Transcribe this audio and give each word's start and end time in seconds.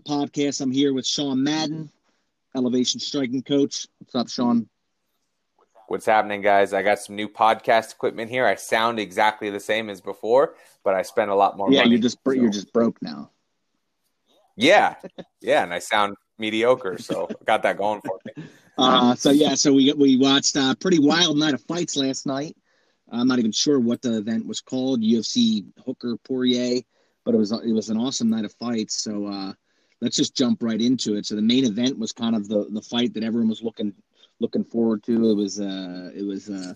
podcast. 0.00 0.60
I'm 0.60 0.72
here 0.72 0.92
with 0.92 1.06
Sean 1.06 1.42
Madden, 1.42 1.90
Elevation 2.56 3.00
Striking 3.00 3.42
Coach. 3.42 3.86
What's 3.98 4.14
up, 4.14 4.28
Sean? 4.28 4.68
What's 5.88 6.06
happening, 6.06 6.40
guys? 6.40 6.72
I 6.72 6.82
got 6.82 7.00
some 7.00 7.16
new 7.16 7.28
podcast 7.28 7.92
equipment 7.92 8.30
here. 8.30 8.46
I 8.46 8.54
sound 8.54 8.98
exactly 8.98 9.50
the 9.50 9.60
same 9.60 9.90
as 9.90 10.00
before, 10.00 10.54
but 10.84 10.94
I 10.94 11.02
spent 11.02 11.30
a 11.30 11.34
lot 11.34 11.56
more. 11.56 11.70
Yeah, 11.70 11.80
money, 11.80 11.90
you're 11.90 12.00
just 12.00 12.18
so. 12.24 12.32
you're 12.32 12.50
just 12.50 12.72
broke 12.72 13.00
now. 13.02 13.30
Yeah, 14.56 14.94
yeah, 15.40 15.62
and 15.62 15.72
I 15.72 15.78
sound 15.80 16.16
mediocre, 16.38 16.98
so 16.98 17.28
got 17.44 17.62
that 17.64 17.76
going 17.76 18.00
for 18.02 18.18
me. 18.36 18.44
Uh, 18.78 19.14
so 19.14 19.30
yeah, 19.30 19.54
so 19.54 19.74
we 19.74 19.92
we 19.92 20.16
watched 20.16 20.56
a 20.56 20.74
pretty 20.80 20.98
wild 20.98 21.36
night 21.36 21.52
of 21.52 21.60
fights 21.64 21.96
last 21.96 22.24
night. 22.24 22.56
I'm 23.12 23.28
not 23.28 23.38
even 23.38 23.52
sure 23.52 23.78
what 23.78 24.00
the 24.00 24.16
event 24.16 24.46
was 24.46 24.62
called, 24.62 25.02
UFC 25.02 25.66
Hooker 25.84 26.16
Poirier, 26.24 26.80
but 27.24 27.34
it 27.34 27.38
was 27.38 27.52
it 27.52 27.72
was 27.72 27.90
an 27.90 27.98
awesome 27.98 28.30
night 28.30 28.46
of 28.46 28.54
fights. 28.54 29.02
So 29.02 29.26
uh, 29.26 29.52
let's 30.00 30.16
just 30.16 30.36
jump 30.36 30.62
right 30.62 30.80
into 30.80 31.16
it. 31.16 31.26
So 31.26 31.36
the 31.36 31.42
main 31.42 31.64
event 31.64 31.98
was 31.98 32.12
kind 32.12 32.34
of 32.34 32.48
the 32.48 32.66
the 32.70 32.82
fight 32.82 33.14
that 33.14 33.24
everyone 33.24 33.48
was 33.48 33.62
looking 33.62 33.92
looking 34.40 34.64
forward 34.64 35.02
to. 35.04 35.30
It 35.30 35.34
was 35.34 35.60
uh 35.60 36.10
it 36.14 36.26
was 36.26 36.48
uh 36.50 36.74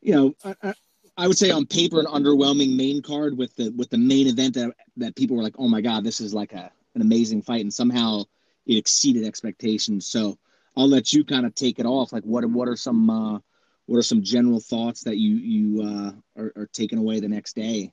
you 0.00 0.14
know 0.14 0.54
I, 0.62 0.74
I 1.16 1.28
would 1.28 1.38
say 1.38 1.50
on 1.50 1.66
paper 1.66 2.00
an 2.00 2.06
underwhelming 2.06 2.76
main 2.76 3.02
card 3.02 3.36
with 3.36 3.54
the 3.56 3.70
with 3.70 3.90
the 3.90 3.98
main 3.98 4.26
event 4.26 4.54
that 4.54 4.72
that 4.96 5.16
people 5.16 5.36
were 5.36 5.42
like 5.42 5.56
oh 5.58 5.68
my 5.68 5.80
god 5.80 6.04
this 6.04 6.20
is 6.20 6.32
like 6.32 6.52
a 6.52 6.70
an 6.94 7.00
amazing 7.00 7.42
fight 7.42 7.62
and 7.62 7.72
somehow 7.72 8.24
it 8.66 8.76
exceeded 8.76 9.24
expectations. 9.24 10.06
So 10.06 10.38
I'll 10.76 10.88
let 10.88 11.12
you 11.12 11.24
kind 11.24 11.46
of 11.46 11.54
take 11.54 11.78
it 11.78 11.86
off. 11.86 12.12
Like 12.12 12.24
what 12.24 12.44
what 12.46 12.68
are 12.68 12.76
some 12.76 13.10
uh, 13.10 13.38
what 13.86 13.98
are 13.98 14.02
some 14.02 14.22
general 14.22 14.60
thoughts 14.60 15.04
that 15.04 15.18
you 15.18 15.36
you 15.36 15.82
uh, 15.82 16.40
are, 16.40 16.52
are 16.56 16.68
taking 16.72 16.98
away 16.98 17.20
the 17.20 17.28
next 17.28 17.54
day? 17.54 17.92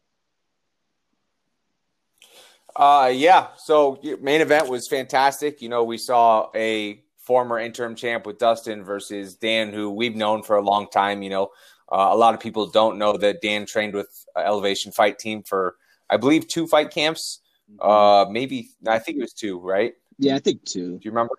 Uh, 2.76 3.12
yeah. 3.14 3.48
So 3.58 4.00
your 4.02 4.18
main 4.18 4.42
event 4.42 4.70
was 4.70 4.88
fantastic. 4.88 5.62
You 5.62 5.70
know, 5.70 5.84
we 5.84 5.98
saw 5.98 6.50
a 6.56 7.04
former 7.18 7.60
interim 7.60 7.96
champ 7.96 8.26
with 8.26 8.40
Dustin 8.40 8.84
versus 8.84 9.36
Dan, 9.36 9.74
who 9.74 9.92
we've 9.92 10.16
known 10.16 10.44
for 10.44 10.56
a 10.56 10.62
long 10.62 10.90
time. 10.90 11.22
You 11.22 11.30
know, 11.30 11.44
uh, 11.92 12.10
a 12.12 12.16
lot 12.16 12.34
of 12.34 12.40
people 12.40 12.68
don't 12.68 12.98
know 12.98 13.18
that 13.18 13.42
Dan 13.42 13.66
trained 13.66 13.94
with 13.94 14.26
Elevation 14.38 14.92
Fight 14.92 15.20
Team 15.20 15.44
for, 15.44 15.76
I 16.10 16.18
believe, 16.18 16.48
two 16.48 16.68
fight 16.68 16.92
camps. 16.92 17.42
Mm-hmm. 17.72 17.88
Uh, 17.88 18.32
maybe 18.32 18.70
I 18.88 19.00
think 19.00 19.18
it 19.18 19.22
was 19.22 19.34
two, 19.34 19.60
right? 19.60 19.94
Yeah, 20.18 20.36
I 20.36 20.40
think 20.40 20.66
two. 20.66 20.98
Do 20.98 21.00
you 21.02 21.12
remember? 21.12 21.36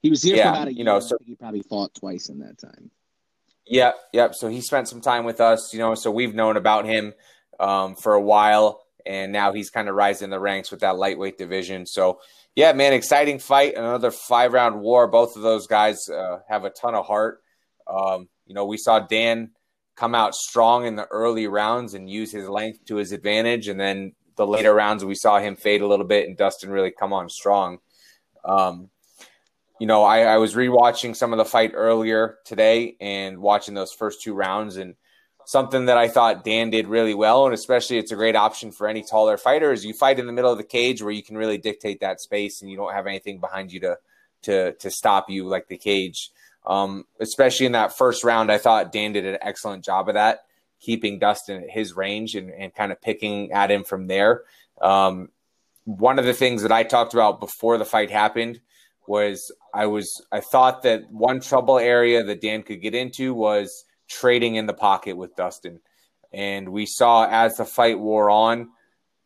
He 0.00 0.10
was 0.10 0.22
here 0.22 0.36
yeah, 0.36 0.44
for 0.44 0.56
about 0.56 0.68
a 0.68 0.72
year. 0.72 0.78
You 0.78 0.84
know, 0.84 1.00
so 1.00 1.16
he 1.24 1.34
probably 1.34 1.62
fought 1.62 1.94
twice 1.94 2.28
in 2.28 2.40
that 2.40 2.58
time. 2.58 2.90
Yeah, 3.66 3.92
yep. 4.12 4.34
So 4.34 4.48
he 4.48 4.60
spent 4.60 4.88
some 4.88 5.00
time 5.00 5.24
with 5.24 5.40
us. 5.40 5.72
You 5.72 5.78
know, 5.78 5.94
so 5.94 6.10
we've 6.10 6.34
known 6.34 6.56
about 6.56 6.84
him 6.84 7.14
um, 7.58 7.96
for 7.96 8.14
a 8.14 8.20
while 8.20 8.83
and 9.06 9.32
now 9.32 9.52
he's 9.52 9.70
kind 9.70 9.88
of 9.88 9.94
rising 9.94 10.30
the 10.30 10.40
ranks 10.40 10.70
with 10.70 10.80
that 10.80 10.96
lightweight 10.96 11.38
division. 11.38 11.86
So, 11.86 12.20
yeah, 12.54 12.72
man, 12.72 12.92
exciting 12.92 13.38
fight, 13.38 13.74
another 13.76 14.10
five 14.10 14.52
round 14.52 14.80
war. 14.80 15.06
Both 15.06 15.36
of 15.36 15.42
those 15.42 15.66
guys 15.66 16.08
uh, 16.08 16.38
have 16.48 16.64
a 16.64 16.70
ton 16.70 16.94
of 16.94 17.06
heart. 17.06 17.42
Um, 17.86 18.28
you 18.46 18.54
know, 18.54 18.66
we 18.66 18.76
saw 18.76 19.00
Dan 19.00 19.50
come 19.96 20.14
out 20.14 20.34
strong 20.34 20.86
in 20.86 20.96
the 20.96 21.06
early 21.06 21.46
rounds 21.46 21.94
and 21.94 22.10
use 22.10 22.32
his 22.32 22.48
length 22.48 22.84
to 22.86 22.96
his 22.96 23.12
advantage, 23.12 23.68
and 23.68 23.78
then 23.78 24.12
the 24.36 24.46
later 24.46 24.74
rounds 24.74 25.04
we 25.04 25.14
saw 25.14 25.38
him 25.38 25.56
fade 25.56 25.82
a 25.82 25.86
little 25.86 26.06
bit, 26.06 26.26
and 26.26 26.36
Dustin 26.36 26.70
really 26.70 26.90
come 26.90 27.12
on 27.12 27.28
strong. 27.28 27.78
Um, 28.44 28.90
you 29.80 29.86
know, 29.86 30.02
I, 30.02 30.20
I 30.20 30.36
was 30.38 30.54
rewatching 30.54 31.16
some 31.16 31.32
of 31.32 31.36
the 31.36 31.44
fight 31.44 31.72
earlier 31.74 32.38
today 32.44 32.96
and 33.00 33.38
watching 33.38 33.74
those 33.74 33.92
first 33.92 34.22
two 34.22 34.34
rounds, 34.34 34.76
and 34.76 34.94
something 35.46 35.86
that 35.86 35.96
I 35.96 36.08
thought 36.08 36.44
Dan 36.44 36.70
did 36.70 36.86
really 36.86 37.14
well, 37.14 37.44
and 37.44 37.54
especially 37.54 37.98
it's 37.98 38.12
a 38.12 38.16
great 38.16 38.36
option 38.36 38.72
for 38.72 38.88
any 38.88 39.02
taller 39.02 39.36
fighter. 39.36 39.72
Is 39.72 39.84
you 39.84 39.94
fight 39.94 40.18
in 40.18 40.26
the 40.26 40.32
middle 40.32 40.50
of 40.50 40.58
the 40.58 40.64
cage 40.64 41.02
where 41.02 41.12
you 41.12 41.22
can 41.22 41.36
really 41.36 41.58
dictate 41.58 42.00
that 42.00 42.20
space, 42.20 42.60
and 42.60 42.70
you 42.70 42.76
don't 42.76 42.92
have 42.92 43.06
anything 43.06 43.38
behind 43.38 43.72
you 43.72 43.80
to 43.80 43.98
to 44.42 44.72
to 44.72 44.90
stop 44.90 45.30
you 45.30 45.46
like 45.46 45.68
the 45.68 45.78
cage. 45.78 46.30
Um, 46.66 47.04
especially 47.20 47.66
in 47.66 47.72
that 47.72 47.96
first 47.96 48.24
round, 48.24 48.50
I 48.50 48.58
thought 48.58 48.92
Dan 48.92 49.12
did 49.12 49.26
an 49.26 49.38
excellent 49.42 49.84
job 49.84 50.08
of 50.08 50.14
that, 50.14 50.44
keeping 50.80 51.18
Dustin 51.18 51.62
at 51.62 51.70
his 51.70 51.94
range 51.94 52.34
and, 52.34 52.50
and 52.50 52.74
kind 52.74 52.90
of 52.90 53.02
picking 53.02 53.52
at 53.52 53.70
him 53.70 53.84
from 53.84 54.06
there. 54.06 54.42
Um, 54.80 55.28
one 55.84 56.18
of 56.18 56.24
the 56.24 56.32
things 56.32 56.62
that 56.62 56.72
I 56.72 56.82
talked 56.82 57.12
about 57.12 57.40
before 57.40 57.76
the 57.76 57.84
fight 57.84 58.10
happened 58.10 58.60
was 59.06 59.52
I 59.74 59.86
was 59.86 60.24
I 60.32 60.40
thought 60.40 60.82
that 60.82 61.10
one 61.10 61.40
trouble 61.40 61.78
area 61.78 62.22
that 62.22 62.40
Dan 62.40 62.62
could 62.62 62.80
get 62.80 62.94
into 62.94 63.34
was 63.34 63.84
trading 64.08 64.56
in 64.56 64.66
the 64.66 64.74
pocket 64.74 65.16
with 65.16 65.36
Dustin. 65.36 65.80
And 66.32 66.68
we 66.68 66.86
saw 66.86 67.26
as 67.30 67.56
the 67.56 67.64
fight 67.64 67.98
wore 67.98 68.30
on, 68.30 68.70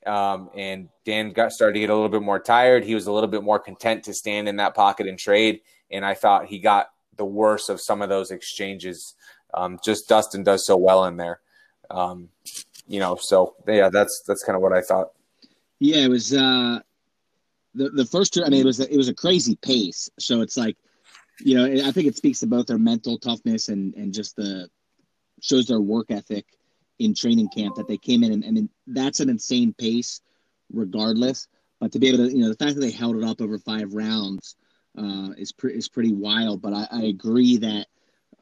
um, 0.07 0.51
and 0.55 0.89
Dan 1.05 1.33
got 1.33 1.53
started 1.53 1.75
to 1.75 1.81
get 1.81 1.91
a 1.91 1.95
little 1.95 2.09
bit 2.09 2.23
more 2.23 2.39
tired. 2.39 2.85
He 2.85 2.95
was 2.95 3.07
a 3.07 3.13
little 3.13 3.29
bit 3.29 3.43
more 3.43 3.59
content 3.59 4.05
to 4.05 4.15
stand 4.15 4.49
in 4.49 4.57
that 4.57 4.75
pocket 4.75 5.07
and 5.07 5.19
trade. 5.19 5.61
And 5.91 6.05
I 6.05 6.15
thought 6.15 6.47
he 6.47 6.59
got 6.59 6.89
the 7.17 7.25
worst 7.25 7.69
of 7.69 7.81
some 7.81 8.03
of 8.03 8.09
those 8.09 8.31
exchanges. 8.31 9.15
Um, 9.55 9.79
just 9.85 10.09
Dustin 10.09 10.43
does 10.43 10.67
so 10.67 10.77
well 10.77 11.05
in 11.07 11.17
there. 11.17 11.41
Um, 11.91 12.29
you 12.87 13.01
know, 13.01 13.17
so 13.21 13.55
yeah, 13.67 13.89
that's 13.89 14.23
that's 14.27 14.45
kind 14.45 14.57
of 14.57 14.63
what 14.63 14.73
I 14.73 14.81
thought. 14.81 15.13
Yeah, 15.79 15.99
it 15.99 16.09
was 16.09 16.33
uh, 16.33 16.81
the 17.75 17.91
the 17.91 18.05
first. 18.05 18.39
I 18.39 18.49
mean, 18.49 18.61
it 18.61 18.67
was 18.67 18.81
it 18.81 18.97
was 18.97 19.09
a 19.09 19.15
crazy 19.15 19.57
pace. 19.57 20.11
So 20.19 20.41
it's 20.41 20.57
like 20.57 20.77
you 21.41 21.55
know, 21.55 21.87
I 21.87 21.93
think 21.93 22.07
it 22.07 22.17
speaks 22.17 22.41
to 22.41 22.47
both 22.47 22.67
their 22.67 22.79
mental 22.79 23.19
toughness 23.19 23.69
and 23.69 23.95
and 23.95 24.13
just 24.13 24.37
the 24.37 24.69
shows 25.41 25.67
their 25.67 25.81
work 25.81 26.11
ethic 26.11 26.47
in 26.99 27.15
training 27.15 27.49
camp 27.49 27.77
that 27.77 27.87
they 27.87 27.97
came 27.97 28.25
in 28.25 28.33
and 28.33 28.45
I 28.45 28.51
mean 28.51 28.69
that's 28.87 29.21
an 29.21 29.29
insane 29.29 29.73
pace, 29.73 30.21
regardless. 30.73 31.47
But 31.81 31.93
to 31.93 31.99
be 31.99 32.09
able 32.09 32.27
to, 32.27 32.33
you 32.33 32.43
know, 32.43 32.49
the 32.49 32.57
fact 32.57 32.75
that 32.75 32.81
they 32.81 32.91
held 32.91 33.17
it 33.17 33.25
up 33.25 33.41
over 33.41 33.59
five 33.59 33.93
rounds 33.95 34.57
uh, 34.99 35.31
is 35.37 35.53
pre- 35.53 35.75
is 35.75 35.89
pretty 35.89 36.13
wild. 36.13 36.61
But 36.61 36.73
I, 36.73 36.89
I 36.91 37.03
agree 37.05 37.57
that 37.59 37.87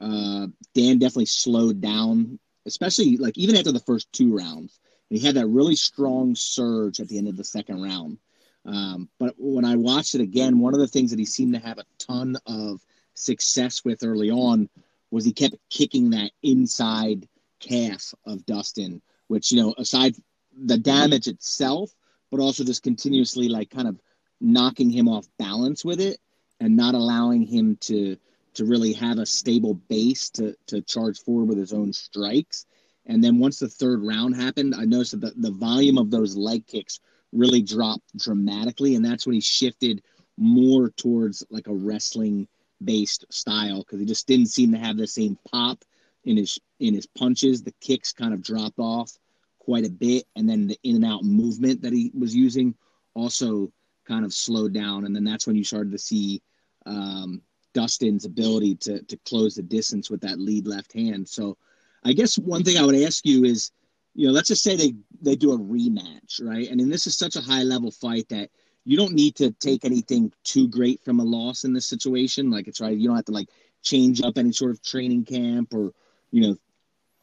uh, 0.01 0.47
Dan 0.75 0.99
definitely 0.99 1.27
slowed 1.27 1.81
down, 1.81 2.39
especially 2.67 3.17
like 3.19 3.37
even 3.37 3.56
after 3.56 3.73
the 3.73 3.81
first 3.81 4.11
two 4.12 4.35
rounds. 4.35 4.79
And 5.11 5.19
he 5.19 5.27
had 5.27 5.37
that 5.37 5.47
really 5.47 5.77
strong 5.77 6.35
surge 6.35 6.99
at 6.99 7.09
the 7.09 7.19
end 7.19 7.29
of 7.29 7.37
the 7.37 7.45
second 7.45 7.83
round. 7.83 8.19
Um, 8.66 9.09
but 9.19 9.34
when 9.38 9.65
I 9.65 9.77
watched 9.77 10.15
it 10.15 10.21
again, 10.21 10.59
one 10.59 10.75
of 10.75 10.81
the 10.81 10.88
things 10.88 11.10
that 11.10 11.19
he 11.19 11.25
seemed 11.25 11.54
to 11.54 11.60
have 11.60 11.78
a 11.78 11.84
ton 11.99 12.37
of 12.47 12.84
success 13.15 13.84
with 13.84 14.04
early 14.04 14.31
on 14.31 14.69
was 15.10 15.25
he 15.25 15.32
kept 15.32 15.56
kicking 15.71 16.10
that 16.10 16.32
inside 16.43 17.28
calf 17.60 18.12
of 18.26 18.44
Dustin, 18.44 19.00
which, 19.28 19.53
you 19.53 19.62
know, 19.62 19.75
aside 19.78 20.16
the 20.53 20.78
damage 20.78 21.28
itself, 21.28 21.91
but 22.31 22.41
also 22.41 22.65
just 22.65 22.82
continuously 22.82 23.49
like 23.49 23.71
kind 23.71 23.88
of 23.88 24.00
knocking 24.41 24.91
him 24.91 25.09
off 25.09 25.26
balance 25.38 25.84
with 25.84 26.00
it 26.00 26.19
and 26.60 26.76
not 26.76 26.94
allowing 26.94 27.43
him 27.43 27.76
to 27.81 28.16
to 28.55 28.65
really 28.65 28.94
have 28.94 29.19
a 29.19 29.26
stable 29.26 29.75
base 29.75 30.31
to 30.31 30.56
to 30.66 30.81
charge 30.82 31.21
forward 31.21 31.49
with 31.49 31.59
his 31.59 31.72
own 31.72 31.93
strikes. 31.93 32.66
And 33.05 33.22
then 33.22 33.38
once 33.38 33.59
the 33.59 33.69
third 33.69 34.03
round 34.03 34.34
happened, 34.34 34.75
I 34.75 34.84
noticed 34.84 35.12
that 35.12 35.34
the, 35.37 35.50
the 35.50 35.56
volume 35.56 35.99
of 35.99 36.10
those 36.10 36.37
leg 36.37 36.66
kicks 36.66 36.99
really 37.32 37.62
dropped 37.62 38.16
dramatically, 38.16 38.94
and 38.94 39.04
that's 39.04 39.26
when 39.26 39.34
he 39.34 39.41
shifted 39.41 40.03
more 40.37 40.91
towards 40.91 41.44
like 41.50 41.66
a 41.66 41.75
wrestling 41.75 42.47
based 42.84 43.25
style 43.31 43.78
because 43.78 44.00
he 44.00 44.06
just 44.06 44.26
didn't 44.26 44.47
seem 44.47 44.70
to 44.72 44.78
have 44.78 44.97
the 44.97 45.06
same 45.06 45.38
pop 45.50 45.82
in 46.25 46.37
his 46.37 46.59
in 46.81 46.94
his 46.94 47.06
punches. 47.06 47.62
The 47.62 47.75
kicks 47.81 48.12
kind 48.12 48.34
of 48.34 48.42
dropped 48.42 48.78
off 48.78 49.12
quite 49.59 49.87
a 49.87 49.91
bit, 49.91 50.25
and 50.37 50.48
then 50.48 50.66
the 50.66 50.78
in 50.82 50.97
and 50.97 51.04
out 51.04 51.25
movement 51.25 51.82
that 51.82 51.92
he 51.92 52.10
was 52.14 52.34
using 52.34 52.75
also 53.14 53.72
kind 54.06 54.25
of 54.25 54.32
slowed 54.32 54.72
down. 54.72 55.04
And 55.04 55.14
then 55.14 55.25
that's 55.25 55.47
when 55.47 55.56
you 55.56 55.64
started 55.64 55.93
to 55.93 55.98
see 55.98 56.43
um, 56.84 57.43
Dustin's 57.75 58.25
ability 58.25 58.76
to 58.76 59.03
to 59.03 59.16
close 59.19 59.54
the 59.54 59.62
distance 59.62 60.10
with 60.10 60.20
that 60.20 60.38
lead 60.38 60.66
left 60.66 60.93
hand. 60.93 61.28
So 61.28 61.56
I 62.04 62.12
guess 62.12 62.38
one 62.38 62.62
thing 62.62 62.76
I 62.76 62.84
would 62.84 62.94
ask 62.94 63.25
you 63.26 63.44
is 63.44 63.72
you 64.16 64.27
know, 64.27 64.32
let's 64.32 64.49
just 64.49 64.62
say 64.62 64.77
they 64.77 64.94
they 65.21 65.37
do 65.37 65.53
a 65.53 65.59
rematch, 65.59 66.43
right? 66.43 66.69
I 66.71 66.75
mean, 66.75 66.88
this 66.88 67.06
is 67.06 67.16
such 67.16 67.37
a 67.37 67.41
high 67.43 67.62
level 67.62 67.91
fight 67.91 68.27
that 68.31 68.49
you 68.84 68.97
don't 68.97 69.12
need 69.12 69.37
to 69.37 69.50
take 69.53 69.84
anything 69.84 70.32
too 70.43 70.69
great 70.69 71.04
from 71.04 71.20
a 71.20 71.25
loss 71.25 71.64
in 71.64 71.75
this 71.75 71.87
situation. 71.87 72.50
Like 72.50 72.67
it's 72.67 72.81
right, 72.81 72.96
you 72.96 73.08
don't 73.08 73.17
have 73.17 73.26
to 73.26 73.32
like 73.32 73.50
change 73.82 74.23
up 74.23 74.38
any 74.38 74.52
sort 74.52 74.70
of 74.70 74.82
training 74.82 75.26
camp 75.26 75.75
or 75.75 75.93
you 76.31 76.41
know 76.41 76.56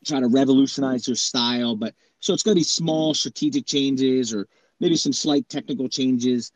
try 0.05 0.19
to 0.19 0.27
revolutionize 0.27 1.07
your 1.07 1.15
style. 1.15 1.75
But 1.75 1.95
so 2.19 2.31
it's 2.31 2.43
going 2.43 2.55
to 2.55 2.59
be 2.59 2.63
small 2.63 3.15
strategic 3.15 3.65
changes 3.65 4.31
or 4.31 4.47
maybe 4.79 4.95
some 4.95 5.13
slight 5.13 5.49
technical 5.49 5.89
changes. 5.89 6.51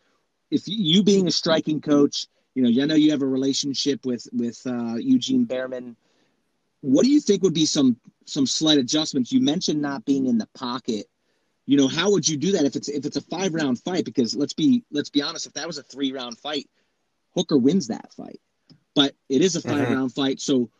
If 0.51 0.63
you 0.67 1.01
being 1.01 1.27
a 1.27 1.31
striking 1.31 1.81
coach, 1.81 2.27
you 2.53 2.61
know, 2.61 2.81
I 2.81 2.85
know 2.85 2.95
you 2.95 3.09
have 3.09 3.23
a 3.23 3.27
relationship 3.27 4.05
with 4.05 4.27
with 4.31 4.61
uh, 4.67 4.97
Eugene 4.97 5.47
Bareman 5.47 5.95
what 6.87 7.03
do 7.03 7.09
you 7.09 7.19
think 7.19 7.43
would 7.43 7.53
be 7.53 7.65
some 7.65 7.97
some 8.25 8.47
slight 8.47 8.77
adjustments? 8.77 9.31
You 9.31 9.41
mentioned 9.41 9.81
not 9.81 10.05
being 10.05 10.25
in 10.25 10.37
the 10.37 10.47
pocket. 10.55 11.07
You 11.65 11.75
know, 11.75 11.89
how 11.89 12.09
would 12.11 12.25
you 12.25 12.37
do 12.37 12.53
that 12.53 12.63
if 12.63 12.77
it's 12.77 12.87
if 12.87 13.05
it's 13.05 13.17
a 13.17 13.21
five 13.21 13.53
round 13.53 13.79
fight? 13.79 14.05
Because 14.05 14.35
let's 14.35 14.53
be 14.53 14.83
let's 14.89 15.09
be 15.09 15.21
honest, 15.21 15.45
if 15.45 15.53
that 15.53 15.67
was 15.67 15.77
a 15.77 15.83
three 15.83 16.13
round 16.13 16.37
fight, 16.37 16.69
Hooker 17.35 17.57
wins 17.57 17.87
that 17.87 18.13
fight. 18.13 18.39
But 18.95 19.15
it 19.27 19.41
is 19.41 19.55
a 19.55 19.61
5 19.61 19.73
mm-hmm. 19.73 19.93
round 19.93 20.13
fight, 20.13 20.39
so 20.39 20.71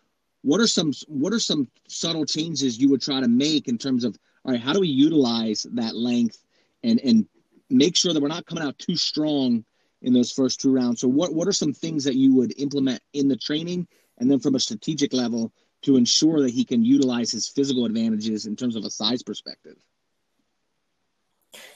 what 0.44 0.62
are 0.62 0.68
some 0.68 0.94
what 1.08 1.34
are 1.34 1.40
some 1.40 1.68
subtle 1.90 2.26
changes 2.26 2.80
you 2.80 2.90
would 2.90 3.02
try 3.02 3.20
to 3.20 3.28
make 3.28 3.68
in 3.68 3.78
terms 3.78 4.06
of 4.06 4.18
all 4.46 4.54
right, 4.54 4.62
how 4.62 4.72
do 4.72 4.80
we 4.80 4.88
utilize 4.88 5.68
that 5.74 5.94
length 5.94 6.42
and 6.84 7.02
and 7.02 7.28
make 7.70 7.98
sure 7.98 8.14
that 8.14 8.22
we're 8.22 8.30
not 8.30 8.46
coming 8.46 8.64
out 8.64 8.80
too 8.80 8.96
strong 8.96 9.66
in 10.02 10.14
those 10.14 10.32
first 10.32 10.62
two 10.62 10.72
rounds. 10.72 11.02
So 11.02 11.10
what 11.10 11.34
what 11.34 11.50
are 11.50 11.54
some 11.54 11.74
things 11.74 12.06
that 12.06 12.16
you 12.16 12.34
would 12.36 12.54
implement 12.58 13.02
in 13.12 13.28
the 13.28 13.36
training 13.36 13.90
and 14.20 14.32
then 14.32 14.40
from 14.40 14.56
a 14.56 14.60
strategic 14.60 15.12
level 15.14 15.52
to 15.84 15.96
ensure 15.96 16.42
that 16.42 16.52
he 16.52 16.66
can 16.66 16.84
utilize 16.84 17.32
his 17.32 17.48
physical 17.48 17.86
advantages 17.86 18.46
in 18.46 18.56
terms 18.56 18.76
of 18.76 18.84
a 18.84 18.90
size 18.90 19.24
perspective? 19.24 19.76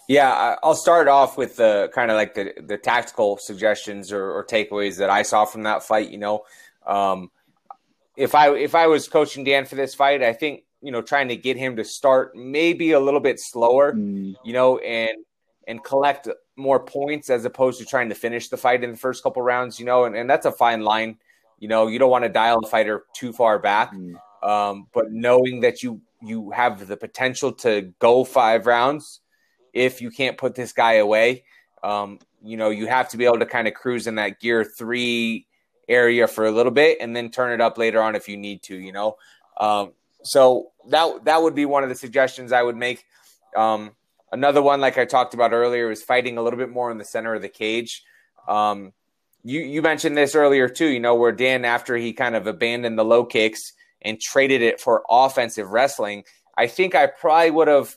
Yeah, 0.07 0.55
I'll 0.61 0.75
start 0.75 1.07
off 1.07 1.37
with 1.37 1.55
the 1.55 1.89
kind 1.93 2.11
of 2.11 2.15
like 2.15 2.33
the, 2.33 2.53
the 2.61 2.77
tactical 2.77 3.37
suggestions 3.37 4.11
or, 4.11 4.31
or 4.31 4.45
takeaways 4.45 4.97
that 4.97 5.09
I 5.09 5.21
saw 5.21 5.45
from 5.45 5.63
that 5.63 5.83
fight. 5.83 6.09
You 6.09 6.17
know, 6.17 6.43
um, 6.85 7.31
if 8.17 8.35
I 8.35 8.53
if 8.55 8.75
I 8.75 8.87
was 8.87 9.07
coaching 9.07 9.43
Dan 9.43 9.65
for 9.65 9.75
this 9.75 9.95
fight, 9.95 10.21
I 10.21 10.33
think 10.33 10.63
you 10.81 10.91
know 10.91 11.01
trying 11.01 11.29
to 11.29 11.35
get 11.35 11.55
him 11.55 11.77
to 11.77 11.85
start 11.85 12.35
maybe 12.35 12.91
a 12.91 12.99
little 12.99 13.19
bit 13.19 13.39
slower, 13.39 13.93
mm. 13.93 14.35
you 14.43 14.53
know, 14.53 14.79
and 14.79 15.17
and 15.67 15.83
collect 15.83 16.27
more 16.57 16.79
points 16.79 17.29
as 17.29 17.45
opposed 17.45 17.79
to 17.79 17.85
trying 17.85 18.09
to 18.09 18.15
finish 18.15 18.49
the 18.49 18.57
fight 18.57 18.83
in 18.83 18.91
the 18.91 18.97
first 18.97 19.23
couple 19.23 19.41
rounds, 19.41 19.79
you 19.79 19.85
know, 19.85 20.05
and, 20.05 20.15
and 20.15 20.29
that's 20.29 20.45
a 20.45 20.51
fine 20.51 20.81
line. 20.81 21.17
You 21.61 21.67
know, 21.67 21.87
you 21.87 21.99
don't 21.99 22.09
want 22.09 22.25
to 22.25 22.29
dial 22.29 22.59
a 22.63 22.67
fighter 22.67 23.03
too 23.13 23.31
far 23.31 23.59
back, 23.59 23.93
mm. 23.93 24.15
um, 24.43 24.87
but 24.93 25.11
knowing 25.11 25.61
that 25.61 25.83
you 25.83 26.01
you 26.21 26.51
have 26.51 26.87
the 26.87 26.97
potential 26.97 27.51
to 27.51 27.93
go 27.99 28.23
five 28.23 28.65
rounds 28.65 29.21
if 29.73 30.01
you 30.01 30.11
can't 30.11 30.37
put 30.37 30.55
this 30.55 30.73
guy 30.73 30.93
away. 30.93 31.43
Um, 31.83 32.19
you 32.43 32.57
know, 32.57 32.71
you 32.71 32.87
have 32.87 33.09
to 33.09 33.17
be 33.17 33.25
able 33.25 33.39
to 33.39 33.45
kind 33.45 33.67
of 33.67 33.73
cruise 33.73 34.07
in 34.07 34.15
that 34.15 34.39
gear 34.39 34.63
three 34.63 35.45
area 35.87 36.27
for 36.27 36.45
a 36.45 36.51
little 36.51 36.71
bit 36.71 36.97
and 36.99 37.15
then 37.15 37.29
turn 37.29 37.51
it 37.51 37.61
up 37.61 37.77
later 37.77 38.01
on 38.01 38.15
if 38.15 38.27
you 38.27 38.37
need 38.37 38.63
to, 38.63 38.75
you 38.75 38.91
know. 38.91 39.17
Um, 39.59 39.93
so 40.23 40.71
that 40.89 41.25
that 41.25 41.41
would 41.41 41.55
be 41.55 41.65
one 41.65 41.83
of 41.83 41.89
the 41.89 41.95
suggestions 41.95 42.51
I 42.51 42.63
would 42.63 42.75
make. 42.75 43.05
Um, 43.55 43.91
another 44.31 44.61
one, 44.61 44.81
like 44.81 44.97
I 44.97 45.05
talked 45.05 45.35
about 45.35 45.53
earlier, 45.53 45.91
is 45.91 46.01
fighting 46.01 46.37
a 46.37 46.41
little 46.41 46.57
bit 46.57 46.69
more 46.69 46.89
in 46.89 46.97
the 46.97 47.05
center 47.05 47.35
of 47.35 47.41
the 47.41 47.49
cage. 47.49 48.03
Um, 48.47 48.93
you 49.43 49.61
you 49.61 49.81
mentioned 49.81 50.17
this 50.17 50.35
earlier 50.35 50.69
too, 50.69 50.87
you 50.87 50.99
know, 50.99 51.15
where 51.15 51.31
Dan 51.31 51.65
after 51.65 51.95
he 51.95 52.13
kind 52.13 52.35
of 52.35 52.47
abandoned 52.47 52.97
the 52.97 53.05
low 53.05 53.25
kicks 53.25 53.73
and 54.01 54.19
traded 54.19 54.61
it 54.61 54.79
for 54.79 55.03
offensive 55.09 55.69
wrestling. 55.69 56.23
I 56.57 56.67
think 56.67 56.95
I 56.95 57.07
probably 57.07 57.51
would 57.51 57.67
have 57.67 57.95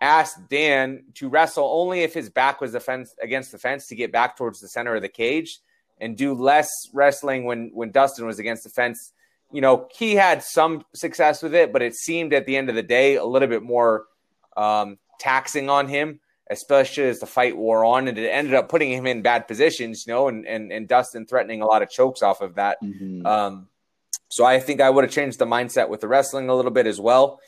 asked 0.00 0.48
Dan 0.48 1.04
to 1.14 1.28
wrestle 1.28 1.64
only 1.64 2.00
if 2.00 2.14
his 2.14 2.28
back 2.28 2.60
was 2.60 2.76
fence, 2.76 3.14
against 3.22 3.52
the 3.52 3.58
fence 3.58 3.86
to 3.88 3.94
get 3.94 4.12
back 4.12 4.36
towards 4.36 4.60
the 4.60 4.68
center 4.68 4.94
of 4.94 5.02
the 5.02 5.08
cage 5.08 5.60
and 6.00 6.16
do 6.16 6.34
less 6.34 6.70
wrestling 6.92 7.44
when 7.44 7.70
when 7.72 7.90
Dustin 7.90 8.26
was 8.26 8.38
against 8.38 8.64
the 8.64 8.70
fence. 8.70 9.12
You 9.52 9.60
know, 9.60 9.88
he 9.96 10.14
had 10.14 10.42
some 10.42 10.84
success 10.94 11.42
with 11.42 11.54
it, 11.54 11.72
but 11.72 11.82
it 11.82 11.94
seemed 11.94 12.32
at 12.32 12.46
the 12.46 12.56
end 12.56 12.68
of 12.68 12.74
the 12.74 12.82
day 12.82 13.14
a 13.14 13.24
little 13.24 13.48
bit 13.48 13.62
more 13.62 14.06
um, 14.56 14.98
taxing 15.20 15.70
on 15.70 15.88
him, 15.88 16.20
especially 16.50 17.04
as 17.04 17.20
the 17.20 17.26
fight 17.26 17.56
wore 17.56 17.84
on, 17.84 18.08
and 18.08 18.18
it 18.18 18.28
ended 18.28 18.54
up 18.54 18.68
putting 18.68 18.92
him 18.92 19.06
in 19.06 19.22
bad 19.22 19.48
positions. 19.48 20.06
You 20.06 20.12
know, 20.12 20.28
and 20.28 20.46
and, 20.46 20.72
and 20.72 20.88
Dustin 20.88 21.26
threatening 21.26 21.62
a 21.62 21.66
lot 21.66 21.82
of 21.82 21.90
chokes 21.90 22.22
off 22.22 22.40
of 22.40 22.54
that. 22.56 22.78
Mm-hmm. 22.82 23.26
Um, 23.26 23.68
so 24.28 24.44
I 24.44 24.58
think 24.60 24.80
I 24.80 24.90
would 24.90 25.04
have 25.04 25.12
changed 25.12 25.38
the 25.38 25.46
mindset 25.46 25.88
with 25.88 26.00
the 26.00 26.08
wrestling 26.08 26.48
a 26.48 26.54
little 26.54 26.70
bit 26.70 26.86
as 26.86 27.00
well. 27.00 27.40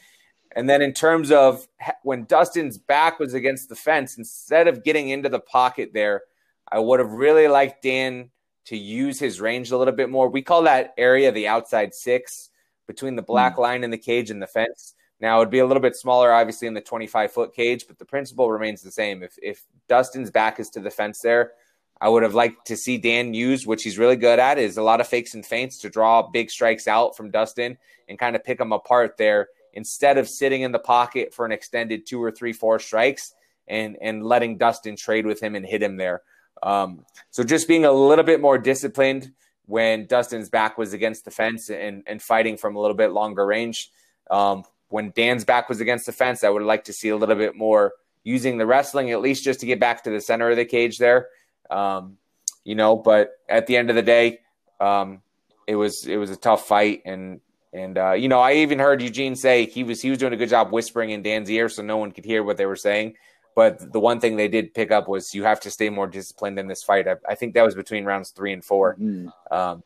And 0.55 0.71
then 0.71 0.81
in 0.81 0.95
terms 0.95 1.31
of 1.31 1.69
when 2.03 2.25
Dustin's 2.25 2.79
back 2.79 3.19
was 3.19 3.35
against 3.35 3.69
the 3.69 3.77
fence, 3.77 4.17
instead 4.17 4.69
of 4.69 4.85
getting 4.85 5.11
into 5.11 5.29
the 5.29 5.41
pocket 5.41 5.91
there, 5.93 6.23
I 6.71 6.79
would 6.79 6.99
have 6.99 7.11
really 7.11 7.47
liked 7.47 7.83
Dan 7.83 8.31
to 8.67 8.77
use 8.77 9.19
his 9.19 9.41
range 9.41 9.71
a 9.71 9.77
little 9.77 9.95
bit 9.95 10.11
more. 10.11 10.29
We 10.29 10.43
call 10.43 10.63
that 10.63 10.95
area 10.97 11.31
the 11.31 11.47
outside 11.47 11.95
six 11.95 12.51
between 12.87 13.17
the 13.17 13.23
black 13.23 13.57
mm. 13.57 13.61
line 13.61 13.85
and 13.85 13.93
the 13.93 13.99
cage 13.99 14.31
and 14.31 14.41
the 14.41 14.47
fence. 14.47 14.95
Now 15.21 15.41
it'd 15.41 15.51
be 15.51 15.61
a 15.61 15.67
little 15.67 15.81
bit 15.81 15.97
smaller, 15.97 16.33
obviously, 16.33 16.69
in 16.69 16.75
the 16.75 16.81
25 16.81 17.33
foot 17.33 17.55
cage, 17.55 17.87
but 17.87 17.99
the 17.99 18.05
principle 18.05 18.51
remains 18.51 18.83
the 18.83 18.91
same. 18.91 19.23
If 19.23 19.39
if 19.43 19.65
Dustin's 19.89 20.31
back 20.31 20.61
is 20.61 20.69
to 20.71 20.81
the 20.81 20.91
fence 20.91 21.21
there, 21.21 21.53
I 22.01 22.09
would 22.09 22.23
have 22.23 22.35
liked 22.35 22.67
to 22.67 22.77
see 22.77 22.99
Dan 22.99 23.33
use, 23.33 23.67
which 23.67 23.83
he's 23.83 23.99
really 23.99 24.17
good 24.17 24.39
at, 24.39 24.59
is 24.59 24.77
a 24.77 24.83
lot 24.83 25.01
of 25.01 25.09
fakes 25.09 25.35
and 25.35 25.45
feints 25.45 25.79
to 25.79 25.91
draw 25.91 26.23
big 26.23 26.51
strikes 26.51 26.87
out 26.87 27.17
from 27.17 27.31
Dustin 27.31 27.79
and 28.09 28.19
kind 28.19 28.37
of 28.37 28.45
pick 28.45 28.59
them 28.59 28.73
apart 28.73 29.17
there 29.17 29.49
instead 29.73 30.19
of 30.19 30.29
sitting 30.29 30.63
in 30.63 30.73
the 30.73 30.79
pocket 30.79 31.33
for 31.33 31.47
an 31.47 31.53
extended 31.53 32.07
two 32.07 32.23
or 32.23 32.31
three, 32.31 32.53
four 32.53 32.79
strikes 32.79 33.35
and 33.69 33.97
and 34.01 34.23
letting 34.23 34.59
Dustin 34.59 34.97
trade 34.97 35.27
with 35.27 35.41
him 35.41 35.55
and 35.55 35.65
hit 35.65 35.83
him 35.83 35.97
there. 35.97 36.23
Um, 36.63 37.05
so 37.31 37.43
just 37.43 37.69
being 37.69 37.85
a 37.85 37.93
little 37.93 38.25
bit 38.25 38.41
more 38.41 38.59
disciplined 38.59 39.33
when 39.67 40.07
Dustin's 40.07 40.49
back 40.49 40.79
was 40.79 40.93
against 40.93 41.25
the 41.25 41.31
fence 41.31 41.71
and, 41.71 42.03
and 42.07 42.23
fighting 42.23 42.57
from 42.57 42.77
a 42.77 42.81
little 42.81 42.97
bit 42.97 43.13
longer 43.13 43.45
range. 43.45 43.91
Um, 44.31 44.65
when 44.89 45.13
Dan's 45.15 45.45
back 45.45 45.69
was 45.69 45.81
against 45.81 46.07
the 46.07 46.13
fence, 46.13 46.45
I 46.45 46.49
would 46.49 46.63
like 46.63 46.85
to 46.85 46.93
see 46.93 47.09
a 47.09 47.17
little 47.17 47.35
bit 47.35 47.57
more 47.57 47.93
using 48.23 48.59
the 48.59 48.67
wrestling, 48.67 49.11
at 49.11 49.21
least 49.21 49.45
just 49.45 49.61
to 49.61 49.67
get 49.67 49.81
back 49.81 50.05
to 50.05 50.11
the 50.11 50.21
center 50.21 50.51
of 50.51 50.57
the 50.57 50.65
cage 50.65 50.99
there. 50.99 51.29
Um, 51.71 52.19
you 52.65 52.75
know, 52.75 52.97
but 52.97 53.33
at 53.49 53.67
the 53.67 53.77
end 53.77 53.91
of 53.91 53.97
the 53.97 54.03
day, 54.03 54.41
um, 54.81 55.23
it 55.67 55.77
was 55.77 56.07
it 56.07 56.17
was 56.17 56.31
a 56.31 56.37
tough 56.37 56.67
fight, 56.67 57.03
and 57.05 57.41
and 57.73 57.99
uh, 57.99 58.13
you 58.13 58.29
know, 58.29 58.41
I 58.41 58.55
even 58.55 58.79
heard 58.79 59.03
Eugene 59.03 59.37
say 59.37 59.67
he 59.67 59.85
was 59.85 60.01
he 60.01 60.11
was 60.11 60.19
doing 60.19 60.33
a 60.33 60.37
good 60.37 60.49
job 60.49 60.73
whispering 60.73 61.11
in 61.11 61.23
Dan's 61.23 61.51
ear 61.51 61.69
so 61.69 61.83
no 61.83 61.97
one 61.97 62.13
could 62.13 62.25
hear 62.25 62.43
what 62.43 62.57
they 62.57 62.67
were 62.67 62.77
saying. 62.77 63.15
But 63.55 63.93
the 63.93 64.01
one 64.01 64.21
thing 64.21 64.37
they 64.37 64.49
did 64.49 64.75
pick 64.75 64.91
up 64.91 65.09
was 65.09 65.35
you 65.35 65.45
have 65.45 65.61
to 65.61 65.71
stay 65.71 65.89
more 65.89 66.07
disciplined 66.07 66.59
in 66.59 66.67
this 66.67 66.83
fight. 66.83 67.09
I, 67.09 67.15
I 67.27 67.35
think 67.35 67.55
that 67.55 67.63
was 67.63 67.75
between 67.75 68.05
rounds 68.05 68.31
three 68.31 68.53
and 68.53 68.63
4 68.63 68.97
mm 68.97 69.33
um, 69.51 69.83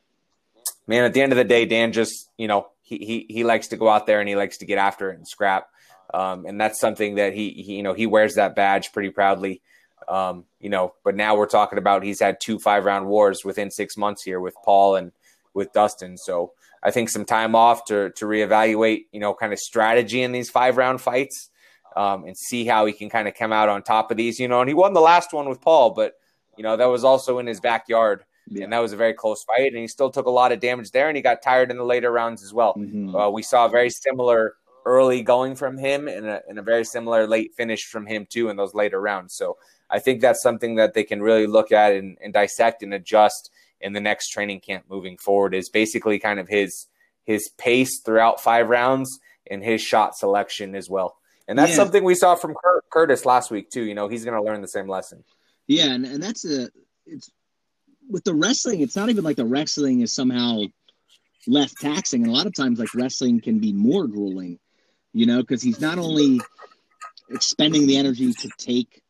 man, 0.90 1.04
at 1.04 1.14
the 1.14 1.22
end 1.22 1.32
of 1.32 1.36
the 1.38 1.44
day, 1.44 1.64
Dan 1.64 1.92
just 1.92 2.28
you 2.36 2.48
know 2.48 2.68
he, 2.98 3.26
he 3.28 3.44
likes 3.44 3.68
to 3.68 3.76
go 3.76 3.88
out 3.88 4.06
there 4.06 4.20
and 4.20 4.28
he 4.28 4.36
likes 4.36 4.58
to 4.58 4.66
get 4.66 4.78
after 4.78 5.10
it 5.10 5.16
and 5.16 5.26
scrap, 5.26 5.68
um, 6.12 6.46
and 6.46 6.60
that's 6.60 6.80
something 6.80 7.16
that 7.16 7.34
he, 7.34 7.50
he, 7.50 7.76
you 7.76 7.82
know 7.82 7.94
he 7.94 8.06
wears 8.06 8.34
that 8.34 8.54
badge 8.54 8.92
pretty 8.92 9.10
proudly. 9.10 9.60
Um, 10.08 10.44
you 10.60 10.70
know, 10.70 10.94
but 11.04 11.14
now 11.14 11.36
we're 11.36 11.46
talking 11.46 11.78
about 11.78 12.02
he's 12.02 12.20
had 12.20 12.40
two 12.40 12.58
five 12.58 12.84
round 12.84 13.06
wars 13.06 13.44
within 13.44 13.70
six 13.70 13.96
months 13.96 14.22
here 14.22 14.40
with 14.40 14.54
Paul 14.64 14.96
and 14.96 15.12
with 15.54 15.72
Dustin. 15.72 16.16
So 16.16 16.52
I 16.82 16.90
think 16.90 17.10
some 17.10 17.24
time 17.24 17.54
off 17.54 17.84
to 17.86 18.10
to 18.10 18.24
reevaluate, 18.24 19.06
you 19.12 19.20
know, 19.20 19.34
kind 19.34 19.52
of 19.52 19.58
strategy 19.58 20.22
in 20.22 20.32
these 20.32 20.50
five 20.50 20.76
round 20.76 21.00
fights 21.00 21.50
um, 21.96 22.24
and 22.24 22.36
see 22.36 22.64
how 22.64 22.86
he 22.86 22.92
can 22.92 23.10
kind 23.10 23.28
of 23.28 23.34
come 23.34 23.52
out 23.52 23.68
on 23.68 23.82
top 23.82 24.10
of 24.10 24.16
these. 24.16 24.38
You 24.38 24.48
know, 24.48 24.60
and 24.60 24.68
he 24.68 24.74
won 24.74 24.94
the 24.94 25.00
last 25.00 25.32
one 25.32 25.48
with 25.48 25.60
Paul, 25.60 25.90
but 25.90 26.14
you 26.56 26.62
know 26.62 26.76
that 26.76 26.86
was 26.86 27.04
also 27.04 27.38
in 27.38 27.46
his 27.46 27.60
backyard, 27.60 28.24
yeah. 28.50 28.64
and 28.64 28.72
that 28.72 28.80
was 28.80 28.92
a 28.92 28.96
very 28.96 29.14
close 29.14 29.42
fight. 29.44 29.72
And 29.72 29.78
he 29.78 29.88
still 29.88 30.10
took 30.10 30.26
a 30.26 30.30
lot 30.30 30.52
of 30.52 30.60
damage 30.60 30.90
there, 30.90 31.08
and 31.08 31.16
he 31.16 31.22
got 31.22 31.42
tired 31.42 31.70
in 31.70 31.76
the 31.76 31.84
later 31.84 32.10
rounds 32.10 32.42
as 32.42 32.52
well. 32.52 32.74
Mm-hmm. 32.74 33.14
Uh, 33.14 33.30
we 33.30 33.42
saw 33.42 33.66
a 33.66 33.68
very 33.68 33.90
similar 33.90 34.56
early 34.84 35.22
going 35.22 35.54
from 35.54 35.78
him, 35.78 36.08
and 36.08 36.26
a, 36.26 36.42
and 36.48 36.58
a 36.58 36.62
very 36.62 36.84
similar 36.84 37.26
late 37.26 37.54
finish 37.56 37.84
from 37.84 38.06
him 38.06 38.26
too 38.28 38.48
in 38.48 38.56
those 38.56 38.74
later 38.74 39.00
rounds. 39.00 39.34
So 39.34 39.56
I 39.88 39.98
think 39.98 40.20
that's 40.20 40.42
something 40.42 40.76
that 40.76 40.94
they 40.94 41.04
can 41.04 41.22
really 41.22 41.46
look 41.46 41.72
at 41.72 41.92
and, 41.92 42.18
and 42.22 42.32
dissect 42.32 42.82
and 42.82 42.92
adjust 42.92 43.50
in 43.80 43.92
the 43.92 44.00
next 44.00 44.28
training 44.28 44.60
camp 44.60 44.84
moving 44.88 45.16
forward. 45.16 45.54
Is 45.54 45.68
basically 45.68 46.18
kind 46.18 46.40
of 46.40 46.48
his 46.48 46.86
his 47.24 47.48
pace 47.58 48.00
throughout 48.00 48.40
five 48.40 48.68
rounds 48.68 49.20
and 49.50 49.62
his 49.62 49.80
shot 49.80 50.16
selection 50.16 50.74
as 50.74 50.88
well. 50.88 51.16
And 51.48 51.58
that's 51.58 51.70
yeah. 51.70 51.76
something 51.76 52.04
we 52.04 52.14
saw 52.14 52.36
from 52.36 52.54
Curtis 52.90 53.26
last 53.26 53.50
week 53.50 53.70
too. 53.70 53.82
You 53.82 53.94
know, 53.94 54.08
he's 54.08 54.24
going 54.24 54.36
to 54.36 54.42
learn 54.42 54.60
the 54.60 54.68
same 54.68 54.88
lesson. 54.88 55.24
Yeah, 55.66 55.92
and, 55.92 56.04
and 56.04 56.22
that's 56.22 56.44
a 56.44 56.68
it's 57.06 57.30
with 58.10 58.24
the 58.24 58.34
wrestling. 58.34 58.80
It's 58.80 58.96
not 58.96 59.08
even 59.08 59.24
like 59.24 59.36
the 59.36 59.46
wrestling 59.46 60.00
is 60.00 60.12
somehow 60.12 60.62
less 61.46 61.72
taxing, 61.74 62.22
and 62.22 62.30
a 62.30 62.34
lot 62.34 62.46
of 62.46 62.54
times 62.54 62.78
like 62.78 62.94
wrestling 62.94 63.40
can 63.40 63.58
be 63.58 63.72
more 63.72 64.06
grueling. 64.06 64.58
You 65.12 65.26
know, 65.26 65.40
because 65.40 65.62
he's 65.62 65.80
not 65.80 65.98
only 65.98 66.40
expending 67.30 67.86
the 67.86 67.96
energy 67.96 68.32
to 68.32 68.50
take 68.58 69.02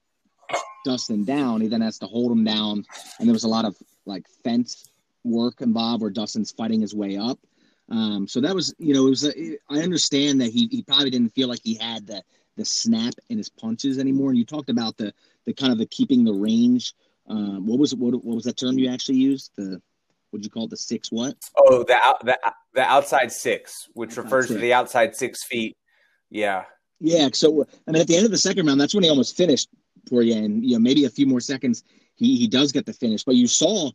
Dustin 0.85 1.25
down, 1.25 1.61
he 1.61 1.69
then 1.69 1.83
has 1.83 1.99
to 1.99 2.07
hold 2.07 2.33
him 2.33 2.45
down, 2.45 2.85
and 3.19 3.29
there 3.29 3.35
was 3.35 3.45
a 3.45 3.49
lot 3.49 3.65
of 3.65 3.77
like 4.07 4.25
fence 4.45 4.89
work 5.25 5.61
involved 5.61 6.03
where 6.03 6.11
Dustin's 6.11 6.53
fighting 6.53 6.81
his 6.81 6.95
way 6.95 7.17
up. 7.17 7.39
Um, 7.91 8.29
so 8.29 8.41
that 8.41 8.55
was, 8.55 8.75
you 8.79 8.95
know, 8.95 9.07
it 9.07 9.11
was. 9.11 9.25
A, 9.27 9.59
I 9.69 9.81
understand 9.81 10.41
that 10.41 10.53
he, 10.53 10.69
he 10.71 10.83
probably 10.83 11.11
didn't 11.11 11.35
feel 11.35 11.49
like 11.49 11.61
he 11.63 11.75
had 11.75 12.07
the 12.07 12.23
the 12.57 12.65
snap 12.65 13.15
in 13.29 13.39
his 13.39 13.49
punches 13.49 13.99
anymore. 13.99 14.31
And 14.31 14.39
you 14.39 14.45
talked 14.45 14.71
about 14.71 14.97
the 14.97 15.13
the 15.45 15.53
kind 15.53 15.73
of 15.73 15.79
the 15.79 15.87
keeping 15.87 16.25
the 16.25 16.33
range. 16.33 16.95
Um, 17.31 17.67
what 17.67 17.79
was 17.79 17.95
what, 17.95 18.13
what 18.13 18.35
was 18.35 18.45
that 18.45 18.57
term 18.57 18.79
you 18.79 18.91
actually 18.91 19.19
used? 19.19 19.53
The 19.57 19.81
what'd 20.31 20.45
you 20.45 20.51
call 20.51 20.65
it? 20.65 20.71
The 20.71 20.77
six 20.77 21.13
what? 21.13 21.37
Oh, 21.57 21.85
the 21.85 21.97
the 22.25 22.39
the 22.75 22.83
outside 22.83 23.31
six, 23.31 23.89
which 23.95 24.11
outside 24.11 24.25
refers 24.25 24.49
six. 24.49 24.55
to 24.57 24.61
the 24.61 24.73
outside 24.73 25.15
six 25.15 25.45
feet. 25.45 25.77
Yeah. 26.29 26.65
Yeah. 26.99 27.29
So 27.33 27.65
I 27.87 27.93
mean, 27.93 28.03
at 28.03 28.09
the 28.09 28.17
end 28.17 28.27
of 28.27 28.33
the 28.33 28.39
second 28.39 28.67
round, 28.67 28.81
that's 28.81 28.95
when 28.95 29.05
he 29.05 29.11
almost 29.11 29.37
finished 29.37 29.69
Poirier, 30.09 30.39
and 30.39 30.65
you 30.65 30.73
know 30.73 30.81
maybe 30.81 31.05
a 31.05 31.11
few 31.11 31.27
more 31.27 31.41
seconds, 31.41 31.85
he 32.17 32.37
he 32.37 32.49
does 32.49 32.73
get 32.73 32.85
the 32.85 32.93
finish. 32.93 33.23
But 33.23 33.37
you 33.37 33.47
saw 33.47 33.93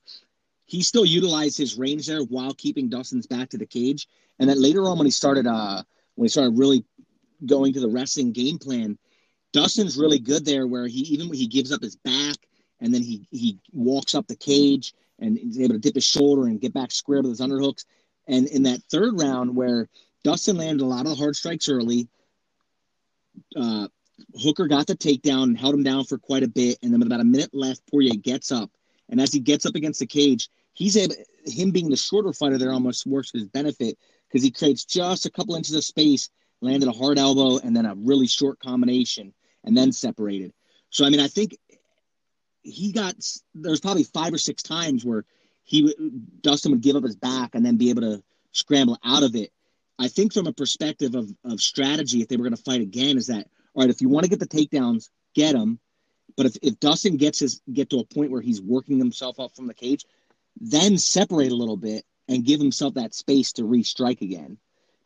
he 0.65 0.81
still 0.81 1.05
utilized 1.05 1.57
his 1.57 1.77
range 1.77 2.07
there 2.07 2.21
while 2.21 2.53
keeping 2.53 2.89
Dustin's 2.89 3.27
back 3.27 3.49
to 3.49 3.57
the 3.57 3.65
cage. 3.65 4.07
And 4.39 4.49
then 4.49 4.61
later 4.61 4.87
on, 4.87 4.97
when 4.97 5.05
he 5.05 5.11
started, 5.11 5.45
uh, 5.45 5.83
when 6.15 6.25
he 6.25 6.29
started 6.29 6.57
really 6.57 6.83
going 7.45 7.73
to 7.73 7.79
the 7.79 7.89
wrestling 7.89 8.31
game 8.31 8.57
plan, 8.57 8.97
Dustin's 9.53 9.97
really 9.97 10.19
good 10.19 10.45
there, 10.45 10.67
where 10.67 10.87
he 10.87 10.99
even 11.01 11.31
he 11.33 11.47
gives 11.47 11.71
up 11.71 11.81
his 11.81 11.97
back 11.97 12.37
and 12.79 12.93
then 12.93 13.01
he 13.01 13.27
he 13.31 13.59
walks 13.71 14.15
up 14.15 14.27
the 14.27 14.35
cage 14.35 14.93
and 15.19 15.37
is 15.37 15.59
able 15.59 15.75
to 15.75 15.79
dip 15.79 15.95
his 15.95 16.03
shoulder 16.03 16.47
and 16.47 16.61
get 16.61 16.73
back 16.73 16.91
square 16.91 17.21
with 17.21 17.31
his 17.31 17.41
underhooks. 17.41 17.85
And 18.27 18.47
in 18.47 18.63
that 18.63 18.81
third 18.91 19.19
round, 19.19 19.55
where 19.55 19.87
Dustin 20.23 20.57
landed 20.57 20.83
a 20.83 20.87
lot 20.87 21.05
of 21.05 21.17
hard 21.17 21.35
strikes 21.35 21.69
early, 21.69 22.09
uh, 23.55 23.87
Hooker 24.41 24.67
got 24.67 24.87
the 24.87 24.95
takedown 24.95 25.43
and 25.43 25.57
held 25.57 25.75
him 25.75 25.83
down 25.83 26.05
for 26.05 26.17
quite 26.17 26.43
a 26.43 26.47
bit. 26.47 26.79
And 26.81 26.91
then 26.91 26.99
with 26.99 27.07
about 27.07 27.21
a 27.21 27.25
minute 27.25 27.53
left, 27.53 27.81
Poirier 27.89 28.15
gets 28.15 28.51
up 28.51 28.71
And 29.09 29.21
as 29.21 29.33
he 29.33 29.39
gets 29.39 29.65
up 29.65 29.75
against 29.75 29.99
the 29.99 30.07
cage, 30.07 30.49
he's 30.73 30.97
able, 30.97 31.15
him 31.45 31.71
being 31.71 31.89
the 31.89 31.97
shorter 31.97 32.33
fighter 32.33 32.57
there 32.57 32.71
almost 32.73 33.05
works 33.05 33.31
to 33.31 33.39
his 33.39 33.47
benefit 33.47 33.97
because 34.27 34.43
he 34.43 34.51
creates 34.51 34.85
just 34.85 35.25
a 35.25 35.31
couple 35.31 35.55
inches 35.55 35.75
of 35.75 35.83
space, 35.83 36.29
landed 36.61 36.89
a 36.89 36.91
hard 36.91 37.19
elbow, 37.19 37.59
and 37.59 37.75
then 37.75 37.85
a 37.85 37.95
really 37.95 38.27
short 38.27 38.59
combination, 38.59 39.33
and 39.63 39.77
then 39.77 39.91
separated. 39.91 40.53
So 40.89 41.05
I 41.05 41.09
mean, 41.09 41.19
I 41.19 41.27
think 41.27 41.57
he 42.65 42.91
got 42.91 43.15
there's 43.53 43.79
probably 43.79 44.03
five 44.03 44.33
or 44.33 44.37
six 44.37 44.63
times 44.63 45.05
where 45.05 45.25
he 45.63 45.95
Dustin 46.41 46.71
would 46.71 46.81
give 46.81 46.95
up 46.95 47.03
his 47.03 47.15
back 47.15 47.55
and 47.55 47.65
then 47.65 47.77
be 47.77 47.89
able 47.89 48.01
to 48.01 48.23
scramble 48.51 48.97
out 49.03 49.23
of 49.23 49.35
it. 49.35 49.51
I 49.97 50.07
think 50.07 50.33
from 50.33 50.47
a 50.47 50.53
perspective 50.53 51.15
of, 51.15 51.31
of 51.45 51.61
strategy, 51.61 52.21
if 52.21 52.27
they 52.27 52.35
were 52.35 52.43
going 52.43 52.55
to 52.55 52.61
fight 52.61 52.81
again, 52.81 53.17
is 53.17 53.27
that 53.27 53.47
all 53.73 53.83
right? 53.83 53.89
If 53.89 54.01
you 54.01 54.09
want 54.09 54.25
to 54.25 54.29
get 54.29 54.39
the 54.39 54.47
takedowns, 54.47 55.09
get 55.33 55.53
them. 55.53 55.79
But 56.35 56.47
if, 56.47 56.57
if 56.61 56.79
Dustin 56.79 57.17
gets 57.17 57.39
his 57.39 57.61
get 57.71 57.89
to 57.91 57.99
a 57.99 58.05
point 58.05 58.31
where 58.31 58.41
he's 58.41 58.61
working 58.61 58.97
himself 58.97 59.39
up 59.39 59.55
from 59.55 59.67
the 59.67 59.73
cage, 59.73 60.05
then 60.59 60.97
separate 60.97 61.51
a 61.51 61.55
little 61.55 61.77
bit 61.77 62.03
and 62.27 62.43
give 62.43 62.59
himself 62.59 62.95
that 62.95 63.13
space 63.13 63.53
to 63.53 63.63
restrike 63.63 64.21
again. 64.21 64.57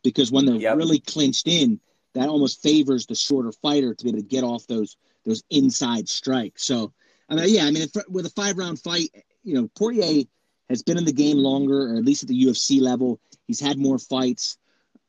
Because 0.02 0.32
when 0.32 0.46
they're 0.46 0.56
yep. 0.56 0.76
really 0.76 0.98
clinched 0.98 1.46
in, 1.46 1.78
that 2.14 2.28
almost 2.28 2.62
favors 2.62 3.06
the 3.06 3.14
shorter 3.14 3.52
fighter 3.52 3.94
to 3.94 4.04
be 4.04 4.10
able 4.10 4.20
to 4.20 4.26
get 4.26 4.44
off 4.44 4.66
those 4.66 4.96
those 5.24 5.42
inside 5.50 6.08
strikes. 6.08 6.64
So, 6.64 6.92
I 7.30 7.36
mean, 7.36 7.54
yeah, 7.54 7.64
I 7.64 7.70
mean, 7.70 7.86
with 8.08 8.26
a 8.26 8.30
five 8.30 8.58
round 8.58 8.80
fight, 8.80 9.10
you 9.44 9.54
know, 9.54 9.68
Poirier 9.76 10.24
has 10.68 10.82
been 10.82 10.98
in 10.98 11.04
the 11.04 11.12
game 11.12 11.38
longer, 11.38 11.92
or 11.92 11.96
at 11.96 12.04
least 12.04 12.22
at 12.22 12.28
the 12.28 12.44
UFC 12.44 12.80
level. 12.80 13.20
He's 13.46 13.60
had 13.60 13.78
more 13.78 13.98
fights, 13.98 14.58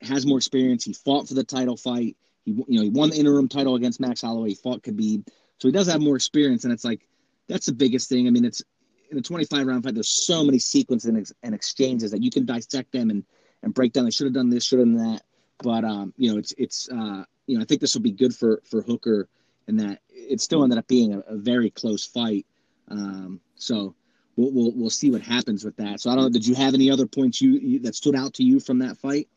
has 0.02 0.26
more 0.26 0.38
experience. 0.38 0.84
He 0.84 0.94
fought 0.94 1.28
for 1.28 1.34
the 1.34 1.44
title 1.44 1.78
fight. 1.78 2.16
He, 2.46 2.52
you 2.52 2.78
know, 2.78 2.84
he 2.84 2.90
won 2.90 3.10
the 3.10 3.18
interim 3.18 3.48
title 3.48 3.76
against 3.76 4.00
Max 4.00 4.22
Holloway. 4.22 4.50
He 4.50 4.56
fought 4.56 4.84
Khabib, 4.84 5.28
so 5.60 5.68
he 5.68 5.72
does 5.72 5.88
have 5.88 6.02
more 6.02 6.16
experience. 6.16 6.64
And 6.64 6.74
it's 6.74 6.86
like 6.86 7.08
that's 7.48 7.66
the 7.66 7.74
biggest 7.74 8.10
thing. 8.10 8.28
I 8.28 8.32
mean, 8.32 8.46
it's 8.46 8.64
in 9.12 9.18
a 9.18 9.22
25 9.22 9.68
round 9.68 9.84
fight. 9.84 9.94
There's 9.94 10.26
so 10.26 10.44
many 10.44 10.60
sequences 10.60 11.10
and, 11.10 11.18
ex- 11.18 11.34
and 11.44 11.54
exchanges 11.54 12.12
that 12.12 12.24
you 12.24 12.32
can 12.32 12.46
dissect 12.46 12.92
them 12.92 13.10
and 13.10 13.24
and 13.64 13.74
break 13.74 13.94
down. 13.94 14.06
They 14.06 14.12
should 14.12 14.26
have 14.26 14.34
done 14.34 14.50
this, 14.50 14.66
should 14.66 14.80
have 14.80 14.88
done 14.88 15.14
that. 15.14 15.22
But 15.60 15.84
um, 15.84 16.14
you 16.18 16.32
know, 16.32 16.38
it's 16.38 16.54
it's 16.58 16.90
uh, 16.90 17.24
you 17.48 17.58
know, 17.58 17.62
I 17.62 17.66
think 17.66 17.82
this 17.82 17.94
will 17.94 18.02
be 18.02 18.12
good 18.12 18.36
for 18.36 18.62
for 18.70 18.82
Hooker, 18.82 19.28
and 19.68 19.80
that 19.80 20.00
it 20.10 20.42
still 20.42 20.64
ended 20.64 20.80
up 20.80 20.88
being 20.88 21.14
a, 21.14 21.20
a 21.20 21.36
very 21.38 21.70
close 21.70 22.06
fight. 22.06 22.46
Um, 22.90 23.40
so 23.56 23.96
we'll, 24.36 24.52
we'll 24.52 24.72
we'll 24.72 24.90
see 24.90 25.12
what 25.12 25.22
happens 25.22 25.64
with 25.64 25.76
that. 25.78 26.02
So 26.02 26.10
I 26.10 26.16
don't 26.16 26.26
know. 26.26 26.30
Did 26.30 26.46
you 26.46 26.56
have 26.56 26.74
any 26.74 26.90
other 26.90 27.06
points 27.06 27.42
you, 27.42 27.54
you 27.54 27.80
that 27.80 27.96
stood 27.96 28.16
out 28.16 28.34
to 28.36 28.44
you 28.44 28.60
from 28.60 28.80
that 28.80 28.98
fight? 28.98 29.28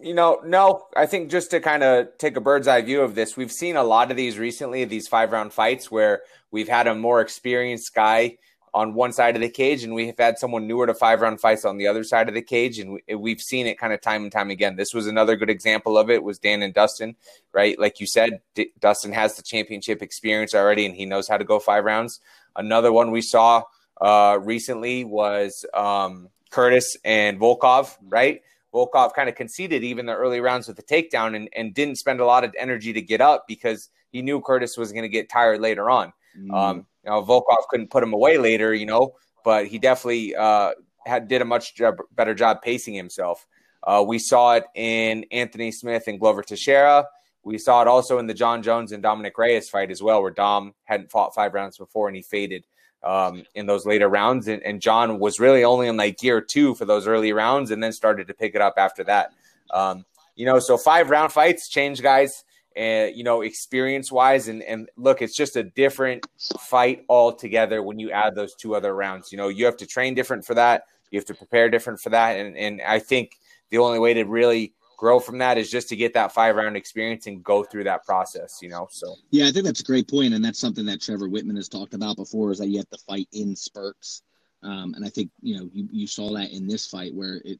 You 0.00 0.14
know, 0.14 0.40
no. 0.44 0.86
I 0.96 1.06
think 1.06 1.30
just 1.30 1.50
to 1.52 1.60
kind 1.60 1.82
of 1.82 2.18
take 2.18 2.36
a 2.36 2.40
bird's 2.40 2.66
eye 2.66 2.82
view 2.82 3.02
of 3.02 3.14
this, 3.14 3.36
we've 3.36 3.52
seen 3.52 3.76
a 3.76 3.84
lot 3.84 4.10
of 4.10 4.16
these 4.16 4.38
recently, 4.38 4.84
these 4.84 5.06
five 5.06 5.30
round 5.30 5.52
fights 5.52 5.90
where 5.90 6.22
we've 6.50 6.68
had 6.68 6.88
a 6.88 6.94
more 6.94 7.20
experienced 7.20 7.94
guy 7.94 8.38
on 8.74 8.94
one 8.94 9.12
side 9.12 9.34
of 9.34 9.42
the 9.42 9.50
cage, 9.50 9.84
and 9.84 9.94
we've 9.94 10.16
had 10.16 10.38
someone 10.38 10.66
newer 10.66 10.86
to 10.86 10.94
five 10.94 11.20
round 11.20 11.40
fights 11.40 11.64
on 11.64 11.76
the 11.76 11.86
other 11.86 12.02
side 12.02 12.28
of 12.28 12.34
the 12.34 12.42
cage, 12.42 12.78
and 12.78 12.98
we, 13.18 13.30
have 13.30 13.40
seen 13.40 13.66
it 13.66 13.78
kind 13.78 13.92
of 13.92 14.00
time 14.00 14.22
and 14.22 14.32
time 14.32 14.50
again. 14.50 14.76
This 14.76 14.94
was 14.94 15.06
another 15.06 15.36
good 15.36 15.50
example 15.50 15.98
of 15.98 16.08
it. 16.08 16.22
Was 16.22 16.38
Dan 16.38 16.62
and 16.62 16.72
Dustin, 16.72 17.16
right? 17.52 17.78
Like 17.78 18.00
you 18.00 18.06
said, 18.06 18.40
D- 18.54 18.72
Dustin 18.80 19.12
has 19.12 19.36
the 19.36 19.42
championship 19.42 20.02
experience 20.02 20.54
already, 20.54 20.86
and 20.86 20.94
he 20.94 21.04
knows 21.04 21.28
how 21.28 21.36
to 21.36 21.44
go 21.44 21.58
five 21.58 21.84
rounds. 21.84 22.20
Another 22.56 22.92
one 22.92 23.10
we 23.10 23.20
saw 23.20 23.64
uh, 24.00 24.38
recently 24.40 25.04
was 25.04 25.66
um, 25.74 26.30
Curtis 26.50 26.96
and 27.04 27.38
Volkov, 27.38 27.96
right? 28.08 28.42
Volkov 28.72 29.12
kind 29.12 29.28
of 29.28 29.34
conceded 29.34 29.84
even 29.84 30.06
the 30.06 30.14
early 30.14 30.40
rounds 30.40 30.66
with 30.66 30.78
the 30.78 30.82
takedown 30.82 31.36
and, 31.36 31.48
and 31.54 31.74
didn't 31.74 31.96
spend 31.96 32.20
a 32.20 32.24
lot 32.24 32.42
of 32.42 32.54
energy 32.58 32.94
to 32.94 33.02
get 33.02 33.20
up 33.20 33.46
because 33.46 33.90
he 34.10 34.22
knew 34.22 34.40
Curtis 34.40 34.78
was 34.78 34.92
going 34.92 35.02
to 35.02 35.08
get 35.08 35.28
tired 35.28 35.60
later 35.60 35.90
on. 35.90 36.12
Mm. 36.38 36.54
Um, 36.54 36.86
you 37.04 37.10
know, 37.10 37.22
Volkov 37.22 37.66
couldn't 37.68 37.90
put 37.90 38.02
him 38.02 38.12
away 38.12 38.38
later, 38.38 38.74
you 38.74 38.86
know, 38.86 39.14
but 39.44 39.66
he 39.66 39.78
definitely 39.78 40.34
uh, 40.34 40.72
had 41.04 41.28
did 41.28 41.42
a 41.42 41.44
much 41.44 41.80
better 42.14 42.34
job 42.34 42.62
pacing 42.62 42.94
himself. 42.94 43.46
Uh, 43.84 44.04
we 44.06 44.18
saw 44.18 44.54
it 44.54 44.64
in 44.74 45.24
Anthony 45.32 45.72
Smith 45.72 46.04
and 46.06 46.20
Glover 46.20 46.42
Teixeira. 46.42 47.06
We 47.44 47.58
saw 47.58 47.82
it 47.82 47.88
also 47.88 48.18
in 48.18 48.26
the 48.28 48.34
Jon 48.34 48.62
Jones 48.62 48.92
and 48.92 49.02
Dominick 49.02 49.36
Reyes 49.36 49.68
fight 49.68 49.90
as 49.90 50.02
well, 50.02 50.22
where 50.22 50.30
Dom 50.30 50.74
hadn't 50.84 51.10
fought 51.10 51.34
five 51.34 51.54
rounds 51.54 51.76
before 51.76 52.06
and 52.06 52.16
he 52.16 52.22
faded 52.22 52.64
um, 53.02 53.42
in 53.54 53.66
those 53.66 53.84
later 53.84 54.08
rounds. 54.08 54.46
And, 54.46 54.62
and, 54.62 54.80
Jon 54.80 55.18
was 55.18 55.40
really 55.40 55.64
only 55.64 55.88
in 55.88 55.96
like 55.96 56.18
gear 56.18 56.40
two 56.40 56.76
for 56.76 56.84
those 56.84 57.08
early 57.08 57.32
rounds 57.32 57.72
and 57.72 57.82
then 57.82 57.92
started 57.92 58.28
to 58.28 58.34
pick 58.34 58.54
it 58.54 58.60
up 58.60 58.74
after 58.76 59.02
that. 59.04 59.32
Um, 59.72 60.04
you 60.36 60.46
know, 60.46 60.60
so 60.60 60.76
five 60.76 61.10
round 61.10 61.32
fights 61.32 61.68
change 61.68 62.00
guys, 62.00 62.44
and 62.76 63.14
you 63.16 63.24
know, 63.24 63.42
experience 63.42 64.10
wise. 64.10 64.48
And, 64.48 64.62
and 64.62 64.88
look, 64.96 65.22
it's 65.22 65.36
just 65.36 65.56
a 65.56 65.62
different 65.62 66.26
fight 66.60 67.04
altogether 67.08 67.82
when 67.82 67.98
you 67.98 68.10
add 68.10 68.34
those 68.34 68.54
two 68.54 68.74
other 68.74 68.94
rounds. 68.94 69.32
You 69.32 69.38
know, 69.38 69.48
you 69.48 69.64
have 69.64 69.76
to 69.78 69.86
train 69.86 70.14
different 70.14 70.44
for 70.44 70.54
that, 70.54 70.84
you 71.10 71.18
have 71.18 71.26
to 71.26 71.34
prepare 71.34 71.68
different 71.68 72.00
for 72.00 72.10
that. 72.10 72.38
And, 72.38 72.56
and 72.56 72.82
I 72.82 72.98
think 72.98 73.32
the 73.70 73.78
only 73.78 73.98
way 73.98 74.14
to 74.14 74.24
really 74.24 74.74
grow 75.02 75.18
from 75.18 75.38
that 75.38 75.58
is 75.58 75.68
just 75.68 75.88
to 75.88 75.96
get 75.96 76.14
that 76.14 76.32
five 76.32 76.54
round 76.54 76.76
experience 76.76 77.26
and 77.26 77.42
go 77.42 77.64
through 77.64 77.82
that 77.82 78.04
process, 78.04 78.60
you 78.62 78.68
know. 78.68 78.86
So 78.90 79.16
yeah, 79.30 79.48
I 79.48 79.50
think 79.50 79.64
that's 79.64 79.80
a 79.80 79.84
great 79.84 80.08
point, 80.08 80.32
and 80.32 80.44
that's 80.44 80.60
something 80.60 80.86
that 80.86 81.00
Trevor 81.00 81.28
Wittman 81.28 81.56
has 81.56 81.68
talked 81.68 81.94
about 81.94 82.16
before 82.16 82.52
is 82.52 82.58
that 82.58 82.68
you 82.68 82.78
have 82.78 82.90
to 82.90 82.98
fight 82.98 83.28
in 83.32 83.56
spurts. 83.56 84.22
Um, 84.62 84.94
and 84.94 85.04
I 85.04 85.08
think 85.08 85.30
you 85.40 85.56
know 85.56 85.68
you, 85.72 85.88
you 85.90 86.06
saw 86.06 86.32
that 86.34 86.52
in 86.52 86.68
this 86.68 86.86
fight 86.86 87.12
where 87.14 87.42
it. 87.44 87.58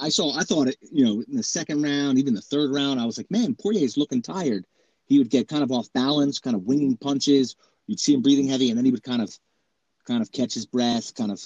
I 0.00 0.08
saw. 0.08 0.36
I 0.36 0.42
thought 0.42 0.68
it. 0.68 0.76
You 0.80 1.04
know, 1.04 1.24
in 1.28 1.36
the 1.36 1.42
second 1.42 1.82
round, 1.82 2.18
even 2.18 2.34
the 2.34 2.40
third 2.40 2.70
round, 2.72 3.00
I 3.00 3.06
was 3.06 3.18
like, 3.18 3.30
man, 3.30 3.54
Poirier's 3.54 3.96
looking 3.96 4.22
tired. 4.22 4.66
He 5.06 5.18
would 5.18 5.30
get 5.30 5.48
kind 5.48 5.62
of 5.62 5.72
off 5.72 5.92
balance, 5.92 6.38
kind 6.38 6.56
of 6.56 6.62
winging 6.62 6.96
punches. 6.96 7.56
You'd 7.86 8.00
see 8.00 8.14
him 8.14 8.22
breathing 8.22 8.48
heavy, 8.48 8.70
and 8.70 8.78
then 8.78 8.84
he 8.84 8.90
would 8.90 9.02
kind 9.02 9.20
of, 9.20 9.36
kind 10.06 10.22
of 10.22 10.30
catch 10.32 10.54
his 10.54 10.64
breath, 10.64 11.14
kind 11.14 11.30
of, 11.30 11.44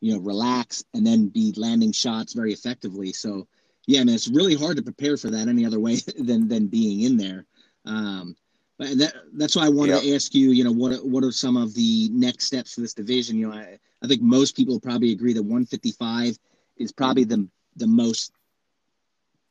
you 0.00 0.14
know, 0.14 0.20
relax, 0.20 0.84
and 0.94 1.06
then 1.06 1.28
be 1.28 1.52
landing 1.56 1.92
shots 1.92 2.32
very 2.32 2.52
effectively. 2.52 3.12
So 3.12 3.46
yeah, 3.86 4.00
I 4.00 4.04
mean, 4.04 4.14
it's 4.14 4.28
really 4.28 4.54
hard 4.54 4.76
to 4.76 4.82
prepare 4.82 5.16
for 5.16 5.30
that 5.30 5.48
any 5.48 5.64
other 5.64 5.80
way 5.80 5.96
than 6.18 6.48
than 6.48 6.66
being 6.66 7.02
in 7.02 7.16
there. 7.16 7.46
Um, 7.84 8.36
but 8.78 8.98
that, 8.98 9.14
that's 9.34 9.56
why 9.56 9.64
I 9.64 9.70
wanted 9.70 9.92
yep. 9.92 10.02
to 10.02 10.14
ask 10.14 10.34
you, 10.34 10.50
you 10.50 10.64
know, 10.64 10.72
what 10.72 11.04
what 11.04 11.24
are 11.24 11.32
some 11.32 11.56
of 11.56 11.74
the 11.74 12.10
next 12.12 12.46
steps 12.46 12.74
for 12.74 12.80
this 12.80 12.94
division? 12.94 13.38
You 13.38 13.48
know, 13.48 13.54
I, 13.54 13.78
I 14.02 14.06
think 14.06 14.22
most 14.22 14.56
people 14.56 14.78
probably 14.80 15.12
agree 15.12 15.32
that 15.32 15.42
155 15.42 16.36
is 16.76 16.92
probably 16.92 17.24
the 17.24 17.48
the 17.76 17.86
most 17.86 18.32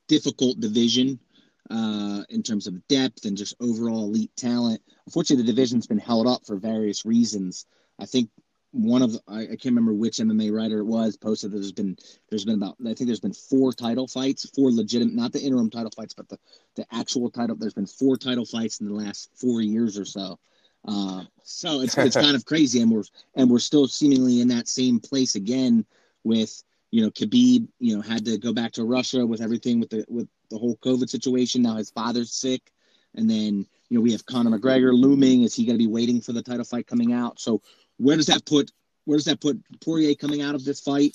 difficult 0.07 0.59
division 0.59 1.19
uh, 1.69 2.23
in 2.29 2.43
terms 2.43 2.67
of 2.67 2.87
depth 2.87 3.25
and 3.25 3.37
just 3.37 3.55
overall 3.59 4.03
elite 4.03 4.35
talent. 4.35 4.81
Unfortunately, 5.05 5.43
the 5.43 5.51
division's 5.51 5.87
been 5.87 5.97
held 5.97 6.27
up 6.27 6.45
for 6.45 6.57
various 6.57 7.05
reasons. 7.05 7.65
I 7.99 8.05
think 8.05 8.29
one 8.71 9.01
of 9.01 9.13
the, 9.13 9.21
I, 9.27 9.41
I, 9.41 9.45
can't 9.47 9.65
remember 9.65 9.93
which 9.93 10.17
MMA 10.17 10.51
writer 10.51 10.79
it 10.79 10.85
was 10.85 11.15
posted 11.15 11.51
that 11.51 11.57
there's 11.57 11.71
been 11.71 11.97
there's 12.29 12.43
been 12.43 12.55
about 12.55 12.75
I 12.81 12.93
think 12.93 13.07
there's 13.07 13.21
been 13.21 13.33
four 13.33 13.71
title 13.71 14.07
fights, 14.07 14.49
four 14.49 14.69
legitimate, 14.69 15.15
not 15.15 15.31
the 15.31 15.39
interim 15.39 15.69
title 15.69 15.91
fights, 15.95 16.13
but 16.13 16.27
the 16.27 16.37
the 16.75 16.85
actual 16.91 17.29
title. 17.29 17.55
There's 17.55 17.73
been 17.73 17.85
four 17.85 18.17
title 18.17 18.45
fights 18.45 18.81
in 18.81 18.87
the 18.87 18.93
last 18.93 19.29
four 19.33 19.61
years 19.61 19.97
or 19.97 20.03
so. 20.03 20.37
Uh, 20.85 21.23
so 21.43 21.81
it's 21.81 21.97
it's 21.97 22.15
kind 22.17 22.35
of 22.35 22.45
crazy, 22.45 22.81
and 22.81 22.91
we're 22.91 23.03
and 23.35 23.49
we're 23.49 23.59
still 23.59 23.87
seemingly 23.87 24.41
in 24.41 24.49
that 24.49 24.67
same 24.67 24.99
place 24.99 25.35
again 25.35 25.85
with 26.25 26.61
you 26.95 27.01
know 27.01 27.11
Khabib, 27.11 27.67
you 27.77 27.93
know, 27.93 28.01
had 28.01 28.23
to 28.23 28.37
go 28.37 28.53
back 28.53 28.71
to 28.73 28.85
Russia 28.85 29.25
with 29.27 29.41
everything 29.41 29.81
with 29.81 29.89
the 29.89 30.05
with 30.07 30.29
the 30.49 30.57
whole 30.57 30.77
COVID 30.77 31.09
situation. 31.09 31.61
Now 31.61 31.75
his 31.75 31.91
father's 31.91 32.31
sick, 32.31 32.71
and 33.15 33.29
then 33.29 33.67
you 33.89 33.97
know 33.97 33.99
we 33.99 34.13
have 34.13 34.25
Conor 34.25 34.57
McGregor 34.57 34.97
looming. 34.97 35.41
Is 35.41 35.53
he 35.53 35.65
going 35.65 35.77
to 35.77 35.83
be 35.83 35.91
waiting 35.91 36.21
for 36.21 36.31
the 36.31 36.41
title 36.41 36.63
fight 36.63 36.87
coming 36.87 37.11
out? 37.11 37.37
So 37.37 37.61
where 37.97 38.15
does 38.15 38.27
that 38.27 38.45
put 38.45 38.71
where 39.03 39.17
does 39.17 39.25
that 39.25 39.41
put 39.41 39.61
Poirier 39.81 40.15
coming 40.15 40.41
out 40.41 40.55
of 40.55 40.63
this 40.63 40.79
fight? 40.79 41.11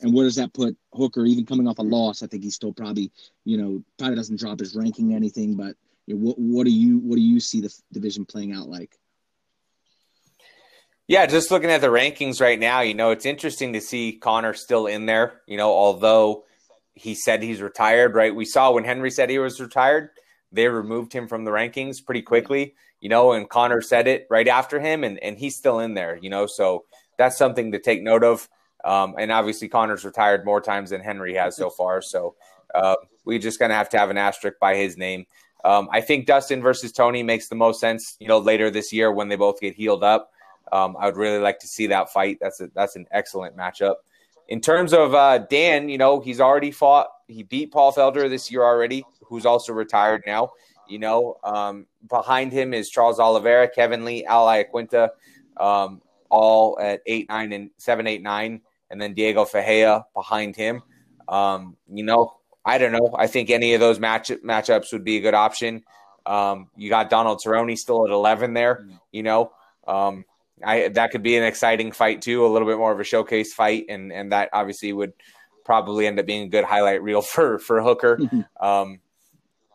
And 0.00 0.14
where 0.14 0.24
does 0.24 0.36
that 0.36 0.54
put 0.54 0.76
Hooker, 0.92 1.26
even 1.26 1.46
coming 1.46 1.66
off 1.66 1.78
a 1.78 1.82
loss? 1.82 2.22
I 2.22 2.28
think 2.28 2.44
he's 2.44 2.54
still 2.54 2.72
probably, 2.72 3.10
you 3.44 3.56
know, 3.56 3.82
probably 3.98 4.14
doesn't 4.14 4.38
drop 4.38 4.60
his 4.60 4.76
ranking 4.76 5.14
anything. 5.14 5.56
But 5.56 5.74
you 6.06 6.14
know, 6.14 6.20
what 6.20 6.38
what 6.38 6.64
do 6.64 6.70
you 6.70 6.98
what 6.98 7.16
do 7.16 7.22
you 7.22 7.40
see 7.40 7.60
the 7.60 7.74
division 7.92 8.24
playing 8.24 8.52
out 8.52 8.68
like? 8.68 8.96
Yeah, 11.06 11.26
just 11.26 11.50
looking 11.50 11.70
at 11.70 11.82
the 11.82 11.88
rankings 11.88 12.40
right 12.40 12.58
now, 12.58 12.80
you 12.80 12.94
know, 12.94 13.10
it's 13.10 13.26
interesting 13.26 13.74
to 13.74 13.80
see 13.80 14.18
Conor 14.18 14.54
still 14.54 14.86
in 14.86 15.06
there. 15.06 15.42
You 15.46 15.58
know, 15.58 15.70
although 15.70 16.44
he 16.94 17.14
said 17.14 17.42
he's 17.42 17.60
retired, 17.60 18.14
right? 18.14 18.34
We 18.34 18.46
saw 18.46 18.72
when 18.72 18.84
Henry 18.84 19.10
said 19.10 19.28
he 19.28 19.38
was 19.38 19.60
retired, 19.60 20.10
they 20.50 20.68
removed 20.68 21.12
him 21.12 21.28
from 21.28 21.44
the 21.44 21.50
rankings 21.50 22.04
pretty 22.04 22.22
quickly 22.22 22.74
you 23.04 23.10
know, 23.10 23.32
and 23.32 23.50
Conor 23.50 23.82
said 23.82 24.08
it 24.08 24.26
right 24.30 24.48
after 24.48 24.80
him, 24.80 25.04
and, 25.04 25.22
and 25.22 25.36
he's 25.36 25.56
still 25.56 25.78
in 25.78 25.92
there, 25.92 26.18
you 26.22 26.30
know, 26.30 26.46
so 26.46 26.86
that's 27.18 27.36
something 27.36 27.70
to 27.72 27.78
take 27.78 28.02
note 28.02 28.24
of. 28.24 28.48
Um, 28.82 29.14
and 29.18 29.30
obviously, 29.30 29.68
Conor's 29.68 30.06
retired 30.06 30.46
more 30.46 30.62
times 30.62 30.88
than 30.88 31.02
Henry 31.02 31.34
has 31.34 31.54
so 31.54 31.68
far, 31.68 32.00
so 32.00 32.34
uh, 32.74 32.96
we 33.26 33.38
just 33.38 33.58
gonna 33.58 33.74
have 33.74 33.90
to 33.90 33.98
have 33.98 34.08
an 34.08 34.16
asterisk 34.16 34.58
by 34.58 34.76
his 34.76 34.96
name. 34.96 35.26
Um, 35.66 35.90
I 35.92 36.00
think 36.00 36.24
Dustin 36.24 36.62
versus 36.62 36.92
Tony 36.92 37.22
makes 37.22 37.48
the 37.48 37.56
most 37.56 37.78
sense, 37.78 38.16
you 38.20 38.26
know, 38.26 38.38
later 38.38 38.70
this 38.70 38.90
year 38.90 39.12
when 39.12 39.28
they 39.28 39.36
both 39.36 39.60
get 39.60 39.74
healed 39.74 40.02
up. 40.02 40.30
Um, 40.74 40.96
I 40.98 41.06
would 41.06 41.16
really 41.16 41.38
like 41.38 41.60
to 41.60 41.68
see 41.68 41.86
that 41.86 42.12
fight. 42.12 42.38
That's 42.40 42.60
a, 42.60 42.68
that's 42.74 42.96
an 42.96 43.06
excellent 43.12 43.56
matchup. 43.56 43.94
In 44.48 44.60
terms 44.60 44.92
of 44.92 45.14
uh, 45.14 45.38
Dan, 45.38 45.88
you 45.88 45.98
know, 45.98 46.20
he's 46.20 46.40
already 46.40 46.72
fought. 46.72 47.06
He 47.28 47.44
beat 47.44 47.72
Paul 47.72 47.92
Felder 47.92 48.28
this 48.28 48.50
year 48.50 48.62
already, 48.62 49.04
who's 49.22 49.46
also 49.46 49.72
retired 49.72 50.24
now. 50.26 50.50
You 50.88 50.98
know, 50.98 51.38
um, 51.44 51.86
behind 52.08 52.52
him 52.52 52.74
is 52.74 52.90
Charles 52.90 53.18
Oliveira, 53.18 53.68
Kevin 53.68 54.04
Lee, 54.04 54.24
Al 54.26 54.46
Iaquinta. 54.46 55.10
Um, 55.56 56.02
all 56.28 56.76
at 56.80 57.00
eight, 57.06 57.28
nine, 57.28 57.52
and 57.52 57.70
seven, 57.76 58.08
eight, 58.08 58.20
nine, 58.20 58.60
and 58.90 59.00
then 59.00 59.14
Diego 59.14 59.44
Ferreira 59.44 60.04
behind 60.14 60.56
him. 60.56 60.82
Um, 61.28 61.76
you 61.88 62.02
know, 62.02 62.34
I 62.64 62.78
don't 62.78 62.92
know. 62.92 63.14
I 63.16 63.28
think 63.28 63.50
any 63.50 63.74
of 63.74 63.80
those 63.80 64.00
match 64.00 64.30
matchups 64.44 64.92
would 64.92 65.04
be 65.04 65.18
a 65.18 65.20
good 65.20 65.34
option. 65.34 65.84
Um, 66.26 66.70
you 66.76 66.90
got 66.90 67.08
Donald 67.08 67.40
Cerrone 67.40 67.78
still 67.78 68.04
at 68.04 68.10
eleven 68.10 68.52
there. 68.52 68.88
You 69.12 69.22
know, 69.22 69.52
um, 69.86 70.24
I 70.62 70.88
that 70.88 71.10
could 71.10 71.22
be 71.22 71.36
an 71.36 71.44
exciting 71.44 71.92
fight 71.92 72.22
too, 72.22 72.44
a 72.44 72.48
little 72.48 72.68
bit 72.68 72.78
more 72.78 72.92
of 72.92 73.00
a 73.00 73.04
showcase 73.04 73.52
fight, 73.52 73.86
and 73.88 74.12
and 74.12 74.32
that 74.32 74.50
obviously 74.52 74.92
would 74.92 75.12
probably 75.64 76.06
end 76.06 76.18
up 76.20 76.26
being 76.26 76.44
a 76.44 76.48
good 76.48 76.64
highlight 76.64 77.02
reel 77.02 77.22
for 77.22 77.58
for 77.58 77.82
Hooker. 77.82 78.18
Um, 78.60 79.00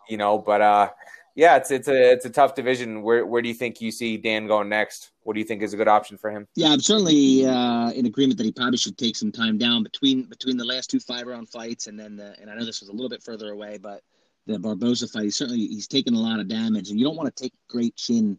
you 0.10 0.18
know, 0.18 0.40
but 0.40 0.62
uh, 0.62 0.90
yeah, 1.36 1.58
it's 1.58 1.70
it's 1.70 1.88
a 1.88 2.12
it's 2.12 2.26
a 2.26 2.30
tough 2.30 2.56
division. 2.56 3.04
Where 3.04 3.26
where 3.26 3.42
do 3.42 3.48
you 3.48 3.54
think 3.54 3.80
you 3.80 3.92
see 3.92 4.18
Dan 4.18 4.48
going 4.48 4.68
next? 4.68 5.12
What 5.24 5.36
do 5.36 5.40
you 5.40 5.46
think 5.46 5.62
is 5.62 5.74
a 5.74 5.78
good 5.78 5.88
option 5.88 6.18
for 6.18 6.32
him? 6.32 6.48
Yeah, 6.56 6.70
I'm 6.70 6.80
certainly 6.80 7.46
uh, 7.46 7.92
in 7.92 8.08
agreement 8.08 8.38
that 8.40 8.46
he 8.46 8.52
probably 8.52 8.78
should 8.78 8.98
take 8.98 9.16
some 9.16 9.32
time 9.32 9.58
down 9.58 9.84
between 9.84 10.24
between 10.24 10.58
the 10.58 10.66
last 10.66 10.90
two 10.90 11.00
five 11.00 11.28
round 11.28 11.50
fights 11.50 11.88
and 11.88 12.00
then 12.00 12.16
the, 12.16 12.36
and 12.42 12.50
I 12.50 12.56
know 12.56 12.66
this 12.66 12.82
was 12.82 12.90
a 12.90 12.92
little 12.92 13.10
bit 13.10 13.22
further 13.22 13.52
away, 13.52 13.78
but 13.78 14.02
the 14.48 14.58
Barboza 14.58 15.08
fight, 15.08 15.26
he's 15.26 15.38
certainly 15.38 15.68
he's 15.68 15.88
taken 15.88 16.16
a 16.16 16.20
lot 16.20 16.40
of 16.40 16.48
damage, 16.48 16.90
and 16.90 17.00
you 17.00 17.06
don't 17.06 17.16
want 17.16 17.34
to 17.34 17.44
take 17.44 17.54
great 17.68 17.96
chin 17.96 18.38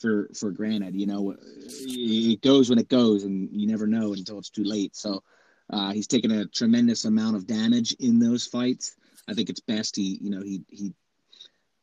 for 0.00 0.28
for 0.34 0.50
granted. 0.50 0.94
You 0.94 1.06
know, 1.06 1.36
it 1.40 2.40
goes 2.40 2.70
when 2.70 2.78
it 2.78 2.88
goes, 2.88 3.24
and 3.24 3.48
you 3.52 3.66
never 3.66 3.86
know 3.86 4.12
until 4.12 4.38
it's 4.38 4.50
too 4.50 4.64
late. 4.64 4.96
So 4.96 5.22
uh, 5.70 5.92
he's 5.92 6.06
taken 6.06 6.30
a 6.30 6.46
tremendous 6.46 7.04
amount 7.04 7.36
of 7.36 7.46
damage 7.46 7.92
in 8.00 8.18
those 8.18 8.46
fights. 8.46 8.96
I 9.28 9.34
think 9.34 9.48
it's 9.48 9.60
best 9.60 9.96
he 9.96 10.18
you 10.20 10.30
know 10.30 10.42
he 10.42 10.62
he 10.68 10.92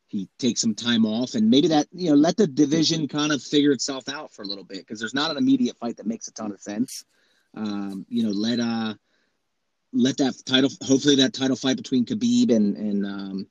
he 0.07 0.29
takes 0.39 0.61
some 0.61 0.73
time 0.73 1.05
off 1.05 1.35
and 1.35 1.49
maybe 1.49 1.67
that 1.67 1.87
you 1.91 2.09
know 2.09 2.15
let 2.15 2.37
the 2.37 2.47
division 2.47 3.07
kind 3.07 3.31
of 3.31 3.43
figure 3.43 3.71
itself 3.71 4.07
out 4.09 4.31
for 4.33 4.41
a 4.41 4.45
little 4.45 4.63
bit 4.63 4.79
because 4.79 4.99
there's 4.99 5.13
not 5.13 5.31
an 5.31 5.37
immediate 5.37 5.77
fight 5.77 5.97
that 5.97 6.07
makes 6.07 6.27
a 6.27 6.33
ton 6.33 6.51
of 6.51 6.61
sense 6.61 7.03
um, 7.55 8.05
you 8.09 8.23
know 8.23 8.31
let 8.31 8.59
uh 8.59 8.93
let 9.93 10.17
that 10.17 10.33
title 10.45 10.69
hopefully 10.81 11.15
that 11.15 11.33
title 11.33 11.55
fight 11.55 11.77
between 11.77 12.05
Khabib 12.05 12.53
and 12.55 12.77
and 12.77 13.05
um, 13.05 13.47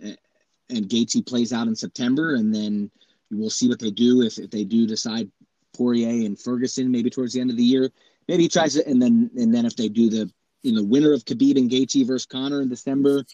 and 0.00 0.88
Gaethje 0.88 1.26
plays 1.26 1.52
out 1.52 1.66
in 1.66 1.76
September 1.76 2.34
and 2.34 2.54
then 2.54 2.90
we'll 3.30 3.50
see 3.50 3.68
what 3.68 3.78
they 3.78 3.90
do 3.90 4.22
if, 4.22 4.38
if 4.38 4.50
they 4.50 4.64
do 4.64 4.86
decide 4.86 5.30
Poirier 5.76 6.26
and 6.26 6.38
Ferguson 6.38 6.90
maybe 6.90 7.10
towards 7.10 7.32
the 7.32 7.40
end 7.40 7.50
of 7.50 7.56
the 7.56 7.62
year 7.62 7.90
maybe 8.28 8.44
he 8.44 8.48
tries 8.48 8.76
it 8.76 8.86
and 8.86 9.00
then 9.00 9.30
and 9.36 9.52
then 9.54 9.66
if 9.66 9.76
they 9.76 9.88
do 9.88 10.08
the 10.08 10.30
in 10.62 10.74
the 10.74 10.84
winner 10.84 11.12
of 11.12 11.24
Khabib 11.24 11.58
and 11.58 11.70
Gaethje 11.70 12.06
versus 12.06 12.26
Conor 12.26 12.62
in 12.62 12.68
December 12.68 13.24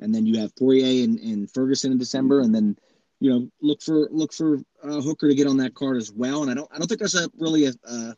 and 0.00 0.14
then 0.14 0.26
you 0.26 0.38
have 0.40 0.54
Poirier 0.56 1.04
and, 1.04 1.18
and 1.20 1.50
Ferguson 1.50 1.92
in 1.92 1.98
December, 1.98 2.40
and 2.40 2.54
then 2.54 2.76
you 3.20 3.30
know 3.30 3.48
look 3.60 3.82
for 3.82 4.08
look 4.10 4.32
for 4.32 4.58
uh, 4.82 5.00
Hooker 5.00 5.28
to 5.28 5.34
get 5.34 5.46
on 5.46 5.56
that 5.58 5.74
card 5.74 5.96
as 5.96 6.12
well. 6.12 6.42
And 6.42 6.50
I 6.50 6.54
don't 6.54 6.70
I 6.72 6.78
don't 6.78 6.86
think 6.86 6.98
there's 6.98 7.14
a 7.14 7.30
really 7.38 7.66
a, 7.66 7.72
a, 7.84 8.16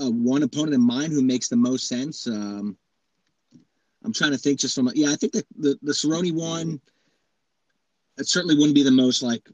a 0.00 0.10
one 0.10 0.42
opponent 0.42 0.74
in 0.74 0.82
mind 0.82 1.12
who 1.12 1.22
makes 1.22 1.48
the 1.48 1.56
most 1.56 1.88
sense. 1.88 2.26
Um, 2.26 2.76
I'm 4.04 4.12
trying 4.12 4.32
to 4.32 4.38
think 4.38 4.60
just 4.60 4.74
from 4.74 4.90
yeah 4.94 5.10
I 5.10 5.16
think 5.16 5.32
that 5.32 5.46
the 5.56 5.78
the 5.82 5.92
Cerrone 5.92 6.32
one 6.32 6.80
it 8.16 8.26
certainly 8.26 8.56
wouldn't 8.56 8.74
be 8.74 8.82
the 8.82 8.90
most 8.90 9.22
like 9.22 9.48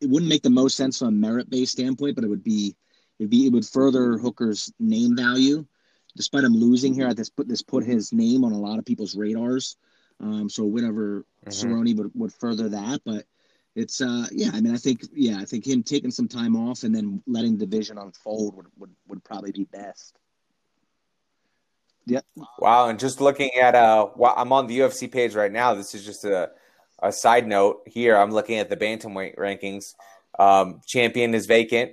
it 0.00 0.08
wouldn't 0.08 0.28
make 0.28 0.42
the 0.42 0.50
most 0.50 0.76
sense 0.76 0.98
from 0.98 1.08
a 1.08 1.12
merit 1.12 1.50
based 1.50 1.72
standpoint, 1.72 2.14
but 2.14 2.24
it 2.24 2.28
would 2.28 2.44
be 2.44 2.74
it'd 3.18 3.30
be 3.30 3.46
it 3.46 3.52
would 3.52 3.66
further 3.66 4.18
Hooker's 4.18 4.72
name 4.78 5.16
value 5.16 5.66
despite 6.18 6.44
him 6.44 6.54
losing 6.54 6.92
here, 6.92 7.08
I 7.08 7.14
just 7.14 7.36
put 7.36 7.48
this 7.48 7.62
put 7.62 7.84
his 7.84 8.12
name 8.12 8.44
on 8.44 8.52
a 8.52 8.58
lot 8.58 8.78
of 8.78 8.84
people's 8.84 9.16
radars. 9.16 9.76
Um, 10.20 10.50
so 10.50 10.64
whatever 10.64 11.24
mm-hmm. 11.46 11.50
Cerrone 11.50 11.96
would, 11.96 12.10
would 12.14 12.34
further 12.34 12.68
that, 12.70 13.00
but 13.06 13.24
it's 13.74 14.00
uh 14.00 14.26
yeah, 14.32 14.50
I 14.52 14.60
mean 14.60 14.74
I 14.74 14.78
think 14.78 15.02
yeah, 15.14 15.38
I 15.38 15.44
think 15.44 15.66
him 15.66 15.82
taking 15.82 16.10
some 16.10 16.26
time 16.26 16.56
off 16.56 16.82
and 16.82 16.94
then 16.94 17.22
letting 17.26 17.56
the 17.56 17.64
division 17.64 17.96
unfold 17.96 18.56
would, 18.56 18.66
would, 18.78 18.90
would 19.06 19.24
probably 19.24 19.52
be 19.52 19.64
best. 19.64 20.18
Yep. 22.06 22.24
Wow, 22.58 22.88
and 22.88 22.98
just 22.98 23.20
looking 23.20 23.50
at 23.54 23.76
uh 23.76 24.08
I'm 24.36 24.52
on 24.52 24.66
the 24.66 24.80
UFC 24.80 25.10
page 25.10 25.36
right 25.36 25.52
now. 25.52 25.74
This 25.74 25.94
is 25.94 26.04
just 26.04 26.24
a 26.24 26.50
a 27.02 27.12
side 27.12 27.46
note 27.46 27.82
here. 27.86 28.16
I'm 28.16 28.30
looking 28.30 28.58
at 28.58 28.68
the 28.68 28.76
bantamweight 28.76 29.36
rankings. 29.36 29.94
Um, 30.38 30.80
champion 30.86 31.34
is 31.34 31.46
vacant. 31.46 31.92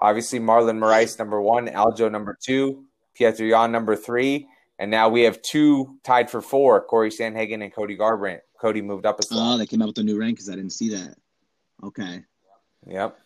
Obviously, 0.00 0.38
Marlon 0.40 0.78
Moraes 0.78 1.18
number 1.18 1.40
one, 1.40 1.68
Aljo 1.68 2.10
number 2.10 2.36
two, 2.40 2.84
Petr 3.18 3.48
Yan 3.48 3.72
number 3.72 3.96
three, 3.96 4.46
and 4.78 4.90
now 4.90 5.08
we 5.08 5.22
have 5.22 5.40
two 5.42 5.96
tied 6.04 6.30
for 6.30 6.42
four: 6.42 6.82
Corey 6.82 7.10
Sandhagen 7.10 7.62
and 7.62 7.72
Cody 7.72 7.96
Garbrandt. 7.96 8.40
Cody 8.60 8.82
moved 8.82 9.06
up 9.06 9.20
a 9.20 9.22
slot. 9.22 9.54
Oh, 9.54 9.58
they 9.58 9.66
came 9.66 9.82
out 9.82 9.88
with 9.88 9.98
a 9.98 10.02
new 10.02 10.18
rank 10.18 10.36
because 10.36 10.50
I 10.50 10.54
didn't 10.54 10.72
see 10.72 10.90
that. 10.90 11.16
Okay. 11.82 12.22
Yep. 12.86 13.18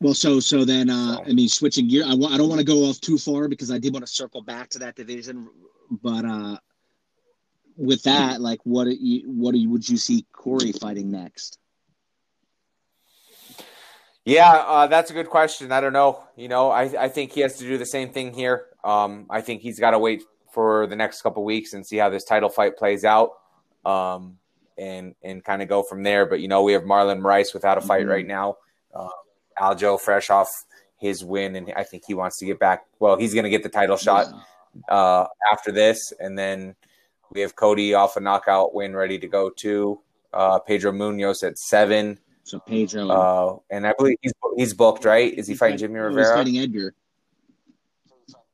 Well, 0.00 0.14
so 0.14 0.40
so 0.40 0.64
then 0.64 0.90
uh, 0.90 1.20
I 1.26 1.32
mean, 1.32 1.48
switching 1.48 1.88
gear. 1.88 2.04
I 2.04 2.10
w- 2.10 2.28
I 2.28 2.36
don't 2.36 2.48
want 2.48 2.58
to 2.58 2.66
go 2.66 2.84
off 2.84 3.00
too 3.00 3.16
far 3.16 3.48
because 3.48 3.70
I 3.70 3.78
did 3.78 3.92
want 3.92 4.04
to 4.04 4.12
circle 4.12 4.42
back 4.42 4.68
to 4.70 4.78
that 4.80 4.96
division, 4.96 5.48
but 6.02 6.24
uh, 6.24 6.58
with 7.76 8.02
that, 8.04 8.40
like, 8.40 8.60
what 8.64 8.86
you, 8.86 9.30
what 9.30 9.54
you, 9.54 9.70
would 9.70 9.88
you 9.88 9.96
see 9.96 10.26
Corey 10.32 10.72
fighting 10.72 11.10
next? 11.10 11.58
Yeah, 14.24 14.50
uh, 14.50 14.86
that's 14.86 15.10
a 15.10 15.14
good 15.14 15.28
question. 15.28 15.70
I 15.70 15.80
don't 15.80 15.92
know. 15.92 16.24
You 16.36 16.48
know, 16.48 16.70
I, 16.70 17.04
I 17.04 17.08
think 17.08 17.32
he 17.32 17.40
has 17.40 17.58
to 17.58 17.64
do 17.64 17.76
the 17.76 17.86
same 17.86 18.10
thing 18.10 18.32
here. 18.32 18.66
Um, 18.82 19.26
I 19.28 19.42
think 19.42 19.60
he's 19.60 19.78
got 19.78 19.90
to 19.90 19.98
wait 19.98 20.22
for 20.52 20.86
the 20.86 20.96
next 20.96 21.20
couple 21.20 21.44
weeks 21.44 21.74
and 21.74 21.86
see 21.86 21.96
how 21.96 22.08
this 22.08 22.24
title 22.24 22.48
fight 22.48 22.76
plays 22.78 23.04
out, 23.04 23.32
um, 23.84 24.38
and 24.78 25.14
and 25.22 25.44
kind 25.44 25.60
of 25.60 25.68
go 25.68 25.82
from 25.82 26.02
there. 26.04 26.24
But 26.24 26.40
you 26.40 26.48
know, 26.48 26.62
we 26.62 26.72
have 26.72 26.84
Marlon 26.84 27.20
Moraes 27.20 27.52
without 27.52 27.76
a 27.76 27.82
fight 27.82 28.02
mm-hmm. 28.02 28.10
right 28.10 28.26
now. 28.26 28.56
Uh, 28.94 29.08
Aljo 29.58 30.00
fresh 30.00 30.30
off 30.30 30.48
his 30.98 31.22
win, 31.22 31.54
and 31.56 31.72
I 31.76 31.84
think 31.84 32.04
he 32.06 32.14
wants 32.14 32.38
to 32.38 32.46
get 32.46 32.58
back. 32.58 32.84
Well, 32.98 33.16
he's 33.16 33.34
going 33.34 33.44
to 33.44 33.50
get 33.50 33.62
the 33.62 33.68
title 33.68 33.96
shot 33.96 34.28
uh, 34.88 35.26
after 35.52 35.70
this, 35.70 36.14
and 36.18 36.38
then 36.38 36.76
we 37.34 37.40
have 37.40 37.56
Cody 37.56 37.94
off 37.94 38.16
a 38.16 38.20
knockout 38.20 38.74
win, 38.74 38.94
ready 38.94 39.18
to 39.18 39.26
go 39.26 39.50
too. 39.50 40.00
Uh, 40.32 40.58
Pedro 40.60 40.92
Munhoz 40.92 41.46
at 41.46 41.58
seven. 41.58 42.18
So 42.44 42.60
Pedro, 42.60 43.08
uh, 43.08 43.56
and 43.70 43.86
I 43.86 43.94
believe 43.96 44.16
he's 44.22 44.32
he's 44.56 44.74
booked, 44.74 45.04
right? 45.04 45.32
Is 45.32 45.46
he 45.46 45.54
fighting 45.54 45.78
Jimmy 45.78 45.98
Rivera? 45.98 46.24
He's 46.24 46.32
fighting 46.32 46.58
Edgar. 46.58 46.94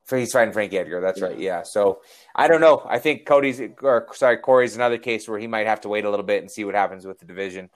He's 0.08 0.32
fighting 0.32 0.52
Frankie 0.52 0.78
Edgar. 0.78 1.00
That's 1.00 1.20
yeah. 1.20 1.26
right. 1.26 1.38
Yeah. 1.38 1.62
So 1.62 2.00
I 2.34 2.48
don't 2.48 2.60
know. 2.60 2.84
I 2.88 2.98
think 2.98 3.26
Cody's 3.26 3.60
or 3.82 4.06
sorry, 4.12 4.38
Corey's 4.38 4.74
another 4.74 4.98
case 4.98 5.28
where 5.28 5.38
he 5.38 5.46
might 5.46 5.66
have 5.66 5.80
to 5.82 5.88
wait 5.88 6.04
a 6.04 6.10
little 6.10 6.24
bit 6.24 6.42
and 6.42 6.50
see 6.50 6.64
what 6.64 6.74
happens 6.74 7.06
with 7.06 7.18
the 7.18 7.26
division, 7.26 7.70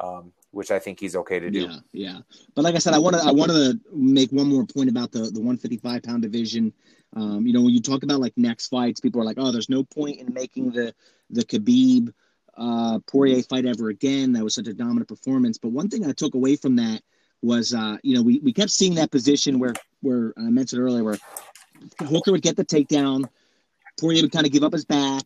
um, 0.00 0.32
which 0.50 0.70
I 0.70 0.78
think 0.78 0.98
he's 0.98 1.16
okay 1.16 1.38
to 1.38 1.50
do. 1.50 1.60
Yeah. 1.60 1.78
Yeah. 1.92 2.18
But 2.54 2.64
like 2.64 2.74
I 2.74 2.78
said, 2.78 2.94
I 2.94 2.98
wanted 2.98 3.20
I 3.20 3.32
wanted 3.32 3.54
to 3.54 3.80
make 3.92 4.30
one 4.32 4.48
more 4.48 4.66
point 4.66 4.88
about 4.88 5.12
the 5.12 5.20
the 5.20 5.40
155 5.40 6.02
pound 6.02 6.22
division. 6.22 6.72
Um, 7.16 7.46
you 7.46 7.52
know, 7.52 7.62
when 7.62 7.74
you 7.74 7.80
talk 7.80 8.04
about 8.04 8.20
like 8.20 8.34
next 8.36 8.68
fights, 8.68 9.00
people 9.00 9.20
are 9.20 9.24
like, 9.24 9.38
"Oh, 9.40 9.50
there's 9.50 9.70
no 9.70 9.82
point 9.82 10.20
in 10.20 10.32
making 10.32 10.70
the 10.70 10.94
the 11.30 11.44
Khabib 11.44 12.12
uh, 12.56 12.98
Poirier 13.06 13.42
fight 13.42 13.66
ever 13.66 13.88
again. 13.88 14.32
That 14.32 14.44
was 14.44 14.54
such 14.54 14.68
a 14.68 14.74
dominant 14.74 15.08
performance. 15.08 15.58
But 15.58 15.72
one 15.72 15.88
thing 15.88 16.06
I 16.06 16.12
took 16.12 16.34
away 16.34 16.56
from 16.56 16.76
that 16.76 17.02
was, 17.42 17.74
uh, 17.74 17.98
you 18.02 18.14
know, 18.14 18.22
we, 18.22 18.40
we 18.40 18.52
kept 18.52 18.70
seeing 18.70 18.94
that 18.94 19.10
position 19.10 19.58
where, 19.58 19.74
where 20.00 20.32
I 20.36 20.42
mentioned 20.42 20.82
earlier, 20.82 21.04
where 21.04 21.18
Hooker 22.00 22.32
would 22.32 22.42
get 22.42 22.56
the 22.56 22.64
takedown, 22.64 23.28
Poirier 24.00 24.22
would 24.22 24.32
kind 24.32 24.46
of 24.46 24.52
give 24.52 24.62
up 24.62 24.72
his 24.72 24.84
back, 24.84 25.22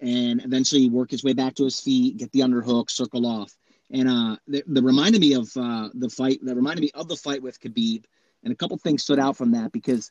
and 0.00 0.44
eventually 0.44 0.90
work 0.90 1.10
his 1.10 1.24
way 1.24 1.32
back 1.32 1.54
to 1.54 1.64
his 1.64 1.80
feet, 1.80 2.18
get 2.18 2.30
the 2.32 2.40
underhook, 2.40 2.90
circle 2.90 3.26
off. 3.26 3.56
And 3.90 4.08
uh, 4.08 4.36
that 4.48 4.64
reminded 4.66 5.20
me 5.20 5.34
of 5.34 5.48
uh, 5.56 5.88
the 5.94 6.10
fight. 6.10 6.40
That 6.42 6.56
reminded 6.56 6.82
me 6.82 6.90
of 6.94 7.08
the 7.08 7.16
fight 7.16 7.42
with 7.42 7.60
Khabib, 7.60 8.04
and 8.42 8.52
a 8.52 8.56
couple 8.56 8.76
things 8.76 9.04
stood 9.04 9.18
out 9.18 9.36
from 9.36 9.52
that 9.52 9.72
because 9.72 10.10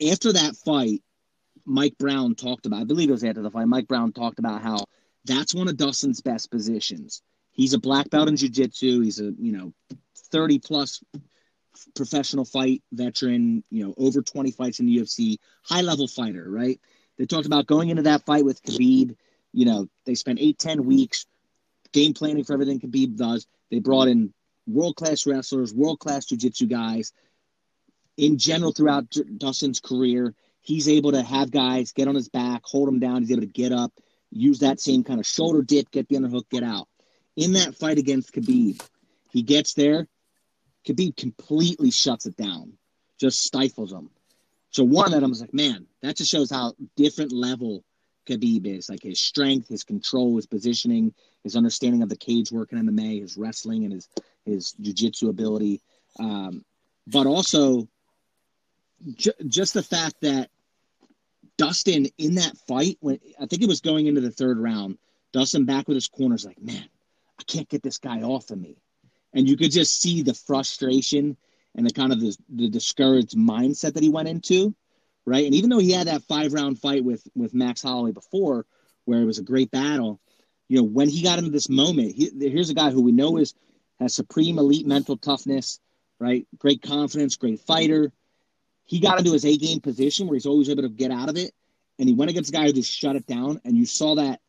after 0.00 0.32
that 0.32 0.56
fight, 0.56 1.02
Mike 1.64 1.96
Brown 1.98 2.34
talked 2.34 2.66
about. 2.66 2.80
I 2.80 2.84
believe 2.84 3.08
it 3.08 3.12
was 3.12 3.24
after 3.24 3.42
the 3.42 3.50
fight. 3.50 3.66
Mike 3.66 3.88
Brown 3.88 4.12
talked 4.12 4.38
about 4.38 4.62
how 4.62 4.84
that's 5.24 5.54
one 5.54 5.68
of 5.68 5.76
Dustin's 5.76 6.20
best 6.20 6.50
positions. 6.50 7.22
He's 7.52 7.72
a 7.72 7.78
black 7.78 8.10
belt 8.10 8.28
in 8.28 8.36
jiu-jitsu. 8.36 9.00
He's 9.00 9.20
a, 9.20 9.32
you 9.38 9.52
know, 9.52 9.72
30 10.32 10.58
plus 10.58 11.02
professional 11.94 12.44
fight 12.44 12.82
veteran, 12.92 13.64
you 13.70 13.84
know, 13.84 13.94
over 13.96 14.22
20 14.22 14.50
fights 14.50 14.80
in 14.80 14.86
the 14.86 14.98
UFC, 14.98 15.38
high 15.62 15.82
level 15.82 16.06
fighter, 16.06 16.44
right? 16.48 16.80
They 17.16 17.26
talked 17.26 17.46
about 17.46 17.66
going 17.66 17.90
into 17.90 18.02
that 18.02 18.26
fight 18.26 18.44
with 18.44 18.62
Khabib. 18.62 19.16
You 19.52 19.66
know, 19.66 19.88
they 20.04 20.14
spent 20.14 20.40
eight, 20.40 20.58
10 20.58 20.84
weeks 20.84 21.26
game 21.92 22.12
planning 22.12 22.44
for 22.44 22.52
everything 22.52 22.80
Khabib 22.80 23.16
does. 23.16 23.46
They 23.70 23.78
brought 23.78 24.08
in 24.08 24.34
world 24.66 24.96
class 24.96 25.26
wrestlers, 25.26 25.72
world 25.72 26.00
class 26.00 26.26
jiu 26.26 26.36
jitsu 26.36 26.66
guys. 26.66 27.12
In 28.16 28.38
general, 28.38 28.72
throughout 28.72 29.16
Dustin's 29.38 29.80
career, 29.80 30.34
he's 30.60 30.88
able 30.88 31.12
to 31.12 31.22
have 31.22 31.50
guys 31.50 31.92
get 31.92 32.08
on 32.08 32.14
his 32.14 32.28
back, 32.28 32.62
hold 32.64 32.88
him 32.88 33.00
down. 33.00 33.22
He's 33.22 33.32
able 33.32 33.42
to 33.42 33.46
get 33.46 33.72
up, 33.72 33.92
use 34.30 34.60
that 34.60 34.80
same 34.80 35.04
kind 35.04 35.20
of 35.20 35.26
shoulder 35.26 35.62
dip, 35.62 35.90
get 35.90 36.08
the 36.08 36.16
underhook, 36.16 36.48
get 36.50 36.62
out. 36.62 36.88
In 37.36 37.52
that 37.54 37.74
fight 37.74 37.98
against 37.98 38.32
Khabib, 38.32 38.80
he 39.30 39.42
gets 39.42 39.74
there. 39.74 40.06
Khabib 40.86 41.16
completely 41.16 41.90
shuts 41.90 42.26
it 42.26 42.36
down, 42.36 42.74
just 43.18 43.40
stifles 43.40 43.92
him. 43.92 44.10
So 44.70 44.84
one 44.84 45.12
that 45.12 45.22
I 45.22 45.26
was 45.26 45.40
like, 45.40 45.54
man, 45.54 45.86
that 46.02 46.16
just 46.16 46.30
shows 46.30 46.50
how 46.50 46.74
different 46.96 47.32
level 47.32 47.84
Khabib 48.26 48.66
is. 48.66 48.88
Like 48.88 49.02
his 49.02 49.20
strength, 49.20 49.68
his 49.68 49.84
control, 49.84 50.36
his 50.36 50.46
positioning, 50.46 51.14
his 51.42 51.56
understanding 51.56 52.02
of 52.02 52.08
the 52.08 52.16
cage 52.16 52.50
work 52.50 52.72
in 52.72 52.78
MMA, 52.78 53.20
his 53.20 53.36
wrestling, 53.36 53.84
and 53.84 53.92
his 53.92 54.08
his 54.44 54.72
jiu-jitsu 54.72 55.28
ability. 55.28 55.80
Um, 56.18 56.64
but 57.06 57.26
also 57.26 57.88
ju- 59.16 59.32
just 59.46 59.74
the 59.74 59.82
fact 59.82 60.16
that 60.22 60.50
Dustin 61.56 62.08
in 62.18 62.34
that 62.36 62.56
fight 62.66 62.96
when 63.00 63.20
I 63.40 63.46
think 63.46 63.62
it 63.62 63.68
was 63.68 63.80
going 63.80 64.06
into 64.06 64.20
the 64.20 64.30
third 64.30 64.58
round, 64.58 64.98
Dustin 65.32 65.64
back 65.64 65.88
with 65.88 65.96
his 65.96 66.08
corners 66.08 66.44
like, 66.44 66.60
man, 66.60 66.88
I 67.38 67.42
can't 67.44 67.68
get 67.68 67.82
this 67.82 67.98
guy 67.98 68.22
off 68.22 68.50
of 68.50 68.58
me, 68.58 68.76
and 69.32 69.48
you 69.48 69.56
could 69.56 69.72
just 69.72 70.00
see 70.00 70.22
the 70.22 70.34
frustration 70.34 71.36
and 71.74 71.86
the 71.86 71.92
kind 71.92 72.12
of 72.12 72.20
the, 72.20 72.36
the 72.48 72.68
discouraged 72.68 73.36
mindset 73.36 73.94
that 73.94 74.02
he 74.02 74.08
went 74.08 74.28
into, 74.28 74.74
right? 75.26 75.44
And 75.44 75.54
even 75.54 75.70
though 75.70 75.78
he 75.78 75.92
had 75.92 76.06
that 76.06 76.22
five 76.22 76.52
round 76.52 76.78
fight 76.78 77.04
with 77.04 77.26
with 77.34 77.54
Max 77.54 77.82
Holloway 77.82 78.12
before, 78.12 78.66
where 79.04 79.20
it 79.20 79.26
was 79.26 79.38
a 79.38 79.44
great 79.44 79.70
battle, 79.70 80.20
you 80.68 80.78
know, 80.78 80.84
when 80.84 81.08
he 81.08 81.22
got 81.22 81.38
into 81.38 81.50
this 81.50 81.68
moment, 81.68 82.14
he, 82.14 82.30
here's 82.40 82.70
a 82.70 82.74
guy 82.74 82.90
who 82.90 83.02
we 83.02 83.12
know 83.12 83.36
is 83.36 83.54
has 84.00 84.14
supreme 84.14 84.58
elite 84.58 84.86
mental 84.86 85.16
toughness, 85.16 85.80
right? 86.18 86.46
Great 86.58 86.82
confidence, 86.82 87.36
great 87.36 87.60
fighter. 87.60 88.12
He 88.86 89.00
got 89.00 89.18
into 89.18 89.32
his 89.32 89.44
A 89.44 89.56
game 89.56 89.80
position 89.80 90.26
where 90.26 90.34
he's 90.34 90.46
always 90.46 90.68
able 90.68 90.82
to 90.82 90.88
get 90.88 91.10
out 91.10 91.28
of 91.28 91.36
it, 91.36 91.52
and 91.98 92.08
he 92.08 92.14
went 92.14 92.30
against 92.30 92.50
a 92.50 92.52
guy 92.52 92.64
who 92.64 92.72
just 92.72 92.92
shut 92.92 93.16
it 93.16 93.26
down, 93.26 93.60
and 93.64 93.76
you 93.76 93.86
saw 93.86 94.14
that 94.16 94.40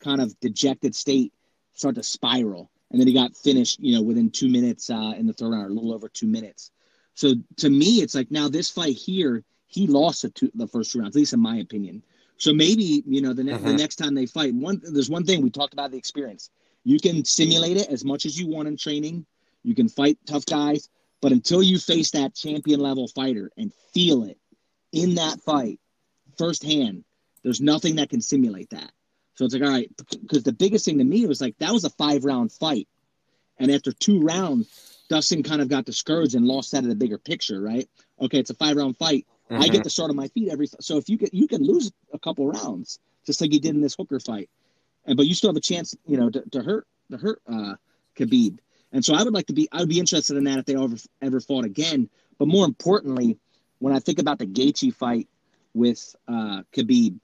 kind 0.00 0.20
of 0.20 0.38
dejected 0.40 0.94
state 0.94 1.32
start 1.72 1.94
to 1.96 2.02
spiral 2.02 2.70
and 2.94 3.00
then 3.00 3.08
he 3.08 3.12
got 3.14 3.36
finished, 3.36 3.80
you 3.80 3.96
know, 3.96 4.02
within 4.02 4.30
two 4.30 4.48
minutes 4.48 4.88
uh, 4.88 5.14
in 5.16 5.26
the 5.26 5.32
third 5.32 5.50
round, 5.50 5.64
or 5.64 5.70
a 5.70 5.72
little 5.72 5.92
over 5.92 6.08
two 6.08 6.28
minutes. 6.28 6.70
So 7.14 7.34
to 7.56 7.68
me, 7.68 8.02
it's 8.02 8.14
like 8.14 8.30
now 8.30 8.48
this 8.48 8.70
fight 8.70 8.94
here, 8.94 9.42
he 9.66 9.88
lost 9.88 10.22
the, 10.22 10.30
two, 10.30 10.48
the 10.54 10.68
first 10.68 10.92
two 10.92 11.00
rounds, 11.00 11.16
at 11.16 11.18
least 11.18 11.32
in 11.32 11.40
my 11.40 11.56
opinion. 11.56 12.04
So 12.36 12.54
maybe 12.54 13.02
you 13.04 13.20
know 13.20 13.32
the, 13.32 13.42
ne- 13.42 13.56
the 13.56 13.72
next 13.72 13.96
time 13.96 14.14
they 14.14 14.26
fight, 14.26 14.54
one 14.54 14.80
there's 14.84 15.10
one 15.10 15.24
thing 15.24 15.42
we 15.42 15.50
talked 15.50 15.72
about 15.72 15.90
the 15.90 15.96
experience. 15.98 16.50
You 16.84 17.00
can 17.00 17.24
simulate 17.24 17.78
it 17.78 17.88
as 17.88 18.04
much 18.04 18.26
as 18.26 18.38
you 18.38 18.46
want 18.46 18.68
in 18.68 18.76
training. 18.76 19.26
You 19.64 19.74
can 19.74 19.88
fight 19.88 20.16
tough 20.24 20.46
guys, 20.46 20.88
but 21.24 21.32
until 21.32 21.62
you 21.62 21.78
face 21.78 22.10
that 22.10 22.34
champion 22.34 22.80
level 22.80 23.08
fighter 23.08 23.50
and 23.56 23.72
feel 23.94 24.24
it 24.24 24.36
in 24.92 25.14
that 25.14 25.40
fight 25.40 25.80
firsthand, 26.36 27.02
there's 27.42 27.62
nothing 27.62 27.96
that 27.96 28.10
can 28.10 28.20
simulate 28.20 28.68
that. 28.68 28.92
So 29.34 29.46
it's 29.46 29.54
like, 29.54 29.62
all 29.62 29.70
right, 29.70 29.90
because 30.20 30.42
the 30.42 30.52
biggest 30.52 30.84
thing 30.84 30.98
to 30.98 31.04
me 31.04 31.24
was 31.24 31.40
like 31.40 31.56
that 31.60 31.72
was 31.72 31.84
a 31.84 31.88
five 31.88 32.26
round 32.26 32.52
fight, 32.52 32.88
and 33.58 33.70
after 33.70 33.90
two 33.90 34.20
rounds, 34.20 34.68
Dustin 35.08 35.42
kind 35.42 35.62
of 35.62 35.70
got 35.70 35.86
discouraged 35.86 36.34
and 36.34 36.44
lost 36.44 36.68
sight 36.68 36.82
of 36.82 36.90
the 36.90 36.94
bigger 36.94 37.16
picture. 37.16 37.58
Right? 37.58 37.88
Okay, 38.20 38.40
it's 38.40 38.50
a 38.50 38.54
five 38.54 38.76
round 38.76 38.98
fight. 38.98 39.26
Mm-hmm. 39.50 39.62
I 39.62 39.68
get 39.68 39.82
the 39.82 39.88
start 39.88 40.10
on 40.10 40.16
my 40.16 40.28
feet 40.28 40.50
every. 40.50 40.68
So 40.82 40.98
if 40.98 41.08
you 41.08 41.16
could, 41.16 41.30
you 41.32 41.48
can 41.48 41.62
lose 41.62 41.90
a 42.12 42.18
couple 42.18 42.46
rounds, 42.48 42.98
just 43.24 43.40
like 43.40 43.50
you 43.50 43.60
did 43.60 43.74
in 43.74 43.80
this 43.80 43.94
Hooker 43.98 44.20
fight, 44.20 44.50
and 45.06 45.16
but 45.16 45.24
you 45.24 45.34
still 45.34 45.48
have 45.48 45.56
a 45.56 45.60
chance, 45.60 45.96
you 46.06 46.18
know, 46.18 46.28
to, 46.28 46.42
to 46.50 46.62
hurt 46.62 46.86
to 47.12 47.16
hurt 47.16 47.40
uh, 47.50 47.76
Khabib. 48.14 48.58
And 48.94 49.04
so 49.04 49.12
I 49.12 49.24
would 49.24 49.34
like 49.34 49.48
to 49.48 49.52
be, 49.52 49.68
I 49.72 49.80
would 49.80 49.88
be 49.88 49.98
interested 49.98 50.36
in 50.36 50.44
that 50.44 50.60
if 50.60 50.64
they 50.64 50.76
ever 50.76 50.96
ever 51.20 51.40
fought 51.40 51.64
again. 51.64 52.08
But 52.38 52.48
more 52.48 52.64
importantly, 52.64 53.36
when 53.80 53.92
I 53.92 53.98
think 53.98 54.20
about 54.20 54.38
the 54.38 54.46
Gaethje 54.46 54.94
fight 54.94 55.28
with 55.74 56.14
uh, 56.28 56.62
Khabib, 56.72 57.18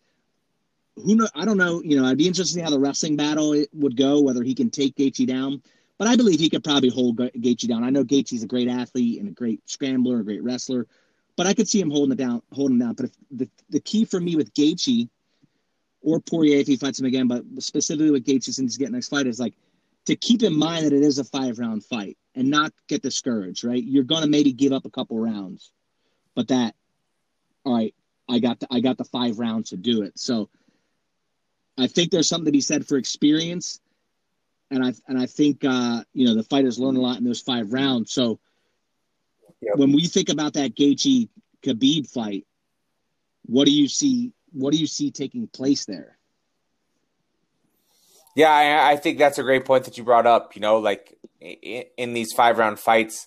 who 0.96 1.14
know? 1.14 1.28
I 1.34 1.44
don't 1.44 1.56
know. 1.56 1.80
You 1.82 1.98
know, 1.98 2.06
I'd 2.06 2.18
be 2.18 2.26
interested 2.26 2.54
see 2.54 2.60
how 2.60 2.70
the 2.70 2.78
wrestling 2.78 3.16
battle 3.16 3.64
would 3.72 3.96
go, 3.96 4.20
whether 4.20 4.42
he 4.42 4.54
can 4.54 4.68
take 4.68 4.96
Gaethje 4.96 5.26
down. 5.26 5.62
But 5.96 6.08
I 6.08 6.16
believe 6.16 6.40
he 6.40 6.50
could 6.50 6.64
probably 6.64 6.88
hold 6.88 7.16
Gaethje 7.18 7.68
down. 7.68 7.84
I 7.84 7.90
know 7.90 8.04
Gaethje's 8.04 8.42
a 8.42 8.48
great 8.48 8.68
athlete 8.68 9.20
and 9.20 9.28
a 9.28 9.32
great 9.32 9.60
scrambler, 9.68 10.20
a 10.20 10.24
great 10.24 10.42
wrestler, 10.42 10.88
but 11.36 11.46
I 11.46 11.54
could 11.54 11.68
see 11.68 11.80
him 11.80 11.90
holding 11.90 12.12
it 12.12 12.18
down, 12.18 12.42
holding 12.52 12.76
him 12.76 12.86
down. 12.86 12.94
But 12.94 13.10
the 13.30 13.48
the 13.70 13.80
key 13.80 14.04
for 14.04 14.18
me 14.18 14.34
with 14.34 14.52
Gaethje 14.54 15.08
or 16.02 16.18
Poirier 16.18 16.58
if 16.58 16.66
he 16.66 16.76
fights 16.76 16.98
him 16.98 17.06
again, 17.06 17.28
but 17.28 17.44
specifically 17.60 18.10
with 18.10 18.26
Gaethje 18.26 18.52
since 18.52 18.58
he's 18.58 18.76
getting 18.76 18.94
next 18.94 19.08
fight 19.08 19.28
is 19.28 19.38
like 19.38 19.54
to 20.06 20.16
keep 20.16 20.42
in 20.42 20.56
mind 20.56 20.86
that 20.86 20.92
it 20.92 21.02
is 21.02 21.18
a 21.18 21.24
five 21.24 21.58
round 21.58 21.84
fight 21.84 22.16
and 22.34 22.48
not 22.48 22.72
get 22.88 23.02
discouraged. 23.02 23.64
Right, 23.64 23.82
you're 23.82 24.04
gonna 24.04 24.26
maybe 24.26 24.52
give 24.52 24.72
up 24.72 24.84
a 24.84 24.90
couple 24.90 25.18
rounds, 25.18 25.72
but 26.34 26.48
that, 26.48 26.74
all 27.64 27.74
right, 27.74 27.94
I 28.28 28.38
got 28.38 28.60
the, 28.60 28.68
I 28.70 28.80
got 28.80 28.98
the 28.98 29.04
five 29.04 29.38
rounds 29.38 29.70
to 29.70 29.76
do 29.76 30.02
it. 30.02 30.18
So 30.18 30.48
I 31.76 31.86
think 31.86 32.10
there's 32.10 32.28
something 32.28 32.46
to 32.46 32.52
be 32.52 32.60
said 32.60 32.86
for 32.86 32.96
experience, 32.96 33.80
and 34.70 34.84
I 34.84 34.92
and 35.08 35.18
I 35.18 35.26
think 35.26 35.64
uh, 35.64 36.04
you 36.12 36.26
know 36.26 36.34
the 36.34 36.44
fighters 36.44 36.78
learn 36.78 36.96
a 36.96 37.00
lot 37.00 37.18
in 37.18 37.24
those 37.24 37.40
five 37.40 37.72
rounds. 37.72 38.12
So 38.12 38.38
yep. 39.60 39.76
when 39.76 39.92
we 39.92 40.06
think 40.06 40.28
about 40.28 40.54
that 40.54 40.74
Gaethje 40.74 41.28
Khabib 41.62 42.08
fight, 42.08 42.46
what 43.46 43.66
do 43.66 43.72
you 43.72 43.88
see? 43.88 44.32
What 44.52 44.72
do 44.72 44.78
you 44.78 44.86
see 44.86 45.10
taking 45.10 45.46
place 45.46 45.84
there? 45.86 46.18
Yeah, 48.40 48.50
I, 48.54 48.92
I 48.92 48.96
think 48.96 49.18
that's 49.18 49.38
a 49.38 49.42
great 49.42 49.66
point 49.66 49.84
that 49.84 49.98
you 49.98 50.02
brought 50.02 50.26
up. 50.26 50.56
You 50.56 50.62
know, 50.62 50.78
like 50.78 51.14
in, 51.42 51.84
in 51.98 52.14
these 52.14 52.32
five 52.32 52.56
round 52.56 52.78
fights, 52.78 53.26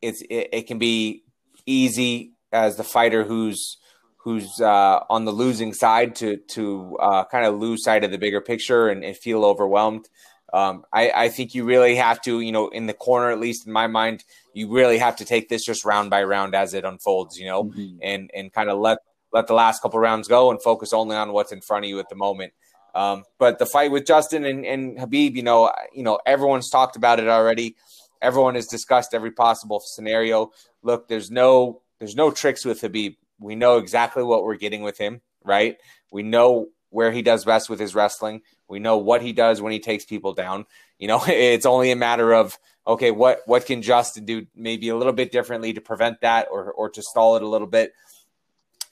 it's 0.00 0.22
it, 0.22 0.48
it 0.50 0.66
can 0.66 0.78
be 0.78 1.24
easy 1.66 2.32
as 2.50 2.76
the 2.76 2.84
fighter 2.84 3.22
who's 3.22 3.76
who's 4.16 4.48
uh, 4.62 5.00
on 5.10 5.26
the 5.26 5.30
losing 5.30 5.74
side 5.74 6.14
to 6.16 6.38
to 6.54 6.96
uh, 7.02 7.24
kind 7.26 7.44
of 7.44 7.58
lose 7.58 7.84
sight 7.84 8.02
of 8.02 8.10
the 8.10 8.16
bigger 8.16 8.40
picture 8.40 8.88
and, 8.88 9.04
and 9.04 9.14
feel 9.14 9.44
overwhelmed. 9.44 10.08
Um, 10.54 10.84
I, 10.90 11.10
I, 11.10 11.28
think 11.28 11.54
you 11.54 11.64
really 11.64 11.96
have 11.96 12.20
to, 12.22 12.40
you 12.40 12.52
know, 12.52 12.68
in 12.68 12.84
the 12.84 12.92
corner, 12.92 13.30
at 13.30 13.40
least 13.40 13.66
in 13.66 13.72
my 13.72 13.86
mind, 13.86 14.22
you 14.52 14.70
really 14.70 14.98
have 14.98 15.16
to 15.16 15.24
take 15.24 15.48
this 15.48 15.64
just 15.64 15.82
round 15.86 16.10
by 16.10 16.24
round 16.24 16.54
as 16.54 16.74
it 16.74 16.84
unfolds, 16.84 17.38
you 17.38 17.46
know, 17.46 17.64
mm-hmm. 17.64 17.96
and 18.02 18.30
and 18.34 18.52
kind 18.52 18.70
of 18.70 18.78
let 18.78 18.98
let 19.32 19.48
the 19.48 19.54
last 19.54 19.82
couple 19.82 20.00
rounds 20.00 20.28
go 20.28 20.50
and 20.50 20.62
focus 20.62 20.94
only 20.94 21.16
on 21.16 21.32
what's 21.32 21.52
in 21.52 21.60
front 21.60 21.84
of 21.84 21.90
you 21.90 21.98
at 21.98 22.08
the 22.08 22.16
moment. 22.16 22.54
Um, 22.94 23.24
but 23.38 23.58
the 23.58 23.66
fight 23.66 23.90
with 23.90 24.06
Justin 24.06 24.44
and, 24.44 24.66
and 24.66 24.98
Khabib, 24.98 25.34
you 25.34 25.42
know, 25.42 25.72
you 25.94 26.02
know, 26.02 26.18
everyone's 26.26 26.68
talked 26.68 26.96
about 26.96 27.20
it 27.20 27.28
already. 27.28 27.76
Everyone 28.20 28.54
has 28.54 28.66
discussed 28.66 29.14
every 29.14 29.32
possible 29.32 29.80
scenario. 29.84 30.50
Look, 30.82 31.08
there's 31.08 31.30
no 31.30 31.82
there's 31.98 32.16
no 32.16 32.30
tricks 32.30 32.64
with 32.64 32.80
Khabib. 32.80 33.16
We 33.38 33.54
know 33.54 33.78
exactly 33.78 34.22
what 34.22 34.44
we're 34.44 34.56
getting 34.56 34.82
with 34.82 34.98
him, 34.98 35.22
right? 35.44 35.76
We 36.10 36.22
know 36.22 36.68
where 36.90 37.10
he 37.10 37.22
does 37.22 37.44
best 37.44 37.70
with 37.70 37.80
his 37.80 37.94
wrestling. 37.94 38.42
We 38.68 38.78
know 38.78 38.98
what 38.98 39.22
he 39.22 39.32
does 39.32 39.60
when 39.60 39.72
he 39.72 39.80
takes 39.80 40.04
people 40.04 40.34
down. 40.34 40.66
You 40.98 41.08
know, 41.08 41.22
it's 41.26 41.66
only 41.66 41.90
a 41.90 41.96
matter 41.96 42.32
of 42.32 42.58
okay, 42.86 43.10
what 43.10 43.40
what 43.46 43.66
can 43.66 43.82
Justin 43.82 44.24
do 44.24 44.46
maybe 44.54 44.88
a 44.90 44.96
little 44.96 45.12
bit 45.12 45.32
differently 45.32 45.72
to 45.72 45.80
prevent 45.80 46.20
that 46.20 46.48
or 46.50 46.72
or 46.72 46.90
to 46.90 47.02
stall 47.02 47.36
it 47.36 47.42
a 47.42 47.48
little 47.48 47.66
bit. 47.66 47.92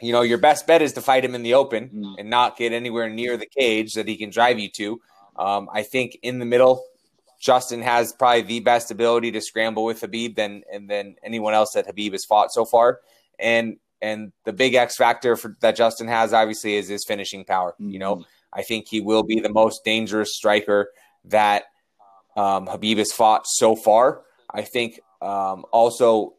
You 0.00 0.12
know, 0.12 0.22
your 0.22 0.38
best 0.38 0.66
bet 0.66 0.82
is 0.82 0.92
to 0.94 1.00
fight 1.00 1.24
him 1.24 1.34
in 1.34 1.42
the 1.42 1.54
open 1.54 1.90
mm. 1.90 2.14
and 2.18 2.30
not 2.30 2.56
get 2.56 2.72
anywhere 2.72 3.08
near 3.08 3.36
the 3.36 3.46
cage 3.46 3.94
that 3.94 4.08
he 4.08 4.16
can 4.16 4.30
drive 4.30 4.58
you 4.58 4.68
to. 4.76 5.00
Um, 5.36 5.68
I 5.72 5.82
think 5.82 6.18
in 6.22 6.38
the 6.38 6.44
middle, 6.46 6.84
Justin 7.40 7.82
has 7.82 8.12
probably 8.12 8.42
the 8.42 8.60
best 8.60 8.90
ability 8.90 9.32
to 9.32 9.40
scramble 9.40 9.84
with 9.84 10.00
Khabib 10.00 10.36
than 10.36 10.62
and 10.72 10.88
than 10.90 11.16
anyone 11.24 11.54
else 11.54 11.72
that 11.72 11.86
Khabib 11.86 12.12
has 12.12 12.24
fought 12.24 12.52
so 12.52 12.64
far. 12.64 13.00
And 13.38 13.78
and 14.02 14.32
the 14.44 14.52
big 14.52 14.74
X 14.74 14.96
factor 14.96 15.36
for, 15.36 15.56
that 15.60 15.76
Justin 15.76 16.08
has 16.08 16.32
obviously 16.32 16.76
is 16.76 16.88
his 16.88 17.04
finishing 17.06 17.44
power. 17.44 17.72
Mm-hmm. 17.72 17.90
You 17.90 17.98
know, 17.98 18.16
mm-hmm. 18.16 18.24
I 18.52 18.62
think 18.62 18.88
he 18.88 19.00
will 19.00 19.22
be 19.22 19.40
the 19.40 19.52
most 19.52 19.84
dangerous 19.84 20.36
striker 20.36 20.90
that 21.26 21.64
um, 22.36 22.66
Khabib 22.66 22.98
has 22.98 23.12
fought 23.12 23.46
so 23.46 23.76
far. 23.76 24.22
I 24.52 24.62
think 24.62 25.00
um, 25.22 25.64
also 25.72 26.34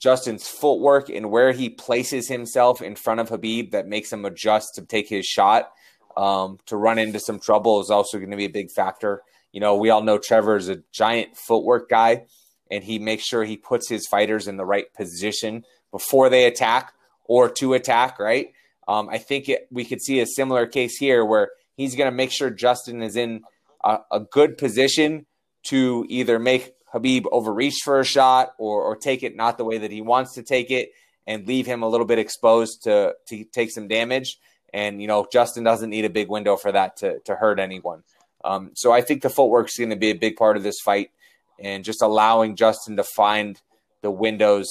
Justin's 0.00 0.46
footwork 0.46 1.08
and 1.08 1.30
where 1.30 1.52
he 1.52 1.68
places 1.68 2.28
himself 2.28 2.80
in 2.80 2.94
front 2.94 3.20
of 3.20 3.30
Khabib 3.30 3.72
that 3.72 3.88
makes 3.88 4.12
him 4.12 4.24
adjust 4.24 4.74
to 4.76 4.82
take 4.82 5.08
his 5.08 5.26
shot 5.26 5.70
um, 6.16 6.58
to 6.66 6.76
run 6.76 6.98
into 6.98 7.20
some 7.20 7.38
trouble 7.38 7.80
is 7.80 7.90
also 7.90 8.18
going 8.18 8.30
to 8.30 8.36
be 8.36 8.44
a 8.44 8.50
big 8.50 8.70
factor. 8.70 9.22
You 9.52 9.60
know, 9.60 9.76
we 9.76 9.90
all 9.90 10.02
know 10.02 10.18
Trevor 10.18 10.56
is 10.56 10.68
a 10.68 10.82
giant 10.92 11.36
footwork 11.36 11.88
guy, 11.88 12.26
and 12.70 12.84
he 12.84 12.98
makes 12.98 13.24
sure 13.24 13.44
he 13.44 13.56
puts 13.56 13.88
his 13.88 14.06
fighters 14.06 14.48
in 14.48 14.56
the 14.56 14.64
right 14.64 14.92
position 14.94 15.64
before 15.90 16.28
they 16.28 16.44
attack 16.44 16.92
or 17.24 17.48
to 17.48 17.74
attack, 17.74 18.18
right? 18.18 18.48
Um, 18.88 19.08
I 19.08 19.18
think 19.18 19.48
it, 19.48 19.68
we 19.70 19.84
could 19.84 20.00
see 20.00 20.20
a 20.20 20.26
similar 20.26 20.66
case 20.66 20.96
here 20.98 21.24
where 21.24 21.50
he's 21.76 21.94
going 21.94 22.10
to 22.10 22.16
make 22.16 22.32
sure 22.32 22.50
Justin 22.50 23.02
is 23.02 23.16
in 23.16 23.42
a, 23.84 23.98
a, 24.10 24.20
good 24.20 24.58
position 24.58 25.26
to 25.64 26.06
either 26.08 26.38
make 26.38 26.72
Khabib 26.92 27.26
overreach 27.30 27.80
for 27.84 28.00
a 28.00 28.04
shot 28.04 28.54
or, 28.58 28.82
or 28.82 28.96
take 28.96 29.22
it 29.22 29.36
not 29.36 29.58
the 29.58 29.64
way 29.64 29.78
that 29.78 29.90
he 29.90 30.00
wants 30.00 30.34
to 30.34 30.42
take 30.42 30.70
it 30.70 30.92
and 31.26 31.46
leave 31.46 31.66
him 31.66 31.82
a 31.82 31.88
little 31.88 32.06
bit 32.06 32.18
exposed 32.18 32.84
to, 32.84 33.14
to 33.28 33.44
take 33.44 33.70
some 33.70 33.88
damage. 33.88 34.38
And, 34.72 35.00
you 35.00 35.06
know, 35.06 35.26
Justin 35.30 35.64
doesn't 35.64 35.90
need 35.90 36.04
a 36.04 36.10
big 36.10 36.28
window 36.28 36.56
for 36.56 36.72
that 36.72 36.96
to, 36.98 37.20
to 37.20 37.34
hurt 37.34 37.58
anyone. 37.58 38.02
Um, 38.44 38.70
so 38.74 38.92
I 38.92 39.02
think 39.02 39.22
the 39.22 39.30
footwork 39.30 39.68
is 39.68 39.76
going 39.76 39.90
to 39.90 39.96
be 39.96 40.10
a 40.10 40.14
big 40.14 40.36
part 40.36 40.56
of 40.56 40.62
this 40.62 40.80
fight 40.84 41.10
and 41.58 41.84
just 41.84 42.02
allowing 42.02 42.56
Justin 42.56 42.96
to 42.96 43.04
find 43.04 43.60
the 44.02 44.10
windows 44.10 44.68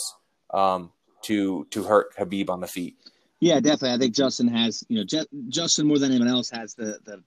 um, 0.53 0.91
to 1.23 1.67
to 1.71 1.84
hurt 1.84 2.15
Khabib 2.15 2.49
on 2.49 2.62
the 2.62 2.67
feet. 2.67 2.95
Yeah, 3.39 3.60
definitely. 3.60 3.91
I 3.91 3.97
think 3.97 4.15
Justin 4.15 4.47
has, 4.47 4.84
you 4.88 4.97
know, 4.97 5.03
J- 5.03 5.25
Justin 5.49 5.88
more 5.88 5.99
than 5.99 6.12
anyone 6.12 6.30
else 6.30 6.49
has 6.51 6.73
the 6.75 6.99
the, 7.03 7.21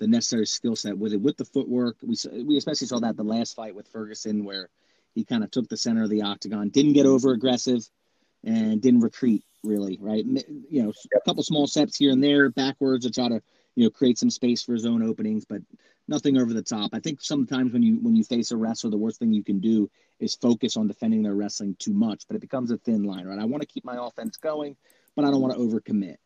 the 0.00 0.08
necessary 0.08 0.46
skill 0.46 0.74
set 0.74 0.98
with 0.98 1.12
it, 1.12 1.20
with 1.20 1.36
the 1.36 1.44
footwork. 1.44 1.96
We 2.02 2.16
we 2.42 2.56
especially 2.56 2.88
saw 2.88 2.98
that 3.00 3.16
the 3.16 3.22
last 3.22 3.54
fight 3.54 3.74
with 3.74 3.86
Ferguson, 3.88 4.44
where 4.44 4.68
he 5.14 5.24
kind 5.24 5.44
of 5.44 5.50
took 5.50 5.68
the 5.68 5.76
center 5.76 6.02
of 6.02 6.10
the 6.10 6.22
octagon, 6.22 6.70
didn't 6.70 6.94
get 6.94 7.06
over 7.06 7.32
aggressive, 7.32 7.88
and 8.42 8.80
didn't 8.80 9.00
retreat 9.00 9.44
really. 9.62 9.98
Right, 10.00 10.24
you 10.24 10.82
know, 10.82 10.92
a 11.14 11.20
couple 11.20 11.42
small 11.44 11.66
steps 11.66 11.96
here 11.96 12.10
and 12.10 12.24
there 12.24 12.50
backwards 12.50 13.04
to 13.04 13.12
try 13.12 13.28
to 13.28 13.42
you 13.76 13.84
know, 13.84 13.90
create 13.90 14.18
some 14.18 14.30
space 14.30 14.62
for 14.62 14.72
his 14.72 14.86
own 14.86 15.02
openings, 15.02 15.44
but 15.44 15.62
nothing 16.08 16.38
over 16.38 16.52
the 16.52 16.62
top. 16.62 16.90
I 16.92 16.98
think 16.98 17.20
sometimes 17.20 17.72
when 17.72 17.82
you 17.82 17.96
when 17.96 18.16
you 18.16 18.24
face 18.24 18.50
a 18.50 18.56
wrestler, 18.56 18.90
the 18.90 18.98
worst 18.98 19.18
thing 19.18 19.32
you 19.32 19.44
can 19.44 19.60
do 19.60 19.90
is 20.18 20.34
focus 20.34 20.76
on 20.76 20.88
defending 20.88 21.22
their 21.22 21.34
wrestling 21.34 21.76
too 21.78 21.92
much, 21.92 22.24
but 22.26 22.36
it 22.36 22.40
becomes 22.40 22.70
a 22.70 22.78
thin 22.78 23.04
line, 23.04 23.26
right? 23.26 23.38
I 23.38 23.44
want 23.44 23.62
to 23.62 23.66
keep 23.66 23.84
my 23.84 23.96
offense 23.98 24.38
going, 24.38 24.76
but 25.14 25.24
I 25.24 25.30
don't 25.30 25.40
want 25.40 25.54
to 25.54 25.60
overcommit. 25.60 26.16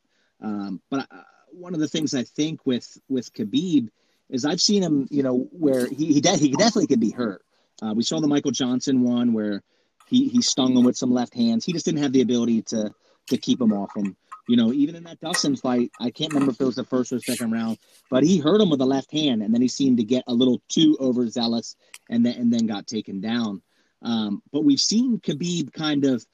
Um, 0.41 0.81
but 0.91 1.07
I, 1.11 1.23
one 1.55 1.75
of 1.75 1.81
the 1.81 1.89
things 1.89 2.15
I 2.15 2.23
think 2.23 2.61
with 2.67 2.99
with 3.09 3.33
Khabib 3.33 3.89
is 4.31 4.45
I've 4.45 4.61
seen 4.61 4.83
him, 4.83 5.07
you 5.11 5.23
know, 5.23 5.49
where 5.53 5.87
he 5.87 6.15
he, 6.15 6.21
de- 6.21 6.37
he 6.37 6.51
definitely 6.51 6.87
could 6.87 7.01
be 7.01 7.11
hurt. 7.11 7.43
Uh, 7.83 7.93
we 7.95 8.03
saw 8.03 8.21
the 8.21 8.29
Michael 8.29 8.51
Johnson 8.51 9.03
one 9.03 9.33
where 9.33 9.63
he 10.07 10.29
he 10.29 10.43
stung 10.43 10.77
him 10.77 10.85
with 10.85 10.97
some 10.97 11.13
left 11.13 11.35
hands. 11.35 11.65
He 11.65 11.73
just 11.73 11.85
didn't 11.85 12.03
have 12.03 12.13
the 12.13 12.23
ability 12.23 12.63
to 12.63 12.93
to 13.29 13.37
keep 13.37 13.61
him 13.61 13.73
off 13.73 13.97
him. 13.97 14.17
You 14.47 14.57
know, 14.57 14.73
even 14.73 14.95
in 14.95 15.05
that 15.05 15.21
Dustin 15.21 15.57
fight, 15.57 15.91
I 15.99 16.11
can't 16.11 16.33
remember 16.33 16.53
if 16.53 16.61
it 16.61 16.65
was 16.65 16.75
the 16.75 16.85
first 16.85 17.13
or 17.13 17.19
second 17.21 17.53
round, 17.53 17.79
but 18.11 18.25
he 18.25 18.39
hurt 18.39 18.61
him 18.61 18.69
with 18.69 18.81
a 18.83 18.87
left 18.87 19.11
hand, 19.11 19.43
and 19.43 19.55
then 19.55 19.63
he 19.63 19.69
seemed 19.69 19.97
to 19.99 20.05
get 20.05 20.25
a 20.27 20.35
little 20.35 20.61
too 20.69 20.99
overzealous, 21.01 21.77
and 22.11 22.25
then 22.25 22.35
and 22.35 22.53
then 22.53 22.67
got 22.67 22.87
taken 22.87 23.21
down. 23.21 23.63
Um, 24.03 24.43
but 24.53 24.65
we've 24.65 24.81
seen 24.81 25.19
Khabib 25.19 25.73
kind 25.73 26.05
of 26.05 26.25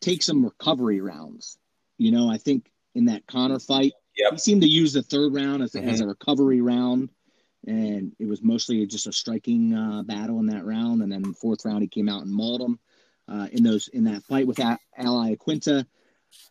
take 0.00 0.22
some 0.22 0.44
recovery 0.44 1.00
rounds. 1.00 1.58
You 1.96 2.10
know, 2.10 2.28
I 2.28 2.38
think 2.38 2.70
in 2.94 3.06
that 3.06 3.26
Conor 3.26 3.60
fight, 3.60 3.92
yep. 4.16 4.32
he 4.32 4.38
seemed 4.38 4.62
to 4.62 4.68
use 4.68 4.92
the 4.92 5.02
third 5.02 5.34
round 5.34 5.62
as, 5.62 5.72
mm-hmm. 5.72 5.88
as 5.88 6.00
a 6.00 6.06
recovery 6.06 6.60
round, 6.60 7.10
and 7.66 8.12
it 8.18 8.26
was 8.26 8.42
mostly 8.42 8.86
just 8.86 9.06
a 9.06 9.12
striking 9.12 9.74
uh, 9.74 10.02
battle 10.02 10.38
in 10.40 10.46
that 10.46 10.64
round. 10.64 11.02
And 11.02 11.10
then 11.10 11.34
fourth 11.34 11.64
round, 11.64 11.82
he 11.82 11.88
came 11.88 12.08
out 12.08 12.22
and 12.22 12.32
mauled 12.32 12.62
him 12.62 12.78
uh, 13.28 13.48
in 13.52 13.62
those 13.62 13.88
in 13.88 14.04
that 14.04 14.22
fight 14.24 14.46
with 14.46 14.60
Al 14.60 14.78
Iaquinta. 14.98 15.86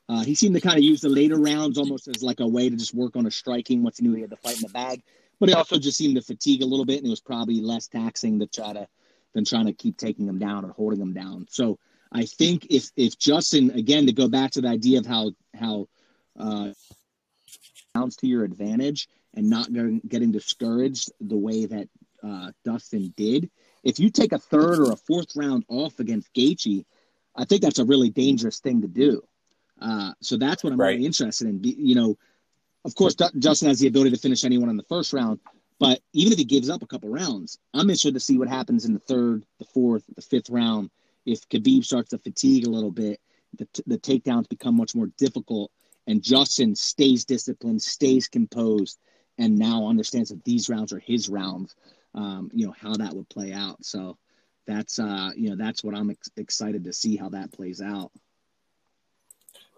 Uh, 0.09 0.23
he 0.23 0.35
seemed 0.35 0.55
to 0.55 0.61
kind 0.61 0.77
of 0.77 0.83
use 0.83 1.01
the 1.01 1.09
later 1.09 1.37
rounds 1.37 1.77
almost 1.77 2.07
as 2.07 2.23
like 2.23 2.39
a 2.39 2.47
way 2.47 2.69
to 2.69 2.75
just 2.75 2.93
work 2.93 3.15
on 3.15 3.25
a 3.25 3.31
striking 3.31 3.83
once 3.83 3.97
he 3.97 4.03
knew 4.05 4.15
he 4.15 4.21
had 4.21 4.29
the 4.29 4.37
fight 4.37 4.55
in 4.55 4.61
the 4.61 4.69
bag. 4.69 5.01
But 5.39 5.49
he 5.49 5.55
also 5.55 5.77
just 5.77 5.97
seemed 5.97 6.15
to 6.15 6.21
fatigue 6.21 6.61
a 6.61 6.65
little 6.65 6.85
bit, 6.85 6.99
and 6.99 7.07
it 7.07 7.09
was 7.09 7.21
probably 7.21 7.59
less 7.59 7.87
taxing 7.87 8.39
to 8.39 8.47
try 8.47 8.73
to 8.73 8.87
than 9.33 9.45
trying 9.45 9.65
to 9.65 9.73
keep 9.73 9.97
taking 9.97 10.27
him 10.27 10.39
down 10.39 10.65
or 10.65 10.71
holding 10.71 11.01
him 11.01 11.13
down. 11.13 11.45
So 11.49 11.77
I 12.11 12.25
think 12.25 12.67
if 12.69 12.89
if 12.95 13.19
Justin 13.19 13.71
again 13.71 14.05
to 14.05 14.13
go 14.13 14.27
back 14.27 14.51
to 14.51 14.61
the 14.61 14.69
idea 14.69 14.99
of 14.99 15.05
how 15.05 15.31
how 15.53 15.87
uh, 16.39 16.71
to 17.95 18.27
your 18.27 18.43
advantage 18.43 19.07
and 19.33 19.49
not 19.49 19.71
getting, 19.71 20.01
getting 20.07 20.31
discouraged 20.31 21.11
the 21.21 21.37
way 21.37 21.65
that 21.65 21.87
uh, 22.23 22.51
Dustin 22.63 23.13
did. 23.15 23.49
If 23.83 23.99
you 23.99 24.09
take 24.09 24.33
a 24.33 24.39
third 24.39 24.79
or 24.79 24.91
a 24.91 24.95
fourth 24.95 25.35
round 25.35 25.63
off 25.69 25.99
against 25.99 26.33
Gaethje, 26.33 26.85
I 27.35 27.45
think 27.45 27.61
that's 27.61 27.79
a 27.79 27.85
really 27.85 28.09
dangerous 28.09 28.59
thing 28.59 28.81
to 28.81 28.87
do. 28.87 29.21
Uh, 29.81 30.11
so 30.21 30.37
that's 30.37 30.63
what 30.63 30.73
I'm 30.73 30.79
right. 30.79 30.91
really 30.91 31.05
interested 31.05 31.47
in. 31.47 31.59
You 31.63 31.95
know, 31.95 32.17
of 32.83 32.95
course, 32.95 33.15
Justin 33.39 33.69
has 33.69 33.79
the 33.79 33.87
ability 33.87 34.11
to 34.11 34.17
finish 34.17 34.43
anyone 34.43 34.69
in 34.69 34.77
the 34.77 34.83
first 34.83 35.13
round, 35.13 35.39
but 35.79 35.99
even 36.13 36.31
if 36.31 36.39
he 36.39 36.45
gives 36.45 36.69
up 36.69 36.81
a 36.81 36.87
couple 36.87 37.09
rounds, 37.09 37.59
I'm 37.73 37.81
interested 37.81 38.13
to 38.13 38.19
see 38.19 38.37
what 38.37 38.47
happens 38.47 38.85
in 38.85 38.93
the 38.93 38.99
third, 38.99 39.45
the 39.59 39.65
fourth, 39.65 40.03
the 40.15 40.21
fifth 40.21 40.49
round. 40.49 40.89
If 41.25 41.47
Khabib 41.49 41.83
starts 41.83 42.11
to 42.11 42.19
fatigue 42.19 42.65
a 42.65 42.69
little 42.69 42.91
bit, 42.91 43.19
the, 43.57 43.67
the 43.87 43.97
takedowns 43.97 44.47
become 44.47 44.77
much 44.77 44.95
more 44.95 45.07
difficult, 45.17 45.71
and 46.07 46.21
Justin 46.21 46.75
stays 46.75 47.25
disciplined, 47.25 47.81
stays 47.81 48.27
composed, 48.27 48.99
and 49.37 49.57
now 49.57 49.87
understands 49.87 50.29
that 50.29 50.43
these 50.43 50.69
rounds 50.69 50.93
are 50.93 50.99
his 50.99 51.29
rounds. 51.29 51.75
Um, 52.13 52.49
you 52.53 52.65
know 52.65 52.75
how 52.79 52.93
that 52.95 53.13
would 53.13 53.27
play 53.29 53.51
out. 53.51 53.83
So 53.83 54.17
that's 54.65 54.99
uh, 54.99 55.31
you 55.35 55.49
know 55.49 55.55
that's 55.55 55.83
what 55.83 55.95
I'm 55.95 56.09
ex- 56.11 56.31
excited 56.37 56.83
to 56.85 56.93
see 56.93 57.15
how 57.15 57.29
that 57.29 57.51
plays 57.51 57.81
out. 57.81 58.11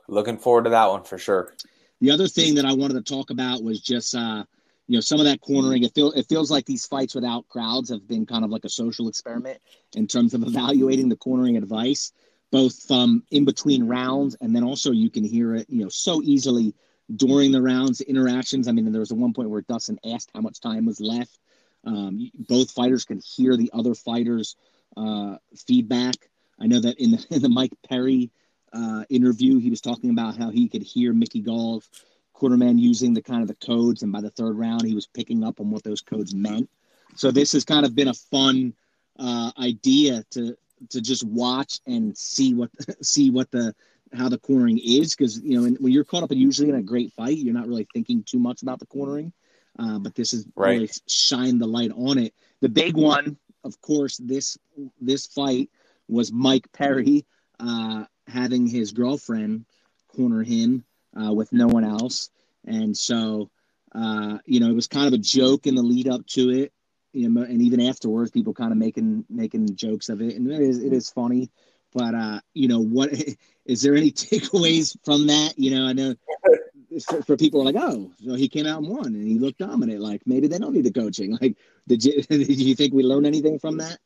Looking 0.08 0.38
forward 0.38 0.66
to 0.66 0.70
that 0.72 0.90
one 0.90 1.04
for 1.04 1.18
sure. 1.18 1.54
The 2.00 2.12
other 2.12 2.28
thing 2.28 2.56
that 2.56 2.66
I 2.66 2.74
wanted 2.74 2.94
to 2.94 3.02
talk 3.02 3.32
about 3.32 3.64
was 3.64 3.82
just 3.82 4.16
uh, 4.16 4.44
you 4.88 4.98
know 4.98 5.02
some 5.02 5.20
of 5.20 5.26
that 5.26 5.42
cornering. 5.42 5.84
It 5.84 5.94
feel 5.96 6.12
it 6.12 6.28
feels 6.28 6.52
like 6.52 6.66
these 6.66 6.86
fights 6.86 7.16
without 7.16 7.48
crowds 7.48 7.90
have 7.90 8.08
been 8.08 8.26
kind 8.26 8.46
of 8.46 8.52
like 8.52 8.66
a 8.66 8.70
social 8.70 9.08
experiment 9.08 9.60
in 9.96 10.08
terms 10.08 10.34
of 10.34 10.44
evaluating 10.44 11.10
the 11.10 11.16
cornering 11.16 11.58
advice, 11.58 12.14
both 12.52 12.88
from 12.88 13.24
in 13.32 13.46
between 13.46 13.88
rounds 13.88 14.36
and 14.42 14.56
then 14.56 14.64
also 14.64 14.92
you 14.92 15.10
can 15.10 15.24
hear 15.24 15.56
it 15.56 15.70
you 15.70 15.84
know 15.84 15.90
so 15.90 16.22
easily 16.24 16.74
during 17.16 17.52
the 17.52 17.62
rounds 17.62 18.02
interactions. 18.02 18.68
I 18.68 18.72
mean, 18.72 18.92
there 18.92 19.00
was 19.00 19.12
a 19.12 19.16
one 19.16 19.34
point 19.34 19.50
where 19.50 19.62
Dustin 19.62 20.00
asked 20.06 20.32
how 20.34 20.42
much 20.42 20.60
time 20.60 20.86
was 20.86 21.00
left. 21.00 21.40
Um, 21.86 22.32
both 22.50 22.72
fighters 22.72 23.06
could 23.06 23.24
hear 23.24 23.56
the 23.56 23.72
other 23.74 23.96
fighters' 23.96 24.56
uh, 24.98 25.38
feedback. 25.68 26.16
I 26.60 26.68
know 26.68 26.82
that 26.82 27.02
in 27.02 27.12
the 27.12 27.26
in 27.32 27.42
the 27.42 27.50
Mike 27.50 27.74
Perry 27.88 28.32
uh, 28.74 29.06
interview, 29.10 29.60
he 29.60 29.70
was 29.70 29.82
talking 29.82 30.10
about 30.10 30.38
how 30.38 30.50
he 30.50 30.68
could 30.68 30.84
hear 30.84 31.14
Mickey 31.14 31.40
Gall's 31.40 31.90
quarterman 32.36 32.78
using 32.78 33.14
the 33.14 33.22
kind 33.22 33.42
of 33.42 33.48
the 33.48 33.66
codes, 33.66 34.04
and 34.04 34.12
by 34.12 34.22
the 34.22 34.30
third 34.30 34.58
round, 34.58 34.86
he 34.86 34.94
was 34.94 35.08
picking 35.08 35.44
up 35.44 35.60
on 35.60 35.72
what 35.72 35.84
those 35.84 36.02
codes 36.02 36.36
meant. 36.36 36.70
So 37.16 37.32
this 37.32 37.54
has 37.54 37.66
kind 37.66 37.86
of 37.86 37.96
been 37.96 38.10
a 38.10 38.14
fun 38.14 38.74
uh, 39.18 39.52
idea 39.58 40.24
to 40.32 40.56
to 40.90 41.02
just 41.02 41.24
watch 41.24 41.80
and 41.86 42.18
see 42.18 42.54
what 42.54 42.70
see 43.02 43.30
what 43.30 43.52
the 43.52 43.74
how 44.14 44.30
the 44.30 44.38
cornering 44.38 44.80
is 44.84 45.16
because 45.16 45.40
you 45.40 45.60
know 45.60 45.76
when 45.80 45.92
you're 45.92 46.04
caught 46.04 46.24
up 46.24 46.32
in 46.32 46.38
usually 46.38 46.70
in 46.70 46.76
a 46.76 46.82
great 46.82 47.12
fight, 47.14 47.38
you're 47.38 47.54
not 47.54 47.68
really 47.68 47.88
thinking 47.94 48.24
too 48.24 48.40
much 48.40 48.62
about 48.62 48.80
the 48.80 48.86
cornering. 48.86 49.34
Uh, 49.80 50.00
but 50.00 50.16
this 50.16 50.34
is 50.34 50.48
right. 50.56 50.72
really 50.72 50.90
shine 51.08 51.60
the 51.60 51.68
light 51.68 51.92
on 51.96 52.18
it. 52.18 52.34
The 52.62 52.70
big 52.70 52.98
one, 52.98 53.38
of 53.64 53.80
course, 53.82 54.18
this 54.18 54.58
this 55.00 55.28
fight 55.28 55.70
was 56.08 56.32
Mike 56.32 56.72
Perry 56.72 57.26
uh, 57.60 58.06
having 58.28 58.68
his 58.68 58.92
girlfriend 58.92 59.66
corner 60.08 60.44
him 60.44 60.84
uh, 61.20 61.34
with 61.34 61.52
no 61.54 61.68
one 61.68 61.84
else. 61.84 62.30
And 62.66 62.98
so, 62.98 63.50
uh, 63.94 64.40
you 64.46 64.60
know, 64.60 64.70
it 64.70 64.76
was 64.76 64.88
kind 64.88 65.08
of 65.08 65.14
a 65.14 65.18
joke 65.18 65.68
in 65.68 65.76
the 65.76 65.82
lead 65.84 66.08
up 66.08 66.26
to 66.28 66.50
it. 66.50 66.74
You 67.18 67.30
know, 67.30 67.42
and 67.42 67.62
even 67.62 67.82
afterwards, 67.82 68.32
people 68.32 68.54
kind 68.54 68.72
of 68.72 68.78
making 68.78 69.26
making 69.30 69.76
jokes 69.76 70.10
of 70.10 70.22
it, 70.22 70.36
and 70.36 70.52
it 70.52 70.62
is 70.62 70.84
it 70.84 70.94
is 70.94 71.10
funny. 71.10 71.50
But 71.94 72.14
uh, 72.14 72.40
you 72.54 72.68
know, 72.68 72.80
what 72.80 73.10
is 73.66 73.82
there 73.82 73.96
any 73.96 74.12
takeaways 74.12 74.96
from 75.04 75.28
that? 75.28 75.58
You 75.58 75.72
know, 75.72 75.86
I 75.86 75.94
know 75.94 76.16
for, 77.08 77.24
for 77.24 77.38
people 77.38 77.64
like, 77.64 77.76
oh, 77.78 78.12
so 78.24 78.36
he 78.36 78.48
came 78.48 78.68
out 78.68 78.80
and 78.80 78.90
won, 78.90 79.08
and 79.08 79.28
he 79.28 79.40
looked 79.40 79.60
dominant. 79.60 80.00
Like 80.00 80.22
maybe 80.26 80.48
they 80.48 80.60
don't 80.60 80.74
need 80.74 80.86
the 80.86 80.92
coaching. 80.92 81.38
Like, 81.42 81.58
did 81.88 82.04
you 82.04 82.22
did 82.22 82.60
you 82.60 82.76
think 82.76 82.94
we 82.94 83.04
learned 83.04 83.26
anything 83.26 83.60
from 83.60 83.78
that? 83.78 83.98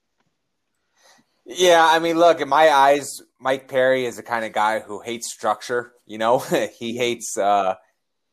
Yeah, 1.46 1.86
I 1.86 2.00
mean, 2.00 2.18
look, 2.18 2.40
in 2.40 2.48
my 2.48 2.70
eyes, 2.70 3.22
Mike 3.40 3.68
Perry 3.68 4.06
is 4.06 4.16
the 4.16 4.24
kind 4.24 4.46
of 4.46 4.54
guy 4.54 4.80
who 4.80 5.02
hates 5.02 5.34
structure. 5.34 5.92
You 6.06 6.18
know, 6.18 6.40
he 6.80 6.96
hates 6.96 7.38
uh, 7.38 7.76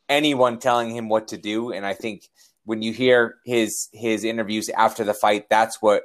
anyone 0.09 0.59
telling 0.59 0.95
him 0.95 1.09
what 1.09 1.29
to 1.29 1.37
do. 1.37 1.73
And 1.73 1.85
I 1.85 1.95
think 1.95 2.23
when 2.69 2.83
you 2.83 2.93
hear 2.93 3.37
his 3.47 3.89
his 3.95 4.25
interviews 4.25 4.69
after 4.69 5.03
the 5.03 5.15
fight, 5.15 5.49
that's 5.49 5.81
what 5.81 6.03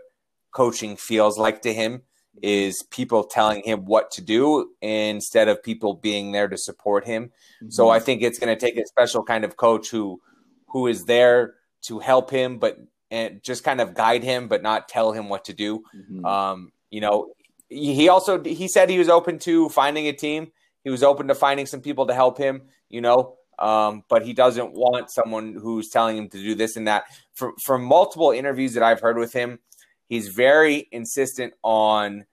coaching 0.54 0.96
feels 0.96 1.38
like 1.38 1.62
to 1.64 1.74
him 1.74 2.04
is 2.42 2.82
people 2.90 3.26
telling 3.26 3.62
him 3.64 3.84
what 3.84 4.12
to 4.12 4.22
do 4.22 4.70
instead 4.82 5.50
of 5.50 5.62
people 5.62 5.94
being 5.96 6.32
there 6.32 6.48
to 6.48 6.58
support 6.58 7.06
him. 7.06 7.26
Mm-hmm. 7.26 7.70
So 7.70 7.90
I 7.90 8.00
think 8.00 8.22
it's 8.22 8.40
going 8.40 8.56
to 8.56 8.60
take 8.60 8.78
a 8.78 8.88
special 8.88 9.26
kind 9.26 9.44
of 9.44 9.58
coach 9.58 9.90
who 9.90 10.22
who 10.68 10.88
is 10.88 11.04
there 11.04 11.56
to 11.82 12.00
help 12.00 12.32
him, 12.32 12.60
but 12.60 12.78
and 13.12 13.44
just 13.44 13.66
kind 13.66 13.82
of 13.82 13.94
guide 13.94 14.24
him, 14.24 14.48
but 14.48 14.64
not 14.64 14.88
tell 14.88 15.12
him 15.12 15.28
what 15.28 15.44
to 15.46 15.54
do. 15.54 15.84
Mm-hmm. 15.94 16.26
Um, 16.26 16.72
you 16.90 17.02
know, 17.02 17.34
he 17.68 18.08
also 18.08 18.42
he 18.42 18.70
said 18.70 18.90
he 18.90 19.00
was 19.00 19.10
open 19.10 19.38
to 19.40 19.68
finding 19.68 20.08
a 20.08 20.14
team. 20.14 20.54
He 20.86 20.90
was 20.90 21.04
open 21.04 21.28
to 21.28 21.36
finding 21.36 21.66
some 21.66 21.82
people 21.82 22.08
to 22.08 22.14
help 22.14 22.38
him. 22.38 22.62
You 22.88 23.02
know, 23.02 23.36
um, 23.60 24.04
but 24.10 24.26
he 24.26 24.34
doesn't 24.34 24.74
want 24.74 25.12
someone 25.12 25.54
who's 25.54 25.90
telling 25.90 26.18
him 26.18 26.30
to 26.30 26.38
do 26.38 26.56
this 26.56 26.76
and 26.76 26.88
that. 26.88 27.06
From 27.34 27.56
from 27.58 27.84
multiple 27.84 28.32
interviews 28.32 28.74
that 28.74 28.84
I've 28.84 29.00
heard 29.00 29.18
with 29.18 29.34
him, 29.34 29.60
he's 30.08 30.30
very 30.30 30.88
insistent 30.92 31.54
on, 31.64 32.26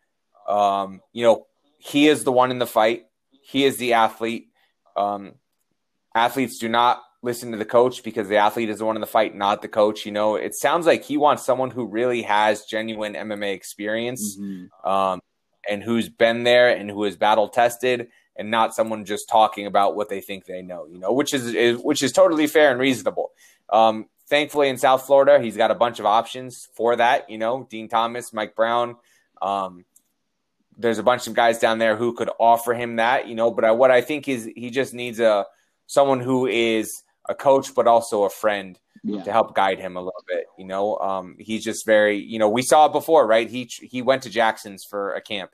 um, 0.48 1.00
you 1.12 1.24
know, 1.24 1.46
he 1.78 2.08
is 2.08 2.24
the 2.24 2.32
one 2.32 2.50
in 2.50 2.58
the 2.58 2.66
fight. 2.66 3.06
He 3.42 3.64
is 3.64 3.78
the 3.78 3.94
athlete. 3.94 4.48
Um, 4.96 5.34
athletes 6.14 6.58
do 6.58 6.68
not 6.68 7.02
listen 7.22 7.52
to 7.52 7.58
the 7.58 7.64
coach 7.64 8.02
because 8.02 8.28
the 8.28 8.36
athlete 8.36 8.70
is 8.70 8.78
the 8.78 8.84
one 8.84 8.96
in 8.96 9.00
the 9.00 9.06
fight, 9.06 9.34
not 9.34 9.62
the 9.62 9.68
coach. 9.68 10.06
You 10.06 10.12
know, 10.12 10.36
it 10.36 10.54
sounds 10.54 10.86
like 10.86 11.04
he 11.04 11.16
wants 11.16 11.44
someone 11.44 11.70
who 11.70 11.86
really 11.86 12.22
has 12.22 12.64
genuine 12.64 13.14
MMA 13.14 13.54
experience, 13.54 14.38
mm-hmm. 14.38 14.88
um, 14.88 15.20
and 15.68 15.82
who's 15.82 16.08
been 16.08 16.44
there 16.44 16.74
and 16.74 16.90
who 16.90 17.04
is 17.04 17.16
battle 17.16 17.48
tested, 17.48 18.08
and 18.40 18.50
not 18.50 18.74
someone 18.74 19.04
just 19.04 19.28
talking 19.28 19.66
about 19.66 19.94
what 19.94 20.08
they 20.08 20.22
think 20.22 20.46
they 20.46 20.62
know. 20.62 20.86
You 20.86 20.98
know, 20.98 21.12
which 21.12 21.34
is, 21.34 21.54
is 21.54 21.78
which 21.78 22.02
is 22.02 22.10
totally 22.10 22.46
fair 22.46 22.70
and 22.70 22.80
reasonable. 22.80 23.32
Um, 23.68 24.06
thankfully, 24.28 24.70
in 24.70 24.78
South 24.78 25.04
Florida, 25.06 25.38
he's 25.38 25.58
got 25.58 25.70
a 25.70 25.74
bunch 25.74 26.00
of 26.00 26.06
options 26.06 26.68
for 26.74 26.96
that. 26.96 27.28
You 27.28 27.36
know, 27.36 27.68
Din 27.70 27.88
Thomas, 27.88 28.32
Mike 28.32 28.56
Brown. 28.56 28.96
Um, 29.42 29.84
there's 30.78 30.98
a 30.98 31.02
bunch 31.02 31.26
of 31.26 31.34
guys 31.34 31.58
down 31.58 31.78
there 31.78 31.96
who 31.96 32.14
could 32.14 32.30
offer 32.40 32.72
him 32.72 32.96
that, 32.96 33.28
you 33.28 33.34
know. 33.34 33.50
But 33.50 33.66
I, 33.66 33.72
what 33.72 33.90
I 33.90 34.00
think 34.00 34.26
is 34.26 34.48
he 34.56 34.70
just 34.70 34.94
needs 34.94 35.20
a 35.20 35.44
someone 35.86 36.20
who 36.20 36.46
is 36.46 37.02
a 37.28 37.34
coach, 37.34 37.74
but 37.74 37.86
also 37.86 38.24
a 38.24 38.30
friend 38.30 38.78
yeah. 39.04 39.22
to 39.22 39.30
help 39.30 39.54
guide 39.54 39.78
him 39.78 39.96
a 39.96 40.00
little 40.00 40.24
bit. 40.26 40.46
You 40.56 40.64
know, 40.64 40.96
um, 40.96 41.36
he's 41.38 41.62
just 41.62 41.84
very, 41.84 42.16
you 42.16 42.38
know, 42.38 42.48
we 42.48 42.62
saw 42.62 42.86
it 42.86 42.92
before, 42.92 43.26
right? 43.26 43.50
He 43.50 43.68
he 43.82 44.00
went 44.00 44.22
to 44.22 44.30
Jackson's 44.30 44.82
for 44.82 45.12
a 45.12 45.20
camp 45.20 45.50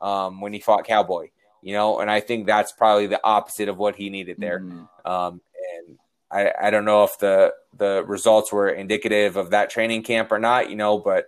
um, 0.00 0.40
when 0.40 0.52
he 0.52 0.58
fought 0.58 0.84
Cowboy. 0.84 1.28
You 1.64 1.72
know, 1.72 2.00
and 2.00 2.10
I 2.10 2.20
think 2.20 2.44
that's 2.46 2.72
probably 2.72 3.06
the 3.06 3.24
opposite 3.24 3.70
of 3.70 3.78
what 3.78 3.96
he 3.96 4.10
needed 4.10 4.36
there. 4.38 4.60
Mm-hmm. 4.60 5.10
Um, 5.10 5.40
and 5.78 5.98
I, 6.30 6.52
I 6.66 6.70
don't 6.70 6.84
know 6.84 7.04
if 7.04 7.18
the 7.18 7.54
the 7.78 8.04
results 8.06 8.52
were 8.52 8.68
indicative 8.68 9.36
of 9.36 9.48
that 9.50 9.70
training 9.70 10.02
camp 10.02 10.30
or 10.30 10.38
not, 10.38 10.68
you 10.68 10.76
know, 10.76 10.98
but 10.98 11.24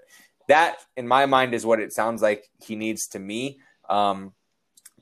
that 0.47 0.77
in 0.95 1.09
my 1.09 1.25
mind 1.25 1.55
is 1.55 1.65
what 1.65 1.81
it 1.81 1.91
sounds 1.91 2.21
like 2.21 2.45
he 2.63 2.77
needs 2.77 3.07
to 3.09 3.19
me. 3.19 3.61
Um, 3.89 4.35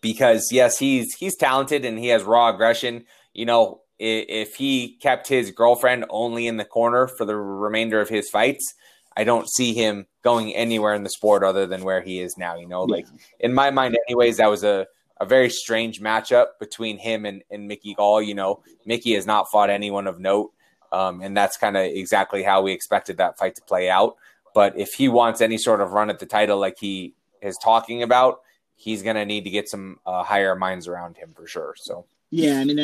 because 0.00 0.50
yes, 0.52 0.78
he's 0.78 1.12
he's 1.14 1.36
talented 1.36 1.84
and 1.84 1.98
he 1.98 2.08
has 2.08 2.22
raw 2.22 2.54
aggression. 2.54 3.04
You 3.32 3.46
know, 3.46 3.80
if, 3.98 4.26
if 4.28 4.54
he 4.54 4.96
kept 5.02 5.26
his 5.26 5.50
girlfriend 5.50 6.04
only 6.10 6.46
in 6.46 6.58
the 6.58 6.64
corner 6.64 7.08
for 7.08 7.24
the 7.24 7.34
remainder 7.34 8.00
of 8.00 8.08
his 8.08 8.30
fights, 8.30 8.72
I 9.16 9.24
don't 9.24 9.50
see 9.50 9.74
him 9.74 10.06
going 10.22 10.54
anywhere 10.54 10.94
in 10.94 11.02
the 11.02 11.10
sport 11.10 11.42
other 11.42 11.66
than 11.66 11.82
where 11.82 12.02
he 12.02 12.20
is 12.20 12.36
now. 12.38 12.54
You 12.54 12.68
know, 12.68 12.84
like 12.84 13.06
in 13.40 13.52
my 13.52 13.72
mind, 13.72 13.96
anyways, 14.08 14.36
that 14.36 14.46
was 14.48 14.62
a 14.62 14.86
a 15.24 15.26
very 15.26 15.50
strange 15.50 16.00
matchup 16.00 16.46
between 16.60 16.98
him 16.98 17.24
and, 17.24 17.42
and 17.50 17.66
Mickey 17.66 17.94
Gall. 17.94 18.22
You 18.22 18.34
know, 18.34 18.62
Mickey 18.84 19.14
has 19.14 19.26
not 19.26 19.50
fought 19.50 19.70
anyone 19.70 20.06
of 20.06 20.20
note. 20.20 20.52
Um, 20.92 21.22
and 21.22 21.36
that's 21.36 21.56
kind 21.56 21.76
of 21.76 21.84
exactly 21.84 22.42
how 22.42 22.62
we 22.62 22.72
expected 22.72 23.16
that 23.16 23.38
fight 23.38 23.56
to 23.56 23.62
play 23.62 23.90
out. 23.90 24.16
But 24.54 24.78
if 24.78 24.92
he 24.92 25.08
wants 25.08 25.40
any 25.40 25.58
sort 25.58 25.80
of 25.80 25.92
run 25.92 26.10
at 26.10 26.20
the 26.20 26.26
title 26.26 26.58
like 26.58 26.78
he 26.78 27.14
is 27.42 27.56
talking 27.56 28.02
about, 28.04 28.40
he's 28.76 29.02
going 29.02 29.16
to 29.16 29.24
need 29.24 29.44
to 29.44 29.50
get 29.50 29.68
some 29.68 29.98
uh, 30.06 30.22
higher 30.22 30.54
minds 30.54 30.86
around 30.86 31.16
him 31.16 31.32
for 31.34 31.46
sure. 31.46 31.74
So. 31.76 32.04
Yeah, 32.30 32.60
I 32.60 32.64
mean, 32.64 32.78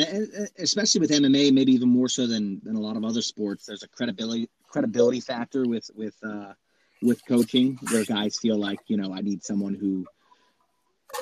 especially 0.59 1.01
with 1.01 1.11
MMA, 1.11 1.53
maybe 1.53 1.73
even 1.73 1.89
more 1.89 2.07
so 2.07 2.25
than, 2.25 2.61
than 2.63 2.75
a 2.75 2.79
lot 2.79 2.97
of 2.97 3.03
other 3.03 3.21
sports. 3.21 3.65
There's 3.65 3.83
a 3.83 3.87
credibility 3.87 4.49
credibility 4.69 5.19
factor 5.19 5.65
with 5.65 5.91
with 5.93 6.15
uh, 6.23 6.53
with 7.01 7.25
coaching, 7.27 7.77
where 7.91 8.05
guys 8.05 8.37
feel 8.37 8.57
like 8.57 8.79
you 8.87 8.95
know 8.95 9.13
I 9.13 9.19
need 9.19 9.43
someone 9.43 9.73
who 9.73 10.05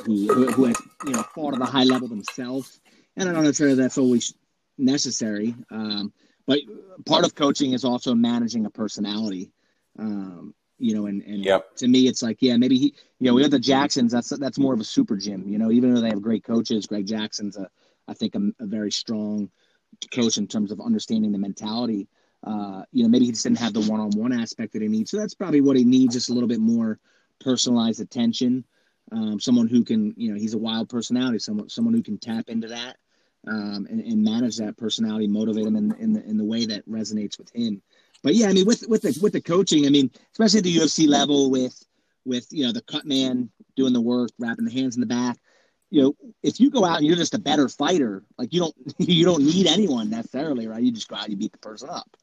who, 0.06 0.52
who 0.52 0.66
has 0.66 0.78
you 1.06 1.12
know 1.14 1.24
fought 1.36 1.56
at 1.56 1.62
a 1.62 1.66
high 1.66 1.84
level 1.84 2.08
themselves. 2.08 2.80
And 3.18 3.28
I 3.28 3.34
don't 3.34 3.44
necessarily 3.44 3.76
that's 3.76 3.98
always 3.98 4.34
necessary. 4.78 5.56
Um, 5.72 6.14
but 6.48 6.60
part 7.06 7.26
of 7.26 7.36
coaching 7.36 7.74
is 7.74 7.84
also 7.84 8.16
managing 8.16 8.66
a 8.66 8.70
personality. 8.70 9.52
Um, 9.98 10.54
you 10.80 10.96
know, 10.96 11.08
and, 11.08 11.22
and 11.24 11.44
yep. 11.44 11.76
to 11.76 11.88
me, 11.88 12.08
it's 12.08 12.24
like, 12.24 12.38
yeah, 12.40 12.56
maybe 12.56 12.78
he, 12.78 12.96
you 13.20 13.28
know, 13.28 13.34
we 13.34 13.42
have 13.42 13.52
the 13.52 13.60
Jacksons. 13.60 14.14
That's 14.14 14.30
that's 14.30 14.58
more 14.58 14.74
of 14.74 14.80
a 14.80 14.86
super 14.86 15.18
gym. 15.18 15.48
You 15.48 15.58
know, 15.58 15.72
even 15.72 15.94
though 15.94 16.02
they 16.02 16.10
have 16.10 16.22
great 16.22 16.44
coaches, 16.44 16.88
Greg 16.88 17.06
Jackson's 17.06 17.58
a, 17.58 17.70
I 18.08 18.14
think, 18.14 18.36
a, 18.36 18.40
a 18.60 18.66
very 18.66 18.92
strong 18.92 19.52
coach 20.12 20.38
in 20.38 20.48
terms 20.48 20.72
of 20.72 20.80
understanding 20.80 21.32
the 21.34 21.38
mentality. 21.38 22.08
Uh, 22.44 22.84
you 22.94 23.04
know, 23.04 23.10
maybe 23.10 23.26
he 23.26 23.32
just 23.32 23.44
didn't 23.44 23.60
have 23.60 23.74
the 23.74 23.82
one-on-one 23.82 24.32
aspect 24.32 24.72
that 24.72 24.82
he 24.82 24.88
needs. 24.88 25.12
So 25.12 25.18
that's 25.18 25.36
probably 25.36 25.60
what 25.60 25.76
he 25.76 25.84
needs, 25.84 26.14
just 26.14 26.30
a 26.30 26.34
little 26.34 26.48
bit 26.48 26.62
more 26.62 26.98
personalized 27.42 28.00
attention 28.00 28.64
um, 29.12 29.40
someone 29.40 29.68
who 29.68 29.84
can, 29.84 30.14
you 30.18 30.32
know, 30.32 30.40
he's 30.40 30.54
a 30.54 30.58
wild 30.58 30.90
personality, 30.90 31.40
someone 31.40 31.70
someone 31.70 31.94
who 31.94 32.04
can 32.04 32.18
tap 32.18 32.50
into 32.50 32.68
that 32.68 32.98
um, 33.48 33.88
and, 33.90 34.02
and, 34.02 34.24
manage 34.24 34.58
that 34.58 34.78
personality, 34.78 35.28
motivate 35.28 35.66
him 35.66 35.76
in, 35.76 35.96
in 35.96 36.14
the 36.14 36.24
in 36.24 36.38
the 36.38 36.44
way 36.44 36.66
that 36.66 36.88
resonates 36.90 37.38
with 37.38 37.50
him. 37.54 37.82
But 38.22 38.36
yeah, 38.36 38.48
I 38.48 38.54
mean, 38.54 38.66
with 38.66 38.86
with 38.88 39.02
the 39.02 39.18
with 39.22 39.34
the 39.34 39.42
coaching, 39.42 39.86
I 39.86 39.90
mean, 39.90 40.12
especially 40.34 40.60
at 40.60 40.64
the 40.66 40.78
UFC 40.78 41.08
level, 41.08 41.50
with 41.50 41.82
with 42.26 42.48
you 42.52 42.66
know 42.66 42.72
the 42.72 42.82
cut 42.82 43.06
man 43.06 43.50
doing 43.76 43.94
the 43.94 44.02
work, 44.02 44.30
wrapping 44.38 44.66
the 44.66 44.72
hands 44.72 44.96
in 44.96 45.02
the 45.02 45.08
back. 45.08 45.38
You 45.90 46.04
know, 46.04 46.16
if 46.44 46.60
you 46.60 46.70
go 46.70 46.86
out 46.86 46.98
and 46.98 47.08
you're 47.08 47.16
just 47.16 47.34
a 47.34 47.40
better 47.40 47.68
fighter, 47.68 48.24
like 48.38 48.54
you 48.54 48.60
don't 48.60 48.76
you 49.00 49.26
don't 49.26 49.44
need 49.44 49.68
anyone 49.68 50.10
necessarily, 50.10 50.68
right? 50.68 50.84
You 50.84 50.92
just 50.92 51.08
go 51.08 51.16
out, 51.16 51.30
you 51.30 51.38
beat 51.38 51.54
the 51.54 51.58
person 51.60 51.90
up. 51.90 52.16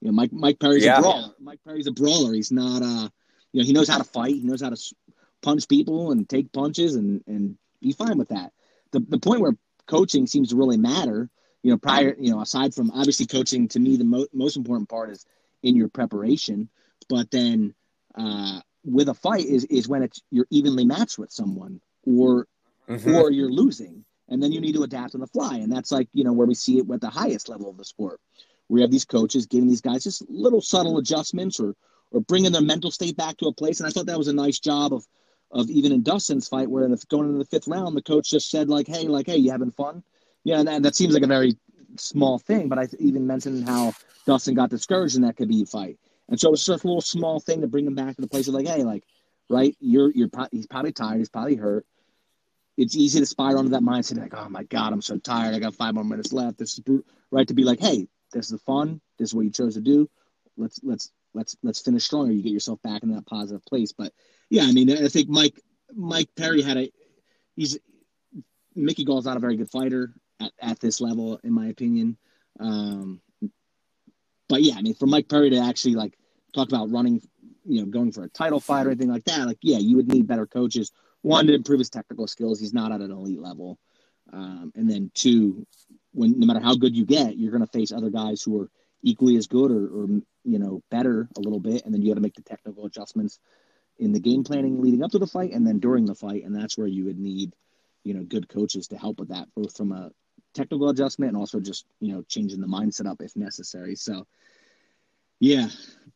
You 0.00 0.08
know, 0.08 0.12
Mike 0.12 0.32
Mike 0.32 0.60
Perry's 0.60 0.84
yeah. 0.84 0.98
a 0.98 1.02
brawler. 1.02 1.34
Mike 1.40 1.60
Perry's 1.66 1.88
a 1.88 1.92
brawler. 1.92 2.32
He's 2.32 2.52
not 2.52 2.82
uh, 2.82 3.08
you 3.52 3.60
know, 3.60 3.66
he 3.66 3.72
knows 3.72 3.88
how 3.88 3.98
to 3.98 4.04
fight. 4.04 4.34
He 4.34 4.44
knows 4.44 4.62
how 4.62 4.70
to 4.70 4.94
punch 5.42 5.68
people 5.68 6.12
and 6.12 6.28
take 6.28 6.52
punches 6.52 6.94
and 6.94 7.22
and 7.26 7.56
be 7.80 7.92
fine 7.92 8.18
with 8.18 8.28
that. 8.28 8.52
The 8.92 9.00
the 9.00 9.18
point 9.18 9.40
where 9.40 9.56
coaching 9.86 10.26
seems 10.26 10.50
to 10.50 10.56
really 10.56 10.76
matter, 10.76 11.28
you 11.62 11.70
know, 11.70 11.78
prior, 11.78 12.14
you 12.18 12.30
know, 12.30 12.40
aside 12.40 12.74
from 12.74 12.90
obviously 12.92 13.26
coaching, 13.26 13.68
to 13.68 13.80
me 13.80 13.96
the 13.96 14.04
mo- 14.04 14.26
most 14.32 14.56
important 14.56 14.88
part 14.88 15.10
is 15.10 15.26
in 15.62 15.76
your 15.76 15.88
preparation, 15.88 16.68
but 17.08 17.30
then 17.30 17.74
uh, 18.14 18.60
with 18.84 19.08
a 19.08 19.14
fight 19.14 19.44
is 19.44 19.64
is 19.64 19.88
when 19.88 20.02
it's 20.02 20.22
you're 20.30 20.46
evenly 20.50 20.84
matched 20.84 21.18
with 21.18 21.30
someone 21.30 21.80
or 22.04 22.46
mm-hmm. 22.88 23.14
or 23.14 23.30
you're 23.30 23.50
losing, 23.50 24.04
and 24.28 24.42
then 24.42 24.52
you 24.52 24.60
need 24.60 24.74
to 24.74 24.82
adapt 24.82 25.14
on 25.14 25.20
the 25.20 25.26
fly, 25.26 25.56
and 25.56 25.72
that's 25.72 25.92
like 25.92 26.08
you 26.12 26.24
know 26.24 26.32
where 26.32 26.46
we 26.46 26.54
see 26.54 26.78
it 26.78 26.90
at 26.90 27.00
the 27.00 27.10
highest 27.10 27.48
level 27.48 27.68
of 27.68 27.76
the 27.76 27.84
sport. 27.84 28.20
We 28.68 28.80
have 28.82 28.90
these 28.90 29.04
coaches 29.04 29.46
giving 29.46 29.68
these 29.68 29.80
guys 29.80 30.04
just 30.04 30.22
little 30.30 30.60
subtle 30.60 30.98
adjustments 30.98 31.60
or 31.60 31.74
or 32.12 32.20
bringing 32.20 32.52
their 32.52 32.62
mental 32.62 32.90
state 32.90 33.16
back 33.16 33.36
to 33.38 33.46
a 33.46 33.52
place, 33.52 33.80
and 33.80 33.86
I 33.86 33.90
thought 33.90 34.06
that 34.06 34.18
was 34.18 34.28
a 34.28 34.32
nice 34.32 34.58
job 34.58 34.92
of 34.94 35.06
of 35.50 35.68
even 35.70 35.92
in 35.92 36.02
Dustin's 36.02 36.48
fight, 36.48 36.70
where 36.70 36.86
the, 36.88 37.02
going 37.08 37.26
into 37.26 37.38
the 37.38 37.44
fifth 37.44 37.68
round, 37.68 37.96
the 37.96 38.02
coach 38.02 38.30
just 38.30 38.50
said 38.50 38.68
like, 38.68 38.86
"Hey, 38.86 39.08
like, 39.08 39.26
hey, 39.26 39.36
you 39.36 39.50
having 39.50 39.70
fun?" 39.70 40.02
Yeah, 40.44 40.60
and 40.60 40.68
that, 40.68 40.82
that 40.82 40.96
seems 40.96 41.14
like 41.14 41.22
a 41.22 41.28
very 41.28 41.56
small 41.96 42.38
thing, 42.38 42.68
but 42.68 42.78
I 42.78 42.88
even 42.98 43.26
mentioned 43.26 43.68
how 43.68 43.92
Dustin 44.26 44.54
got 44.54 44.70
discouraged 44.70 45.16
in 45.16 45.22
that 45.22 45.36
Khabib 45.36 45.68
fight, 45.68 45.98
and 46.28 46.38
so 46.38 46.52
it's 46.52 46.64
just 46.64 46.84
a 46.84 46.86
little 46.86 47.00
small 47.00 47.40
thing 47.40 47.60
to 47.60 47.66
bring 47.66 47.86
him 47.86 47.94
back 47.94 48.16
to 48.16 48.22
the 48.22 48.28
place 48.28 48.48
of 48.48 48.54
like, 48.54 48.66
"Hey, 48.66 48.84
like, 48.84 49.04
right, 49.48 49.76
you're 49.80 50.12
you're 50.12 50.28
he's 50.52 50.66
probably 50.66 50.92
tired, 50.92 51.18
he's 51.18 51.28
probably 51.28 51.56
hurt." 51.56 51.86
It's 52.76 52.96
easy 52.96 53.18
to 53.18 53.26
spiral 53.26 53.58
into 53.60 53.72
that 53.72 53.82
mindset, 53.82 54.18
like, 54.18 54.34
"Oh 54.34 54.48
my 54.48 54.62
god, 54.64 54.92
I'm 54.92 55.02
so 55.02 55.18
tired. 55.18 55.54
I 55.54 55.58
got 55.58 55.74
five 55.74 55.94
more 55.94 56.04
minutes 56.04 56.32
left." 56.32 56.58
This 56.58 56.78
is 56.78 57.02
right 57.30 57.48
to 57.48 57.54
be 57.54 57.64
like, 57.64 57.80
"Hey, 57.80 58.08
this 58.32 58.52
is 58.52 58.62
fun. 58.62 59.00
This 59.18 59.30
is 59.30 59.34
what 59.34 59.44
you 59.44 59.50
chose 59.50 59.74
to 59.74 59.80
do. 59.80 60.08
Let's 60.56 60.80
let's 60.82 61.10
let's 61.34 61.56
let's 61.62 61.80
finish 61.80 62.04
stronger. 62.04 62.32
You 62.32 62.42
get 62.42 62.52
yourself 62.52 62.80
back 62.82 63.02
in 63.02 63.14
that 63.14 63.26
positive 63.26 63.64
place." 63.64 63.92
But 63.92 64.12
yeah, 64.48 64.64
I 64.64 64.72
mean, 64.72 64.90
I 64.90 65.08
think 65.08 65.28
Mike 65.28 65.60
Mike 65.94 66.30
Perry 66.36 66.62
had 66.62 66.76
a 66.76 66.92
he's 67.56 67.78
Mickey 68.74 69.04
Gall's 69.04 69.26
not 69.26 69.36
a 69.36 69.40
very 69.40 69.56
good 69.56 69.70
fighter 69.70 70.14
at, 70.40 70.52
at 70.60 70.80
this 70.80 71.00
level, 71.00 71.40
in 71.42 71.52
my 71.52 71.68
opinion. 71.68 72.16
Um, 72.58 73.20
but 74.48 74.62
yeah, 74.62 74.74
I 74.76 74.82
mean, 74.82 74.94
for 74.94 75.06
Mike 75.06 75.28
Perry 75.28 75.50
to 75.50 75.58
actually 75.58 75.94
like 75.94 76.18
talk 76.54 76.68
about 76.68 76.90
running, 76.90 77.22
you 77.64 77.80
know, 77.80 77.86
going 77.86 78.12
for 78.12 78.24
a 78.24 78.28
title 78.28 78.60
fight 78.60 78.86
or 78.86 78.90
anything 78.90 79.10
like 79.10 79.24
that, 79.24 79.46
like 79.46 79.58
yeah, 79.62 79.78
you 79.78 79.96
would 79.96 80.08
need 80.08 80.26
better 80.26 80.46
coaches. 80.46 80.92
One 81.22 81.46
to 81.46 81.54
improve 81.54 81.78
his 81.78 81.90
technical 81.90 82.26
skills; 82.26 82.58
he's 82.58 82.74
not 82.74 82.92
at 82.92 83.00
an 83.00 83.10
elite 83.10 83.40
level. 83.40 83.78
Um, 84.32 84.72
and 84.74 84.88
then 84.88 85.10
two, 85.14 85.66
when 86.12 86.38
no 86.38 86.46
matter 86.46 86.60
how 86.60 86.74
good 86.74 86.96
you 86.96 87.04
get, 87.04 87.36
you're 87.36 87.50
going 87.50 87.64
to 87.64 87.70
face 87.70 87.92
other 87.92 88.10
guys 88.10 88.42
who 88.42 88.60
are 88.60 88.70
equally 89.02 89.36
as 89.36 89.46
good 89.46 89.70
or, 89.70 89.86
or 89.86 90.06
you 90.44 90.58
know 90.58 90.82
better 90.90 91.28
a 91.36 91.40
little 91.40 91.60
bit, 91.60 91.84
and 91.84 91.94
then 91.94 92.02
you 92.02 92.10
got 92.10 92.16
to 92.16 92.20
make 92.20 92.34
the 92.34 92.42
technical 92.42 92.86
adjustments 92.86 93.38
in 94.00 94.12
the 94.12 94.20
game 94.20 94.42
planning 94.42 94.80
leading 94.80 95.02
up 95.02 95.10
to 95.12 95.18
the 95.18 95.26
fight 95.26 95.52
and 95.52 95.66
then 95.66 95.78
during 95.78 96.06
the 96.06 96.14
fight. 96.14 96.44
And 96.44 96.56
that's 96.56 96.76
where 96.76 96.86
you 96.86 97.04
would 97.04 97.18
need, 97.18 97.54
you 98.02 98.14
know, 98.14 98.22
good 98.22 98.48
coaches 98.48 98.88
to 98.88 98.98
help 98.98 99.20
with 99.20 99.28
that, 99.28 99.48
both 99.54 99.76
from 99.76 99.92
a 99.92 100.10
technical 100.54 100.88
adjustment 100.88 101.28
and 101.28 101.36
also 101.36 101.60
just, 101.60 101.84
you 102.00 102.12
know, 102.12 102.22
changing 102.22 102.60
the 102.60 102.66
mindset 102.66 103.06
up 103.06 103.20
if 103.20 103.36
necessary. 103.36 103.94
So, 103.94 104.26
yeah, 105.38 105.68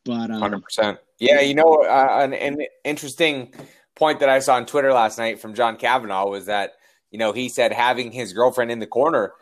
but 0.05 0.31
um, 0.31 0.41
hundred 0.41 0.63
percent. 0.63 0.99
Yeah, 1.19 1.41
you 1.41 1.55
know, 1.55 1.85
uh, 1.85 2.21
an, 2.23 2.33
an 2.33 2.59
interesting 2.85 3.53
point 3.95 4.21
that 4.21 4.29
I 4.29 4.41
saw 4.41 4.57
on 4.57 4.67
Twitter 4.67 4.93
last 4.93 5.19
night 5.19 5.41
from 5.41 5.55
John 5.55 5.77
Kavanagh 5.77 6.25
was 6.25 6.47
that 6.47 6.75
you 7.11 7.19
know 7.19 7.33
he 7.33 7.49
said 7.49 7.73
having 7.73 8.13
his 8.13 8.33
girlfriend 8.33 8.71
in 8.71 8.81
the 8.81 8.87
corner 8.87 9.33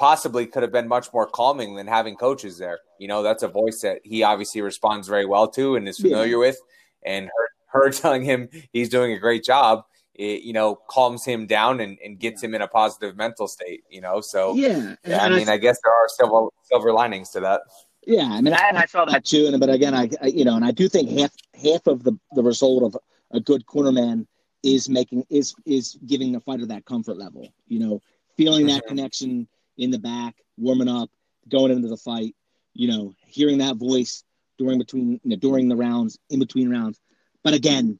possibly 0.00 0.46
could 0.46 0.62
have 0.62 0.72
been 0.72 0.88
much 0.88 1.12
more 1.12 1.26
calming 1.26 1.76
than 1.76 1.86
having 1.86 2.16
coaches 2.16 2.56
there. 2.56 2.80
You 2.98 3.06
know, 3.06 3.22
that's 3.22 3.42
a 3.42 3.48
voice 3.48 3.82
that 3.82 4.00
he 4.02 4.22
obviously 4.22 4.62
responds 4.62 5.06
very 5.06 5.26
well 5.26 5.46
to 5.48 5.76
and 5.76 5.86
is 5.86 5.98
familiar 5.98 6.32
yeah. 6.32 6.36
with. 6.38 6.58
And 7.04 7.26
her 7.26 7.48
her 7.84 7.90
telling 8.02 8.24
him 8.24 8.48
he's 8.72 8.88
doing 8.88 9.12
a 9.12 9.18
great 9.18 9.44
job, 9.44 9.84
it, 10.14 10.42
you 10.42 10.54
know, 10.54 10.74
calms 10.88 11.24
him 11.24 11.46
down 11.46 11.80
and, 11.80 11.98
and 12.02 12.18
gets 12.18 12.42
him 12.42 12.54
in 12.54 12.62
a 12.62 12.66
positive 12.66 13.14
mental 13.14 13.46
state, 13.46 13.84
you 13.90 14.00
know? 14.00 14.22
So, 14.22 14.54
yeah. 14.54 14.96
yeah 15.06 15.22
I 15.22 15.28
mean, 15.28 15.50
I, 15.50 15.52
I, 15.52 15.56
guess 15.58 15.78
there 15.84 15.92
are 15.92 16.08
silver, 16.08 16.48
silver 16.62 16.92
linings 16.94 17.28
to 17.30 17.40
that. 17.40 17.60
Yeah. 18.06 18.28
I 18.30 18.40
mean, 18.40 18.54
I, 18.54 18.68
and 18.70 18.78
I 18.78 18.86
saw 18.86 19.04
that 19.04 19.26
too. 19.26 19.48
And, 19.48 19.60
but 19.60 19.68
again, 19.68 19.94
I, 19.94 20.08
I, 20.22 20.28
you 20.28 20.46
know, 20.46 20.56
and 20.56 20.64
I 20.64 20.70
do 20.70 20.88
think 20.88 21.10
half, 21.10 21.32
half 21.62 21.86
of 21.86 22.04
the, 22.04 22.18
the 22.32 22.42
result 22.42 22.82
of 22.82 22.96
a 23.32 23.40
good 23.40 23.66
cornerman 23.66 24.26
is 24.62 24.88
making, 24.88 25.24
is, 25.28 25.54
is 25.66 25.98
giving 26.06 26.32
the 26.32 26.40
fighter 26.40 26.64
that 26.66 26.86
comfort 26.86 27.18
level, 27.18 27.52
you 27.68 27.78
know, 27.78 28.00
feeling 28.36 28.66
that 28.66 28.82
mm-hmm. 28.82 28.88
connection 28.88 29.46
in 29.80 29.90
the 29.90 29.98
back, 29.98 30.36
warming 30.56 30.88
up, 30.88 31.10
going 31.48 31.72
into 31.72 31.88
the 31.88 31.96
fight, 31.96 32.34
you 32.74 32.88
know, 32.88 33.14
hearing 33.26 33.58
that 33.58 33.76
voice 33.76 34.24
during 34.58 34.78
between, 34.78 35.12
you 35.24 35.30
know, 35.30 35.36
during 35.36 35.68
the 35.68 35.76
rounds, 35.76 36.18
in 36.28 36.38
between 36.38 36.70
rounds 36.70 37.00
but 37.42 37.54
again, 37.54 37.98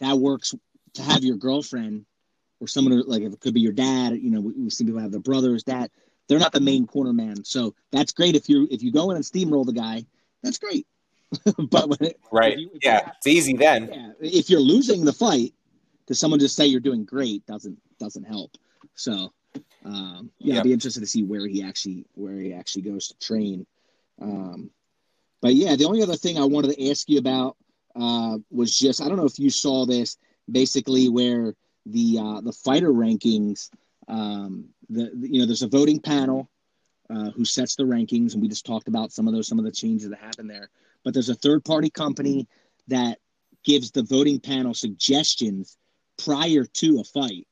that 0.00 0.18
works 0.18 0.54
to 0.94 1.02
have 1.02 1.24
your 1.24 1.36
girlfriend 1.36 2.04
or 2.60 2.68
someone 2.68 2.92
who, 2.92 3.02
like 3.04 3.22
if 3.22 3.32
it 3.32 3.40
could 3.40 3.54
be 3.54 3.60
your 3.60 3.72
dad. 3.72 4.16
You 4.16 4.30
know, 4.30 4.40
we, 4.40 4.52
we 4.52 4.70
see 4.70 4.84
people 4.84 5.00
have 5.00 5.10
their 5.12 5.20
brothers. 5.20 5.64
Dad, 5.64 5.90
they're 6.28 6.38
not 6.38 6.52
the 6.52 6.60
main 6.60 6.86
corner 6.86 7.12
man, 7.12 7.44
so 7.44 7.74
that's 7.92 8.12
great 8.12 8.36
if 8.36 8.48
you 8.48 8.68
if 8.70 8.82
you 8.82 8.92
go 8.92 9.10
in 9.10 9.16
and 9.16 9.24
steamroll 9.24 9.64
the 9.64 9.72
guy. 9.72 10.04
That's 10.42 10.58
great. 10.58 10.86
but 11.70 11.88
when 11.88 11.98
it, 12.00 12.20
right, 12.32 12.54
if 12.54 12.58
you, 12.58 12.70
if 12.74 12.84
yeah, 12.84 13.10
it's 13.16 13.26
easy 13.26 13.54
then. 13.54 13.90
Yeah, 13.92 14.12
if 14.20 14.50
you're 14.50 14.60
losing 14.60 15.04
the 15.04 15.12
fight, 15.12 15.54
to 16.06 16.14
someone 16.14 16.40
just 16.40 16.56
say 16.56 16.66
you're 16.66 16.80
doing 16.80 17.04
great 17.04 17.44
doesn't 17.46 17.78
doesn't 17.98 18.24
help. 18.24 18.52
So, 18.94 19.32
um, 19.84 20.30
yeah, 20.38 20.54
yep. 20.54 20.60
I'd 20.60 20.64
be 20.64 20.72
interested 20.72 21.00
to 21.00 21.06
see 21.06 21.22
where 21.22 21.46
he 21.46 21.62
actually 21.62 22.04
where 22.14 22.34
he 22.34 22.52
actually 22.52 22.82
goes 22.82 23.08
to 23.08 23.18
train. 23.18 23.66
Um, 24.20 24.70
but 25.40 25.54
yeah, 25.54 25.76
the 25.76 25.84
only 25.84 26.02
other 26.02 26.16
thing 26.16 26.36
I 26.36 26.44
wanted 26.44 26.74
to 26.74 26.90
ask 26.90 27.08
you 27.08 27.18
about 27.18 27.56
uh, 27.94 28.38
was 28.50 28.76
just 28.76 29.00
I 29.00 29.08
don't 29.08 29.16
know 29.16 29.24
if 29.24 29.38
you 29.38 29.50
saw 29.50 29.86
this 29.86 30.16
basically 30.50 31.08
where 31.08 31.54
the 31.86 32.18
uh, 32.20 32.40
the 32.40 32.52
fighter 32.52 32.90
rankings 32.90 33.70
um, 34.08 34.64
the, 34.88 35.10
the, 35.14 35.28
you 35.28 35.40
know 35.40 35.46
there's 35.46 35.62
a 35.62 35.68
voting 35.68 36.00
panel 36.00 36.50
uh, 37.10 37.30
who 37.30 37.44
sets 37.44 37.76
the 37.76 37.84
rankings, 37.84 38.32
and 38.32 38.42
we 38.42 38.48
just 38.48 38.66
talked 38.66 38.88
about 38.88 39.12
some 39.12 39.28
of 39.28 39.34
those 39.34 39.46
some 39.46 39.58
of 39.58 39.64
the 39.64 39.70
changes 39.72 40.08
that 40.08 40.18
happened 40.18 40.50
there. 40.50 40.70
But 41.04 41.14
there's 41.14 41.28
a 41.28 41.34
third 41.34 41.64
party 41.64 41.90
company 41.90 42.46
that 42.88 43.18
gives 43.64 43.90
the 43.90 44.02
voting 44.02 44.40
panel 44.40 44.74
suggestions 44.74 45.76
prior 46.16 46.64
to 46.64 47.00
a 47.00 47.04
fight. 47.04 47.46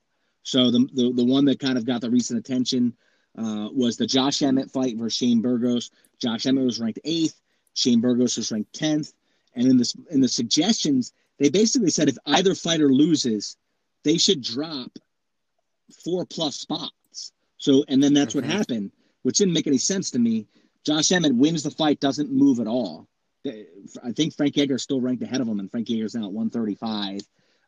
So 0.47 0.71
the 0.71 0.89
the, 0.95 1.13
the 1.13 1.25
one 1.25 1.45
that 1.47 1.59
kind 1.59 1.77
of 1.77 1.85
got 1.85 2.01
the 2.01 2.09
recent 2.09 2.39
attention 2.39 2.97
uh, 3.37 3.69
was 3.73 3.97
the 3.97 4.07
Josh 4.07 4.43
Emmett 4.43 4.71
fight 4.71 4.97
versus 4.97 5.17
Shane 5.17 5.43
Burgos. 5.43 5.91
Josh 6.21 6.47
Emmett 6.47 6.65
was 6.65 6.79
ranked 6.79 7.01
eighth. 7.05 7.35
Shane 7.75 8.01
Burgos 8.01 8.37
was 8.37 8.53
ranked 8.53 8.73
tenth. 8.73 9.13
And 9.57 9.67
in 9.67 9.77
this 9.77 9.97
in 10.09 10.21
the 10.21 10.29
suggestions, 10.29 11.13
they 11.39 11.49
basically 11.49 11.91
said 11.91 12.09
if 12.09 12.17
either 12.27 12.55
fighter 12.55 12.89
loses, 12.89 13.57
they 14.05 14.19
should 14.19 14.41
drop 14.41 14.93
four 16.05 16.25
plus 16.25 16.55
spots. 16.55 17.33
So 17.59 17.85
and 17.89 18.01
then 18.01 18.15
that's 18.15 18.37
mm-hmm. 18.37 18.47
what 18.47 18.57
happened, 18.57 18.93
which 19.23 19.39
didn't 19.39 19.55
make 19.55 19.67
any 19.67 19.79
sense 19.79 20.13
to 20.13 20.21
me. 20.21 20.47
Josh 20.85 21.11
Emmett 21.11 21.35
wins 21.35 21.65
the 21.65 21.73
fight, 21.73 21.99
doesn't 21.99 22.31
move 22.31 22.61
at 22.61 22.69
all. 22.69 23.09
I 23.45 24.13
think 24.13 24.37
Frank 24.37 24.57
Edgar 24.59 24.77
is 24.77 24.85
still 24.85 25.01
ranked 25.01 25.25
ahead 25.25 25.41
of 25.41 25.49
him, 25.49 25.59
and 25.59 25.69
Frank 25.73 25.91
Edgar's 25.91 26.15
now 26.15 26.27
at 26.27 26.33
135. 26.33 27.21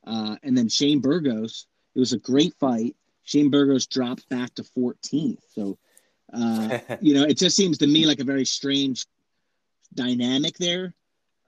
Uh, 0.07 0.37
and 0.45 0.57
then 0.57 0.69
Shane 0.69 1.01
Burgos, 1.01 1.67
it 1.95 1.99
was 1.99 2.13
a 2.13 2.19
great 2.19 2.55
fight. 2.61 2.97
Shane 3.25 3.51
Burgos 3.51 3.87
dropped 3.87 4.29
back 4.29 4.55
to 4.55 4.63
14th. 4.63 5.39
So, 5.55 5.79
uh, 6.33 6.79
you 7.01 7.15
know, 7.15 7.25
it 7.25 7.39
just 7.39 7.57
seems 7.57 7.79
to 7.79 7.87
me 7.87 8.07
like 8.07 8.21
a 8.21 8.25
very 8.25 8.45
strange 8.45 9.07
dynamic 9.95 10.57
there. 10.59 10.95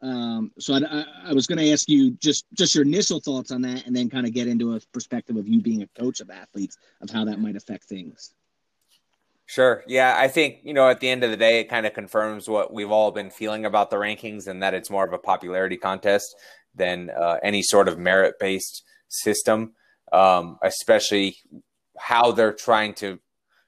Um, 0.03 0.53
so 0.59 0.75
I, 0.75 0.79
I, 0.79 1.05
I 1.27 1.33
was 1.35 1.47
going 1.47 1.59
to 1.59 1.71
ask 1.73 1.89
you 1.89 2.13
just 2.13 2.47
just 2.55 2.75
your 2.75 2.85
initial 2.85 3.21
thoughts 3.21 3.51
on 3.51 3.61
that, 3.63 3.87
and 3.87 3.95
then 3.95 4.09
kind 4.09 4.27
of 4.27 4.33
get 4.33 4.49
into 4.49 4.75
a 4.75 4.81
perspective 4.93 5.37
of 5.37 5.47
you 5.47 5.61
being 5.61 5.83
a 5.83 6.01
coach 6.01 6.21
of 6.21 6.31
athletes 6.31 6.79
of 7.03 7.11
how 7.11 7.25
that 7.27 7.39
might 7.39 7.57
affect 7.57 7.85
things. 7.85 8.33
Sure. 9.51 9.83
Yeah, 9.89 10.15
I 10.17 10.29
think, 10.29 10.59
you 10.63 10.73
know, 10.73 10.89
at 10.89 11.01
the 11.01 11.09
end 11.09 11.25
of 11.25 11.31
the 11.33 11.37
day, 11.37 11.59
it 11.59 11.65
kind 11.65 11.85
of 11.85 11.93
confirms 11.93 12.49
what 12.49 12.73
we've 12.73 12.93
all 12.93 13.11
been 13.11 13.31
feeling 13.31 13.67
about 13.67 13.91
the 13.91 13.97
rankings 13.97 14.47
and 14.47 14.63
that 14.63 14.75
it's 14.75 14.91
more 14.91 15.05
of 15.05 15.13
a 15.13 15.19
popularity 15.19 15.77
contest 15.77 16.37
than 16.77 17.11
uh, 17.11 17.39
any 17.43 17.61
sort 17.61 17.89
of 17.89 17.99
merit 17.99 18.37
based 18.39 18.85
system, 19.09 19.73
um, 20.13 20.59
especially 20.63 21.37
how 21.99 22.33
they're 22.33 22.53
trying 22.53 22.95
to 22.95 23.19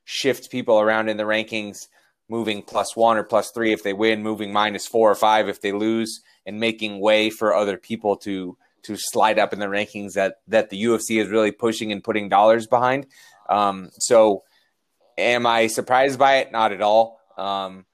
shift 0.05 0.51
people 0.51 0.80
around 0.80 1.09
in 1.09 1.16
the 1.16 1.24
rankings, 1.24 1.88
moving 2.28 2.62
plus 2.62 2.97
one 2.97 3.16
or 3.16 3.22
plus 3.22 3.51
three 3.53 3.72
if 3.72 3.82
they 3.82 3.93
win, 3.93 4.22
moving 4.22 4.53
minus 4.53 4.86
four 4.86 5.11
or 5.11 5.14
five 5.14 5.49
if 5.49 5.61
they 5.61 5.72
lose, 5.72 6.20
and 6.47 6.59
making 6.59 7.01
way 7.01 7.30
for 7.30 7.55
other 7.55 7.76
people 7.76 8.16
to 8.16 8.57
to 8.84 8.97
slide 8.97 9.38
up 9.38 9.53
in 9.53 9.61
the 9.61 9.66
rankings 9.66 10.14
that 10.14 10.40
that 10.49 10.70
the 10.70 10.82
UFC 10.84 11.20
is 11.20 11.28
really 11.28 11.53
pushing 11.53 11.93
and 11.93 12.03
putting 12.03 12.28
dollars 12.28 12.66
behind. 12.66 13.07
Um, 13.49 13.90
so 13.99 14.43
Am 15.18 15.47
I 15.47 15.66
surprised 15.66 16.18
by 16.18 16.36
it? 16.36 16.53
Not 16.53 16.72
at 16.72 16.80
all. 16.80 17.20
Um, 17.36 17.84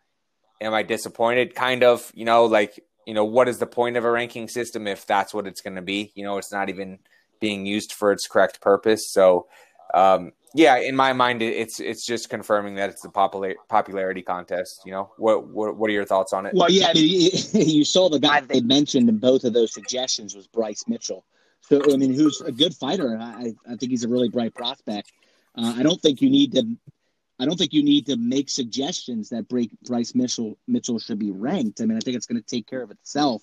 am 0.60 0.72
I 0.72 0.82
disappointed? 0.82 1.54
Kind 1.54 1.82
of. 1.82 2.10
You 2.14 2.24
know, 2.24 2.46
like 2.46 2.78
you 3.06 3.14
know, 3.14 3.24
what 3.24 3.48
is 3.48 3.58
the 3.58 3.66
point 3.66 3.96
of 3.96 4.04
a 4.04 4.10
ranking 4.10 4.48
system 4.48 4.86
if 4.86 5.06
that's 5.06 5.34
what 5.34 5.46
it's 5.46 5.60
going 5.60 5.76
to 5.76 5.82
be? 5.82 6.12
You 6.14 6.24
know, 6.24 6.38
it's 6.38 6.52
not 6.52 6.68
even 6.68 6.98
being 7.40 7.66
used 7.66 7.92
for 7.92 8.12
its 8.12 8.26
correct 8.26 8.60
purpose. 8.60 9.10
So, 9.10 9.46
um, 9.94 10.32
yeah, 10.54 10.78
in 10.78 10.96
my 10.96 11.12
mind, 11.12 11.42
it's 11.42 11.78
it's 11.78 12.06
just 12.06 12.30
confirming 12.30 12.76
that 12.76 12.90
it's 12.90 13.04
a 13.04 13.10
popular 13.10 13.54
popularity 13.68 14.22
contest. 14.22 14.82
You 14.86 14.92
know, 14.92 15.10
what 15.18 15.46
what 15.48 15.76
what 15.76 15.90
are 15.90 15.92
your 15.92 16.06
thoughts 16.06 16.32
on 16.32 16.46
it? 16.46 16.54
Well, 16.54 16.70
yeah, 16.70 16.88
I 16.88 16.94
mean, 16.94 17.30
you 17.52 17.84
saw 17.84 18.08
the 18.08 18.18
guy 18.18 18.40
that 18.40 18.48
they 18.48 18.60
mentioned 18.60 19.08
in 19.08 19.18
both 19.18 19.44
of 19.44 19.52
those 19.52 19.72
suggestions 19.72 20.34
was 20.34 20.46
Bryce 20.46 20.84
Mitchell. 20.88 21.24
So, 21.60 21.82
I 21.92 21.96
mean, 21.96 22.14
who's 22.14 22.40
a 22.40 22.52
good 22.52 22.74
fighter. 22.74 23.18
I 23.20 23.54
I 23.70 23.76
think 23.76 23.90
he's 23.90 24.04
a 24.04 24.08
really 24.08 24.30
bright 24.30 24.54
prospect. 24.54 25.12
Uh, 25.54 25.74
I 25.76 25.82
don't 25.82 26.00
think 26.00 26.22
you 26.22 26.30
need 26.30 26.52
to 26.52 26.64
I 27.40 27.44
don't 27.44 27.56
think 27.56 27.72
you 27.72 27.82
need 27.82 28.06
to 28.06 28.16
make 28.16 28.50
suggestions 28.50 29.28
that 29.28 29.48
break 29.48 29.70
Bryce 29.82 30.14
Mitchell 30.14 30.58
Mitchell 30.66 30.98
should 30.98 31.18
be 31.18 31.30
ranked. 31.30 31.80
I 31.80 31.84
mean, 31.84 31.96
I 31.96 32.00
think 32.00 32.16
it's 32.16 32.26
going 32.26 32.40
to 32.40 32.46
take 32.46 32.66
care 32.66 32.82
of 32.82 32.90
itself. 32.90 33.42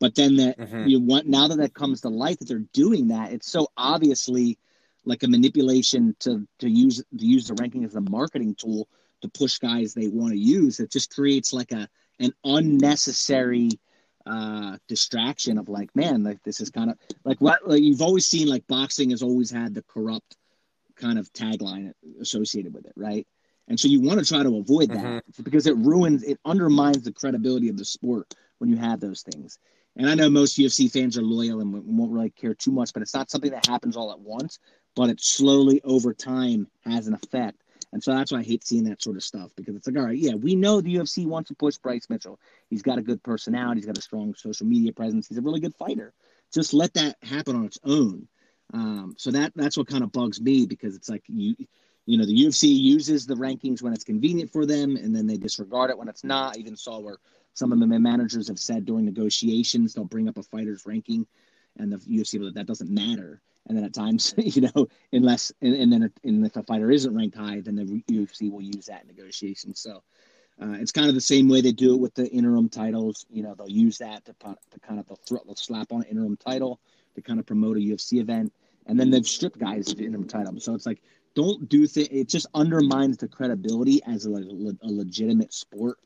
But 0.00 0.14
then 0.14 0.36
that 0.36 0.58
mm-hmm. 0.58 0.86
you 0.88 1.00
want 1.00 1.26
now 1.26 1.48
that 1.48 1.58
that 1.58 1.74
comes 1.74 2.00
to 2.02 2.08
light 2.08 2.38
that 2.38 2.48
they're 2.48 2.64
doing 2.72 3.08
that, 3.08 3.32
it's 3.32 3.50
so 3.50 3.68
obviously 3.76 4.58
like 5.04 5.22
a 5.22 5.28
manipulation 5.28 6.16
to 6.20 6.46
to 6.58 6.68
use 6.68 6.98
to 6.98 7.26
use 7.26 7.48
the 7.48 7.54
ranking 7.54 7.84
as 7.84 7.94
a 7.94 8.00
marketing 8.00 8.54
tool 8.54 8.88
to 9.22 9.28
push 9.28 9.58
guys 9.58 9.94
they 9.94 10.08
want 10.08 10.32
to 10.32 10.38
use. 10.38 10.80
It 10.80 10.90
just 10.90 11.14
creates 11.14 11.52
like 11.52 11.72
a 11.72 11.88
an 12.18 12.32
unnecessary 12.44 13.70
uh 14.26 14.78
distraction 14.88 15.58
of 15.58 15.68
like 15.68 15.94
man 15.94 16.24
like 16.24 16.42
this 16.44 16.58
is 16.58 16.70
kind 16.70 16.90
of 16.90 16.96
like 17.24 17.38
what 17.42 17.68
like 17.68 17.82
you've 17.82 18.00
always 18.00 18.24
seen 18.24 18.48
like 18.48 18.66
boxing 18.66 19.10
has 19.10 19.22
always 19.22 19.50
had 19.50 19.74
the 19.74 19.82
corrupt 19.82 20.34
kind 20.96 21.18
of 21.18 21.32
tagline 21.32 21.92
associated 22.20 22.72
with 22.74 22.86
it, 22.86 22.92
right? 22.96 23.26
And 23.68 23.78
so 23.78 23.88
you 23.88 24.00
want 24.00 24.20
to 24.20 24.26
try 24.26 24.42
to 24.42 24.56
avoid 24.56 24.90
that 24.90 25.04
mm-hmm. 25.04 25.42
because 25.42 25.66
it 25.66 25.76
ruins, 25.76 26.22
it 26.22 26.38
undermines 26.44 27.02
the 27.02 27.12
credibility 27.12 27.68
of 27.68 27.76
the 27.76 27.84
sport 27.84 28.34
when 28.58 28.70
you 28.70 28.76
have 28.76 29.00
those 29.00 29.22
things. 29.22 29.58
And 29.96 30.08
I 30.08 30.14
know 30.14 30.28
most 30.28 30.58
UFC 30.58 30.90
fans 30.90 31.16
are 31.16 31.22
loyal 31.22 31.60
and 31.60 31.72
won't 31.72 32.12
really 32.12 32.30
care 32.30 32.54
too 32.54 32.72
much, 32.72 32.92
but 32.92 33.02
it's 33.02 33.14
not 33.14 33.30
something 33.30 33.52
that 33.52 33.66
happens 33.66 33.96
all 33.96 34.10
at 34.10 34.18
once, 34.18 34.58
but 34.96 35.08
it 35.08 35.20
slowly 35.20 35.80
over 35.84 36.12
time 36.12 36.66
has 36.84 37.06
an 37.06 37.14
effect. 37.14 37.62
And 37.92 38.02
so 38.02 38.12
that's 38.12 38.32
why 38.32 38.40
I 38.40 38.42
hate 38.42 38.66
seeing 38.66 38.84
that 38.84 39.00
sort 39.00 39.16
of 39.16 39.22
stuff 39.22 39.52
because 39.54 39.76
it's 39.76 39.86
like, 39.86 39.96
all 39.96 40.04
right, 40.04 40.18
yeah, 40.18 40.34
we 40.34 40.56
know 40.56 40.80
the 40.80 40.96
UFC 40.96 41.26
wants 41.26 41.48
to 41.48 41.54
push 41.54 41.76
Bryce 41.76 42.10
Mitchell. 42.10 42.40
He's 42.68 42.82
got 42.82 42.98
a 42.98 43.02
good 43.02 43.22
personality, 43.22 43.80
he's 43.80 43.86
got 43.86 43.96
a 43.96 44.02
strong 44.02 44.34
social 44.34 44.66
media 44.66 44.92
presence, 44.92 45.28
he's 45.28 45.38
a 45.38 45.42
really 45.42 45.60
good 45.60 45.76
fighter. 45.76 46.12
Just 46.52 46.74
let 46.74 46.92
that 46.94 47.16
happen 47.22 47.54
on 47.54 47.64
its 47.64 47.78
own. 47.84 48.26
Um, 48.72 49.14
so 49.16 49.30
that 49.30 49.52
that's 49.54 49.76
what 49.76 49.86
kind 49.86 50.02
of 50.02 50.10
bugs 50.10 50.40
me 50.40 50.66
because 50.66 50.96
it's 50.96 51.08
like 51.08 51.22
you 51.28 51.54
you 52.06 52.18
know 52.18 52.26
the 52.26 52.36
UFC 52.36 52.64
uses 52.64 53.26
the 53.26 53.34
rankings 53.34 53.80
when 53.80 53.92
it's 53.92 54.04
convenient 54.04 54.50
for 54.50 54.66
them, 54.66 54.96
and 54.96 55.14
then 55.14 55.26
they 55.28 55.36
disregard 55.36 55.90
it 55.90 55.98
when 55.98 56.08
it's 56.08 56.24
not. 56.24 56.56
I 56.56 56.58
even 56.58 56.76
saw 56.76 56.98
where 56.98 57.18
some 57.54 57.72
of 57.72 57.78
the 57.80 57.86
managers 57.86 58.48
have 58.48 58.58
said 58.58 58.84
during 58.84 59.04
negotiations 59.04 59.94
they'll 59.94 60.04
bring 60.04 60.28
up 60.28 60.36
a 60.38 60.42
fighter's 60.42 60.84
ranking, 60.86 61.26
and 61.78 61.92
the 61.92 61.96
UFC 61.96 62.38
that 62.44 62.54
that 62.54 62.66
doesn't 62.66 62.90
matter. 62.90 63.40
And 63.66 63.76
then 63.76 63.84
at 63.84 63.94
times, 63.94 64.34
you 64.38 64.62
know, 64.62 64.88
unless 65.12 65.52
and, 65.62 65.74
and 65.74 65.92
then 65.92 66.12
and 66.22 66.44
if 66.44 66.56
a 66.56 66.62
fighter 66.62 66.90
isn't 66.90 67.14
ranked 67.14 67.36
high, 67.36 67.60
then 67.60 67.76
the 67.76 67.84
UFC 68.10 68.50
will 68.50 68.62
use 68.62 68.86
that 68.86 69.02
in 69.02 69.08
negotiation. 69.08 69.74
So 69.74 70.02
uh, 70.60 70.76
it's 70.78 70.92
kind 70.92 71.08
of 71.08 71.14
the 71.14 71.20
same 71.20 71.48
way 71.48 71.60
they 71.60 71.72
do 71.72 71.94
it 71.94 72.00
with 72.00 72.14
the 72.14 72.28
interim 72.28 72.68
titles. 72.68 73.26
You 73.30 73.42
know, 73.42 73.54
they'll 73.54 73.68
use 73.68 73.98
that 73.98 74.24
to, 74.26 74.34
to 74.34 74.80
kind 74.80 75.00
of 75.00 75.06
they'll, 75.06 75.56
slap 75.56 75.92
on 75.92 76.02
an 76.02 76.08
interim 76.08 76.36
title 76.36 76.80
to 77.14 77.22
kind 77.22 77.40
of 77.40 77.46
promote 77.46 77.76
a 77.76 77.80
UFC 77.80 78.20
event, 78.20 78.52
and 78.86 78.98
then 78.98 79.10
they've 79.10 79.26
stripped 79.26 79.58
guys 79.58 79.90
of 79.92 80.00
interim 80.00 80.26
title. 80.26 80.58
So 80.60 80.74
it's 80.74 80.86
like 80.86 81.00
don't 81.34 81.68
do 81.68 81.86
things. 81.86 82.08
It 82.10 82.28
just 82.28 82.46
undermines 82.54 83.16
the 83.16 83.28
credibility 83.28 84.00
as 84.06 84.26
a, 84.26 84.30
a, 84.30 84.88
legitimate 84.88 85.52
sport 85.52 85.98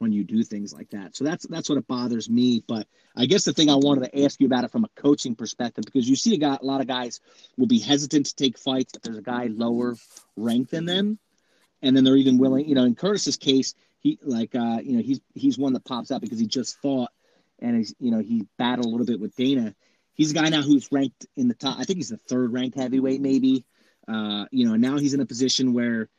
when 0.00 0.12
you 0.12 0.24
do 0.24 0.42
things 0.42 0.72
like 0.72 0.90
that. 0.90 1.14
So 1.14 1.24
that's 1.24 1.46
that's 1.46 1.68
what 1.68 1.78
it 1.78 1.86
bothers 1.86 2.28
me. 2.28 2.64
But 2.66 2.86
I 3.16 3.26
guess 3.26 3.44
the 3.44 3.52
thing 3.52 3.70
I 3.70 3.76
wanted 3.76 4.10
to 4.10 4.24
ask 4.24 4.40
you 4.40 4.46
about 4.46 4.64
it 4.64 4.72
from 4.72 4.84
a 4.84 4.88
coaching 4.96 5.34
perspective, 5.34 5.84
because 5.84 6.08
you 6.08 6.16
see 6.16 6.34
a, 6.34 6.38
guy, 6.38 6.58
a 6.60 6.64
lot 6.64 6.80
of 6.80 6.86
guys 6.86 7.20
will 7.56 7.66
be 7.66 7.78
hesitant 7.78 8.26
to 8.26 8.34
take 8.34 8.58
fights 8.58 8.94
if 8.94 9.02
there's 9.02 9.18
a 9.18 9.22
guy 9.22 9.48
lower 9.50 9.94
ranked 10.36 10.72
than 10.72 10.86
them, 10.86 11.18
and 11.82 11.96
then 11.96 12.04
they're 12.04 12.16
even 12.16 12.38
willing. 12.38 12.68
You 12.68 12.74
know, 12.74 12.84
in 12.84 12.94
Curtis's 12.94 13.36
case, 13.36 13.74
he 13.98 14.18
like 14.22 14.54
uh, 14.54 14.78
you 14.82 14.96
know 14.96 15.02
he's 15.02 15.20
he's 15.34 15.58
one 15.58 15.74
that 15.74 15.84
pops 15.84 16.10
out 16.10 16.20
because 16.20 16.38
he 16.38 16.46
just 16.46 16.78
fought 16.80 17.10
and 17.60 17.76
he's 17.76 17.94
you 18.00 18.10
know 18.10 18.20
he 18.20 18.46
battled 18.58 18.86
a 18.86 18.88
little 18.88 19.06
bit 19.06 19.20
with 19.20 19.36
Dana 19.36 19.74
he's 20.20 20.32
a 20.32 20.34
guy 20.34 20.50
now 20.50 20.60
who's 20.60 20.92
ranked 20.92 21.26
in 21.34 21.48
the 21.48 21.54
top. 21.54 21.78
I 21.78 21.84
think 21.84 21.96
he's 21.96 22.10
the 22.10 22.18
third 22.18 22.52
ranked 22.52 22.76
heavyweight, 22.76 23.22
maybe. 23.22 23.64
Uh, 24.06 24.44
you 24.50 24.68
know, 24.68 24.76
now 24.76 24.98
he's 24.98 25.14
in 25.14 25.20
a 25.20 25.26
position 25.26 25.72
where 25.72 26.10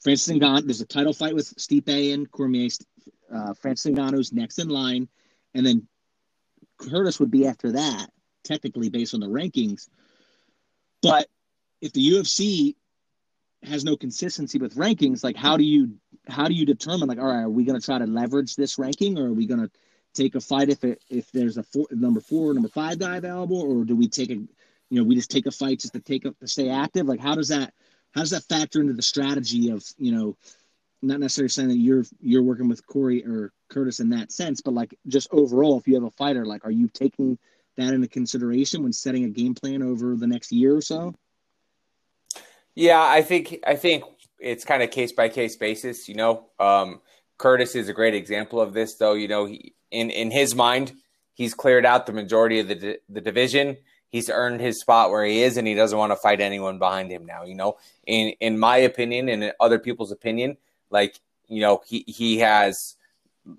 Francis 0.00 0.34
Ngannou, 0.34 0.64
there's 0.64 0.80
a 0.80 0.86
title 0.86 1.12
fight 1.12 1.34
with 1.34 1.54
Stipe 1.56 2.14
and 2.14 2.30
Cormier. 2.30 2.70
Uh, 3.32 3.54
Francis 3.54 3.92
Ngannou's 3.92 4.32
next 4.32 4.58
in 4.58 4.68
line, 4.68 5.08
and 5.54 5.64
then 5.64 5.86
Curtis 6.78 7.20
would 7.20 7.30
be 7.30 7.46
after 7.46 7.72
that, 7.72 8.08
technically 8.42 8.88
based 8.88 9.14
on 9.14 9.20
the 9.20 9.28
rankings. 9.28 9.88
But 11.02 11.28
if 11.80 11.92
the 11.92 12.12
UFC 12.12 12.74
has 13.62 13.84
no 13.84 13.96
consistency 13.96 14.58
with 14.58 14.74
rankings, 14.74 15.22
like 15.22 15.36
how 15.36 15.56
do 15.56 15.64
you 15.64 15.98
how 16.28 16.48
do 16.48 16.54
you 16.54 16.64
determine 16.64 17.08
like 17.08 17.18
all 17.18 17.26
right, 17.26 17.42
are 17.42 17.50
we 17.50 17.64
going 17.64 17.78
to 17.78 17.84
try 17.84 17.98
to 17.98 18.06
leverage 18.06 18.56
this 18.56 18.78
ranking, 18.78 19.18
or 19.18 19.26
are 19.26 19.32
we 19.32 19.46
going 19.46 19.60
to 19.60 19.70
take 20.14 20.34
a 20.34 20.40
fight 20.40 20.70
if 20.70 20.82
it 20.82 21.02
if 21.10 21.30
there's 21.30 21.58
a 21.58 21.62
four, 21.62 21.86
number 21.90 22.20
four, 22.20 22.52
number 22.54 22.68
five 22.68 22.98
guy 22.98 23.16
available, 23.18 23.60
or 23.60 23.84
do 23.84 23.94
we 23.94 24.08
take 24.08 24.30
a 24.30 24.34
you 24.34 24.48
know 24.90 25.04
we 25.04 25.14
just 25.14 25.30
take 25.30 25.46
a 25.46 25.50
fight 25.50 25.80
just 25.80 25.92
to 25.92 26.00
take 26.00 26.26
up 26.26 26.38
to 26.40 26.48
stay 26.48 26.70
active? 26.70 27.06
Like 27.06 27.20
how 27.20 27.34
does 27.34 27.48
that 27.48 27.74
how 28.12 28.20
does 28.22 28.30
that 28.30 28.44
factor 28.44 28.80
into 28.80 28.92
the 28.92 29.02
strategy 29.02 29.70
of 29.70 29.84
you 29.98 30.12
know 30.12 30.36
not 31.02 31.20
necessarily 31.20 31.48
saying 31.48 31.68
that 31.68 31.78
you're 31.78 32.04
you're 32.20 32.42
working 32.42 32.68
with 32.68 32.86
Corey 32.86 33.24
or 33.24 33.52
Curtis 33.68 34.00
in 34.00 34.10
that 34.10 34.32
sense, 34.32 34.60
but 34.60 34.74
like 34.74 34.94
just 35.06 35.28
overall, 35.32 35.78
if 35.78 35.86
you 35.86 35.94
have 35.94 36.04
a 36.04 36.10
fighter, 36.10 36.44
like 36.44 36.64
are 36.64 36.70
you 36.70 36.88
taking 36.88 37.38
that 37.76 37.94
into 37.94 38.08
consideration 38.08 38.82
when 38.82 38.92
setting 38.92 39.24
a 39.24 39.28
game 39.28 39.54
plan 39.54 39.82
over 39.82 40.16
the 40.16 40.26
next 40.26 40.52
year 40.52 40.76
or 40.76 40.82
so? 40.82 41.14
Yeah, 42.74 43.00
I 43.00 43.22
think 43.22 43.58
I 43.66 43.76
think 43.76 44.04
it's 44.38 44.64
kind 44.64 44.82
of 44.82 44.90
case 44.90 45.12
by 45.12 45.28
case 45.28 45.56
basis. 45.56 46.08
You 46.08 46.16
know, 46.16 46.46
um, 46.58 47.00
Curtis 47.38 47.74
is 47.74 47.88
a 47.88 47.92
great 47.92 48.14
example 48.14 48.60
of 48.60 48.74
this, 48.74 48.96
though. 48.96 49.14
You 49.14 49.28
know, 49.28 49.46
he 49.46 49.74
in 49.90 50.10
in 50.10 50.30
his 50.30 50.54
mind, 50.54 50.92
he's 51.34 51.54
cleared 51.54 51.86
out 51.86 52.06
the 52.06 52.12
majority 52.12 52.60
of 52.60 52.68
the 52.68 52.98
the 53.08 53.20
division. 53.20 53.76
He's 54.10 54.28
earned 54.28 54.60
his 54.60 54.80
spot 54.80 55.10
where 55.10 55.24
he 55.24 55.42
is, 55.42 55.56
and 55.56 55.66
he 55.66 55.74
doesn't 55.74 55.96
want 55.96 56.12
to 56.12 56.16
fight 56.16 56.40
anyone 56.40 56.78
behind 56.78 57.10
him 57.10 57.26
now. 57.26 57.44
You 57.44 57.54
know, 57.54 57.78
in 58.06 58.34
in 58.40 58.58
my 58.58 58.76
opinion, 58.76 59.28
and 59.28 59.42
in 59.44 59.52
other 59.60 59.78
people's 59.78 60.12
opinion, 60.12 60.56
like 60.90 61.18
you 61.48 61.60
know, 61.60 61.80
he 61.86 62.04
he 62.06 62.38
has 62.38 62.96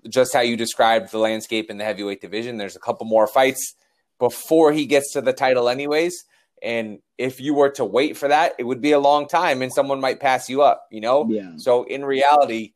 just 0.08 0.32
how 0.32 0.40
you 0.40 0.56
described 0.56 1.10
the 1.10 1.18
landscape 1.18 1.70
in 1.70 1.78
the 1.78 1.84
heavyweight 1.84 2.20
division. 2.20 2.56
There's 2.56 2.76
a 2.76 2.80
couple 2.80 3.06
more 3.06 3.26
fights 3.26 3.74
before 4.18 4.72
he 4.72 4.86
gets 4.86 5.12
to 5.12 5.20
the 5.20 5.32
title, 5.32 5.68
anyways. 5.68 6.24
And 6.62 7.00
if 7.18 7.40
you 7.40 7.54
were 7.54 7.70
to 7.70 7.84
wait 7.84 8.16
for 8.16 8.28
that, 8.28 8.54
it 8.58 8.64
would 8.64 8.80
be 8.80 8.92
a 8.92 9.00
long 9.00 9.26
time 9.26 9.62
and 9.62 9.72
someone 9.72 10.00
might 10.00 10.20
pass 10.20 10.48
you 10.48 10.62
up, 10.62 10.86
you 10.92 11.00
know? 11.00 11.26
Yeah. 11.28 11.54
So 11.56 11.82
in 11.82 12.04
reality, 12.04 12.74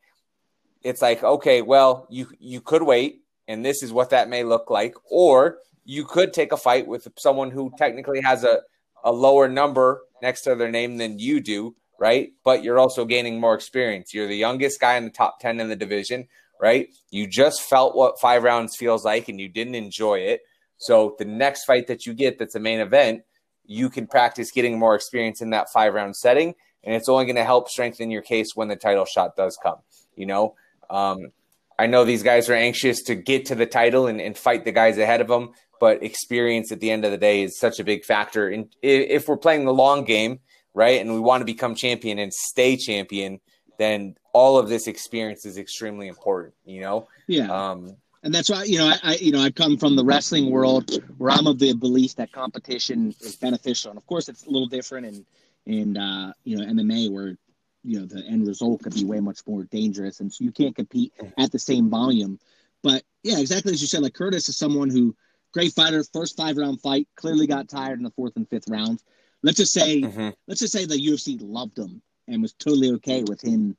it's 0.83 1.01
like, 1.01 1.23
okay, 1.23 1.63
well, 1.63 2.09
you 2.11 2.27
you 2.41 2.61
could 2.61 2.83
wait 2.83 3.23
and 3.47 3.65
this 3.65 3.83
is 3.83 3.93
what 3.93 4.11
that 4.11 4.29
may 4.29 4.43
look 4.43 4.71
like, 4.71 4.95
or 5.09 5.59
you 5.87 6.05
could 6.05 6.33
take 6.33 6.53
a 6.53 6.57
fight 6.57 6.87
with 6.87 7.07
someone 7.17 7.51
who 7.51 7.73
technically 7.79 8.21
has 8.21 8.43
a, 8.43 8.61
a 9.05 9.13
lower 9.13 9.49
number 9.49 10.03
next 10.21 10.43
to 10.43 10.57
their 10.57 10.71
name 10.71 10.97
than 10.97 11.19
you 11.19 11.41
do, 11.41 11.77
right? 11.99 12.33
But 12.45 12.65
you're 12.65 12.79
also 12.79 13.05
gaining 13.05 13.41
more 13.41 13.55
experience. 13.55 14.13
You're 14.13 14.27
the 14.27 14.37
youngest 14.37 14.81
guy 14.81 14.97
in 14.97 15.05
the 15.05 15.11
top 15.11 15.39
10 15.39 15.61
in 15.61 15.69
the 15.69 15.77
division, 15.77 16.27
right? 16.61 16.89
You 17.11 17.29
just 17.29 17.63
felt 17.63 17.95
what 17.95 18.21
five 18.21 18.43
rounds 18.43 18.77
feels 18.77 19.05
like 19.05 19.29
and 19.29 19.41
you 19.41 19.49
didn't 19.49 19.77
enjoy 19.77 20.19
it. 20.19 20.41
So 20.79 21.15
the 21.21 21.25
next 21.25 21.65
fight 21.65 21.87
that 21.87 22.05
you 22.05 22.15
get 22.15 22.39
that's 22.39 22.57
a 22.57 22.61
main 22.61 22.81
event, 22.81 23.23
you 23.65 23.89
can 23.89 24.09
practice 24.09 24.51
getting 24.51 24.79
more 24.79 24.97
experience 24.97 25.41
in 25.41 25.51
that 25.51 25.69
five 25.73 25.95
round 25.95 26.17
setting. 26.17 26.55
And 26.83 26.95
it's 26.95 27.09
only 27.09 27.27
going 27.27 27.37
to 27.37 27.45
help 27.45 27.69
strengthen 27.69 28.11
your 28.11 28.23
case 28.23 28.57
when 28.57 28.69
the 28.69 28.77
title 28.77 29.05
shot 29.05 29.37
does 29.37 29.57
come. 29.63 29.79
You 30.17 30.27
know, 30.27 30.55
um, 30.91 31.33
I 31.79 31.87
know 31.87 32.05
these 32.05 32.23
guys 32.23 32.49
are 32.49 32.55
anxious 32.55 33.03
to 33.05 33.15
get 33.15 33.47
to 33.47 33.55
the 33.55 33.67
title 33.67 34.07
and, 34.07 34.21
and, 34.21 34.37
fight 34.37 34.65
the 34.65 34.73
guys 34.73 34.97
ahead 34.97 35.21
of 35.21 35.29
them, 35.29 35.51
but 35.81 36.03
experience 36.03 36.73
at 36.73 36.81
the 36.81 36.91
end 36.91 37.05
of 37.05 37.11
the 37.11 37.19
day 37.19 37.43
is 37.43 37.59
such 37.59 37.79
a 37.81 37.85
big 37.85 38.05
factor. 38.05 38.49
And 38.49 38.69
if 38.83 39.29
we're 39.29 39.37
playing 39.37 39.65
the 39.65 39.75
long 39.75 40.05
game, 40.05 40.41
right, 40.75 41.01
and 41.01 41.13
we 41.13 41.21
want 41.21 41.41
to 41.41 41.45
become 41.45 41.75
champion 41.75 42.19
and 42.19 42.33
stay 42.33 42.77
champion, 42.77 43.41
then 43.79 44.17
all 44.33 44.59
of 44.59 44.69
this 44.69 44.87
experience 44.87 45.47
is 45.47 45.59
extremely 45.59 46.09
important. 46.09 46.55
You 46.65 46.81
know, 46.81 47.09
yeah. 47.27 47.51
Um, 47.51 47.97
and 48.23 48.35
that's 48.35 48.51
why 48.51 48.65
you 48.65 48.79
know 48.79 48.89
I, 48.89 48.99
I, 49.03 49.15
you 49.17 49.33
know 49.33 49.41
I 49.41 49.51
come 49.51 49.77
from 49.77 49.97
the 49.97 50.05
wrestling 50.05 50.51
world 50.51 50.91
where 51.19 51.31
I'm 51.31 51.47
of 51.47 51.59
the 51.59 51.73
belief 51.75 52.17
that 52.17 52.33
competition 52.33 53.15
is 53.21 53.37
beneficial, 53.37 53.91
and 53.91 53.99
of 53.99 54.07
course 54.07 54.29
it's 54.29 54.47
a 54.47 54.51
little 54.51 54.69
different 54.69 55.07
in 55.07 55.27
in 55.67 55.97
uh, 55.97 56.33
you 56.45 56.57
know 56.57 56.65
MMA 56.65 57.11
where 57.11 57.37
you 57.85 58.01
know 58.01 58.07
the 58.07 58.25
end 58.27 58.47
result 58.47 58.83
could 58.83 58.95
be 58.95 59.05
way 59.05 59.21
much 59.21 59.41
more 59.47 59.65
dangerous, 59.65 60.21
and 60.21 60.33
so 60.33 60.45
you 60.45 60.53
can't 60.53 60.75
compete 60.75 61.13
at 61.39 61.53
the 61.53 61.59
same 61.59 61.89
volume. 61.89 62.39
But 62.83 63.03
yeah, 63.23 63.39
exactly 63.39 63.73
as 63.73 63.81
you 63.81 63.87
said, 63.87 64.03
like 64.03 64.15
Curtis 64.15 64.49
is 64.49 64.57
someone 64.57 64.91
who 64.91 65.15
great 65.57 65.73
fighter, 65.73 66.05
first 66.13 66.37
five 66.37 66.59
round 66.59 66.83
fight, 66.83 67.09
clearly 67.17 67.47
got 67.47 67.67
tired 67.67 67.99
in 67.99 68.05
the 68.05 68.11
fourth 68.11 68.37
and 68.37 68.47
fifth 68.47 68.69
rounds. 68.69 69.03
Let's 69.43 69.57
just 69.57 69.73
say 69.73 70.03
mm-hmm. 70.03 70.29
let's 70.47 70.61
just 70.61 70.73
say 70.73 70.85
the 70.85 70.97
UFC 70.97 71.39
loved 71.41 71.79
him 71.79 72.03
and 72.29 72.43
was 72.43 72.53
totally 72.53 72.93
okay 72.93 73.23
with 73.23 73.43
him 73.43 73.75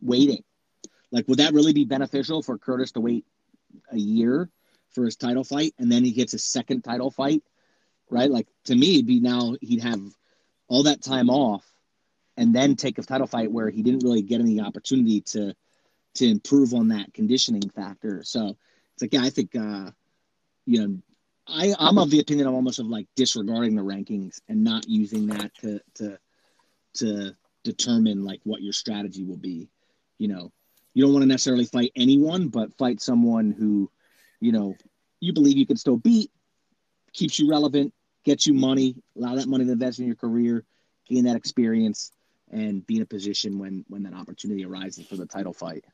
waiting. 0.00 0.42
Like, 1.12 1.28
would 1.28 1.38
that 1.38 1.52
really 1.52 1.74
be 1.74 1.84
beneficial 1.84 2.42
for 2.42 2.56
Curtis 2.56 2.92
to 2.92 3.00
wait 3.00 3.26
a 3.92 3.98
year 3.98 4.48
for 4.92 5.04
his 5.04 5.16
title 5.16 5.44
fight 5.44 5.74
and 5.78 5.92
then 5.92 6.04
he 6.04 6.12
gets 6.12 6.32
his 6.32 6.44
second 6.44 6.84
title 6.84 7.10
fight? 7.10 7.42
Right? 8.08 8.30
Like, 8.30 8.46
to 8.64 8.74
me, 8.74 8.94
it'd 8.94 9.06
be 9.06 9.20
now 9.20 9.56
he'd 9.60 9.82
have 9.82 10.00
all 10.68 10.84
that 10.84 11.02
time 11.02 11.28
off 11.28 11.70
and 12.38 12.54
then 12.54 12.76
take 12.76 12.96
a 12.96 13.02
title 13.02 13.26
fight 13.26 13.52
where 13.52 13.68
he 13.68 13.82
didn't 13.82 14.04
really 14.04 14.22
get 14.22 14.40
any 14.40 14.58
opportunity 14.58 15.20
to 15.20 15.54
to 16.14 16.26
improve 16.26 16.72
on 16.72 16.88
that 16.88 17.12
conditioning 17.12 17.68
factor. 17.68 18.22
So 18.24 18.56
it's 18.94 19.02
like, 19.02 19.12
yeah, 19.12 19.22
I 19.22 19.30
think, 19.30 19.54
uh, 19.54 19.90
you 20.66 20.80
know, 20.80 20.98
I, 21.50 21.74
I'm 21.78 21.98
of 21.98 22.10
the 22.10 22.20
opinion 22.20 22.46
of 22.46 22.54
almost 22.54 22.78
of 22.78 22.86
like 22.86 23.06
disregarding 23.16 23.74
the 23.74 23.82
rankings 23.82 24.40
and 24.48 24.64
not 24.64 24.88
using 24.88 25.26
that 25.28 25.54
to 25.60 25.80
to 25.96 26.18
to 26.94 27.36
determine 27.64 28.24
like 28.24 28.40
what 28.44 28.62
your 28.62 28.72
strategy 28.72 29.24
will 29.24 29.36
be. 29.36 29.68
You 30.18 30.28
know, 30.28 30.52
you 30.94 31.04
don't 31.04 31.12
want 31.12 31.22
to 31.22 31.28
necessarily 31.28 31.64
fight 31.64 31.92
anyone, 31.96 32.48
but 32.48 32.76
fight 32.76 33.00
someone 33.00 33.52
who, 33.52 33.90
you 34.40 34.52
know, 34.52 34.74
you 35.20 35.32
believe 35.32 35.56
you 35.56 35.66
can 35.66 35.76
still 35.76 35.96
beat, 35.96 36.30
keeps 37.12 37.38
you 37.38 37.50
relevant, 37.50 37.92
gets 38.24 38.46
you 38.46 38.54
money, 38.54 38.96
allow 39.16 39.34
that 39.36 39.48
money 39.48 39.64
to 39.64 39.72
invest 39.72 39.98
in 39.98 40.06
your 40.06 40.16
career, 40.16 40.64
gain 41.08 41.24
that 41.24 41.36
experience, 41.36 42.12
and 42.50 42.86
be 42.86 42.96
in 42.96 43.02
a 43.02 43.06
position 43.06 43.58
when 43.58 43.84
when 43.88 44.02
that 44.02 44.14
opportunity 44.14 44.64
arises 44.64 45.06
for 45.06 45.16
the 45.16 45.26
title 45.26 45.52
fight. 45.52 45.84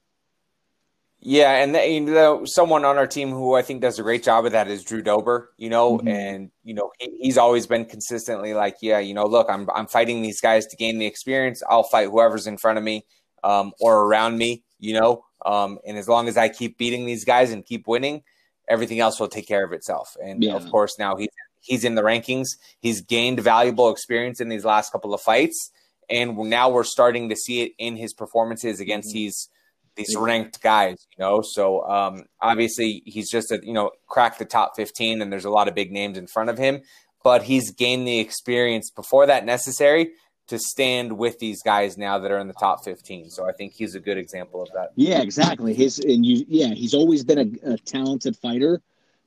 Yeah, 1.20 1.62
and 1.62 1.74
the, 1.74 1.88
you 1.88 2.00
know, 2.00 2.44
someone 2.44 2.84
on 2.84 2.98
our 2.98 3.06
team 3.06 3.30
who 3.30 3.54
I 3.54 3.62
think 3.62 3.80
does 3.80 3.98
a 3.98 4.02
great 4.02 4.22
job 4.22 4.44
of 4.44 4.52
that 4.52 4.68
is 4.68 4.84
Drew 4.84 5.02
Dober. 5.02 5.52
You 5.56 5.70
know, 5.70 5.98
mm-hmm. 5.98 6.08
and 6.08 6.50
you 6.62 6.74
know 6.74 6.92
he, 6.98 7.18
he's 7.20 7.38
always 7.38 7.66
been 7.66 7.84
consistently 7.84 8.54
like, 8.54 8.76
yeah, 8.82 8.98
you 8.98 9.14
know, 9.14 9.24
look, 9.24 9.48
I'm 9.50 9.68
I'm 9.74 9.86
fighting 9.86 10.22
these 10.22 10.40
guys 10.40 10.66
to 10.66 10.76
gain 10.76 10.98
the 10.98 11.06
experience. 11.06 11.62
I'll 11.68 11.82
fight 11.82 12.10
whoever's 12.10 12.46
in 12.46 12.58
front 12.58 12.78
of 12.78 12.84
me 12.84 13.06
um, 13.42 13.72
or 13.80 14.02
around 14.02 14.38
me. 14.38 14.62
You 14.78 15.00
know, 15.00 15.24
um, 15.44 15.78
and 15.86 15.96
as 15.96 16.06
long 16.06 16.28
as 16.28 16.36
I 16.36 16.48
keep 16.48 16.76
beating 16.76 17.06
these 17.06 17.24
guys 17.24 17.50
and 17.50 17.64
keep 17.64 17.88
winning, 17.88 18.22
everything 18.68 19.00
else 19.00 19.18
will 19.18 19.28
take 19.28 19.48
care 19.48 19.64
of 19.64 19.72
itself. 19.72 20.16
And 20.22 20.44
yeah. 20.44 20.54
of 20.54 20.70
course, 20.70 20.98
now 20.98 21.16
he's 21.16 21.30
he's 21.60 21.84
in 21.84 21.94
the 21.94 22.02
rankings. 22.02 22.46
He's 22.78 23.00
gained 23.00 23.40
valuable 23.40 23.90
experience 23.90 24.40
in 24.40 24.48
these 24.50 24.66
last 24.66 24.92
couple 24.92 25.14
of 25.14 25.22
fights, 25.22 25.72
and 26.10 26.36
now 26.36 26.68
we're 26.68 26.84
starting 26.84 27.30
to 27.30 27.36
see 27.36 27.62
it 27.62 27.72
in 27.78 27.96
his 27.96 28.12
performances 28.12 28.80
against 28.80 29.08
mm-hmm. 29.08 29.18
these 29.24 29.48
these 29.96 30.14
ranked 30.16 30.62
guys, 30.62 31.06
you 31.16 31.24
know. 31.24 31.42
So 31.42 31.82
um, 31.88 32.24
obviously 32.40 33.02
he's 33.04 33.30
just 33.30 33.50
a 33.50 33.60
you 33.62 33.72
know 33.72 33.90
cracked 34.06 34.38
the 34.38 34.44
top 34.44 34.76
15, 34.76 35.22
and 35.22 35.32
there's 35.32 35.44
a 35.44 35.50
lot 35.50 35.68
of 35.68 35.74
big 35.74 35.90
names 35.90 36.18
in 36.18 36.26
front 36.26 36.50
of 36.50 36.58
him, 36.58 36.82
but 37.24 37.42
he's 37.42 37.72
gained 37.72 38.06
the 38.06 38.18
experience 38.20 38.90
before 38.90 39.26
that 39.26 39.44
necessary 39.44 40.12
to 40.48 40.58
stand 40.58 41.18
with 41.18 41.38
these 41.40 41.60
guys 41.62 41.98
now 41.98 42.18
that 42.18 42.30
are 42.30 42.38
in 42.38 42.46
the 42.46 42.54
top 42.54 42.84
15. 42.84 43.30
So 43.30 43.48
I 43.48 43.52
think 43.52 43.72
he's 43.72 43.96
a 43.96 44.00
good 44.00 44.16
example 44.16 44.62
of 44.62 44.68
that. 44.74 44.92
Yeah, 44.94 45.20
exactly. 45.20 45.74
His 45.74 45.98
and 45.98 46.24
you, 46.24 46.44
yeah, 46.48 46.68
he's 46.68 46.94
always 46.94 47.24
been 47.24 47.58
a, 47.64 47.72
a 47.72 47.78
talented 47.78 48.36
fighter, 48.36 48.80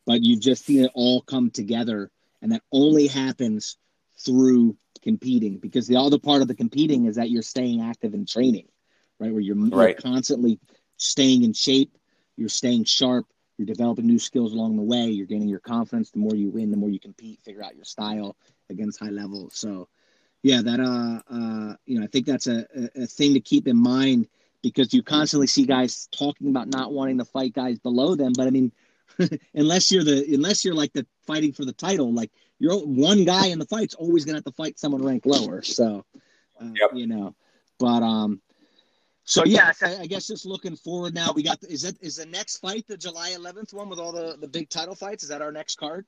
but 0.05 0.21
you've 0.21 0.41
just 0.41 0.65
seen 0.65 0.85
it 0.85 0.91
all 0.93 1.21
come 1.21 1.49
together, 1.51 2.09
and 2.41 2.51
that 2.51 2.63
only 2.71 3.07
happens 3.07 3.77
through 4.23 4.77
competing 5.01 5.57
because 5.57 5.87
the 5.87 5.95
other 5.95 6.19
part 6.19 6.41
of 6.41 6.47
the 6.47 6.55
competing 6.55 7.05
is 7.05 7.15
that 7.15 7.29
you're 7.29 7.41
staying 7.41 7.81
active 7.81 8.13
in 8.13 8.25
training 8.25 8.67
right? 9.19 9.31
Where 9.31 9.41
you're, 9.41 9.55
right. 9.55 9.89
you're 9.89 10.11
constantly 10.11 10.59
staying 10.97 11.43
in 11.43 11.53
shape, 11.53 11.97
you're 12.37 12.49
staying 12.49 12.85
sharp, 12.85 13.25
you're 13.57 13.65
developing 13.65 14.07
new 14.07 14.19
skills 14.19 14.53
along 14.53 14.77
the 14.77 14.83
way, 14.83 15.07
you're 15.07 15.25
gaining 15.25 15.49
your 15.49 15.59
confidence. 15.59 16.11
The 16.11 16.19
more 16.19 16.35
you 16.35 16.49
win, 16.49 16.71
the 16.71 16.77
more 16.77 16.89
you 16.89 16.99
compete, 16.99 17.41
figure 17.41 17.63
out 17.63 17.75
your 17.75 17.85
style 17.85 18.35
against 18.69 18.99
high 18.99 19.09
level. 19.09 19.49
So, 19.51 19.89
yeah, 20.43 20.61
that 20.61 20.79
uh, 20.79 21.21
uh, 21.33 21.75
you 21.85 21.99
know, 21.99 22.05
I 22.05 22.07
think 22.07 22.25
that's 22.25 22.47
a, 22.47 22.65
a, 22.73 23.03
a 23.03 23.05
thing 23.05 23.33
to 23.33 23.41
keep 23.41 23.67
in 23.67 23.75
mind 23.75 24.27
because 24.61 24.93
you 24.93 25.03
constantly 25.03 25.47
see 25.47 25.65
guys 25.65 26.07
talking 26.11 26.49
about 26.49 26.69
not 26.69 26.93
wanting 26.93 27.17
to 27.17 27.25
fight 27.25 27.53
guys 27.53 27.79
below 27.79 28.15
them, 28.15 28.31
but 28.35 28.47
I 28.47 28.49
mean, 28.49 28.71
unless 29.53 29.91
you're 29.91 30.03
the 30.03 30.33
unless 30.33 30.63
you're 30.63 30.75
like 30.75 30.93
the 30.93 31.05
fighting 31.27 31.51
for 31.51 31.65
the 31.65 31.73
title, 31.73 32.13
like 32.13 32.31
you're 32.59 32.77
one 32.77 33.25
guy 33.25 33.47
in 33.47 33.59
the 33.59 33.65
fight's 33.65 33.95
always 33.95 34.25
gonna 34.25 34.37
have 34.37 34.45
to 34.45 34.51
fight 34.51 34.79
someone 34.79 35.03
ranked 35.03 35.25
lower. 35.25 35.61
So, 35.61 36.05
uh, 36.61 36.71
yep. 36.79 36.91
you 36.93 37.07
know, 37.07 37.35
but 37.77 38.03
um, 38.03 38.41
so 39.29 39.45
yeah, 39.45 39.71
I, 39.83 40.07
guess 40.07 40.25
just 40.25 40.47
looking 40.47 40.75
forward 40.75 41.13
now. 41.13 41.31
We 41.31 41.43
got 41.43 41.59
is 41.63 41.83
that 41.83 42.01
is 42.01 42.15
the 42.15 42.25
next 42.25 42.57
fight 42.57 42.87
the 42.87 42.97
July 42.97 43.29
11th 43.37 43.75
one 43.75 43.87
with 43.87 43.99
all 43.99 44.11
the 44.11 44.35
the 44.41 44.47
big 44.47 44.69
title 44.69 44.95
fights? 44.95 45.21
Is 45.21 45.29
that 45.29 45.43
our 45.43 45.51
next 45.51 45.75
card? 45.75 46.07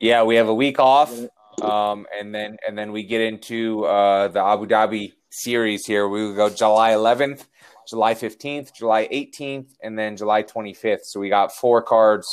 Yeah, 0.00 0.22
we 0.22 0.36
have 0.36 0.48
a 0.48 0.54
week 0.54 0.78
off, 0.78 1.12
um, 1.60 2.06
and 2.18 2.34
then 2.34 2.56
and 2.66 2.76
then 2.76 2.90
we 2.90 3.02
get 3.02 3.20
into 3.20 3.84
uh, 3.84 4.28
the 4.28 4.42
Abu 4.42 4.66
Dhabi 4.66 5.12
series 5.28 5.84
here. 5.84 6.08
We 6.08 6.24
will 6.24 6.34
go 6.34 6.48
July 6.48 6.92
11th, 6.92 7.46
July 7.86 8.14
15th, 8.14 8.72
July 8.74 9.08
18th, 9.12 9.74
and 9.82 9.98
then 9.98 10.16
July 10.16 10.42
25th. 10.42 11.04
So 11.04 11.20
we 11.20 11.28
got 11.28 11.54
four 11.54 11.82
cards 11.82 12.26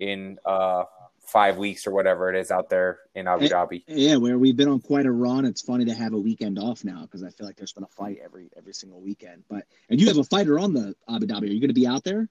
in 0.00 0.38
uh, 0.44 0.82
five 1.26 1.56
weeks 1.56 1.86
or 1.86 1.90
whatever 1.90 2.32
it 2.32 2.38
is 2.38 2.50
out 2.50 2.70
there 2.70 3.00
in 3.14 3.26
Abu 3.26 3.48
Dhabi. 3.48 3.82
Yeah, 3.88 4.16
where 4.16 4.38
we've 4.38 4.56
been 4.56 4.68
on 4.68 4.80
quite 4.80 5.06
a 5.06 5.12
run. 5.12 5.44
It's 5.44 5.60
funny 5.60 5.84
to 5.84 5.94
have 5.94 6.12
a 6.12 6.18
weekend 6.18 6.58
off 6.58 6.84
now 6.84 7.02
because 7.02 7.22
I 7.22 7.30
feel 7.30 7.46
like 7.46 7.56
there's 7.56 7.72
been 7.72 7.84
a 7.84 7.88
fight 7.88 8.18
every 8.24 8.48
every 8.56 8.72
single 8.72 9.00
weekend. 9.00 9.44
But 9.48 9.64
and 9.90 10.00
you 10.00 10.06
have 10.06 10.18
a 10.18 10.24
fighter 10.24 10.58
on 10.58 10.72
the 10.72 10.94
Abu 11.08 11.26
Dhabi. 11.26 11.42
Are 11.42 11.46
you 11.46 11.60
going 11.60 11.68
to 11.68 11.74
be 11.74 11.86
out 11.86 12.04
there, 12.04 12.28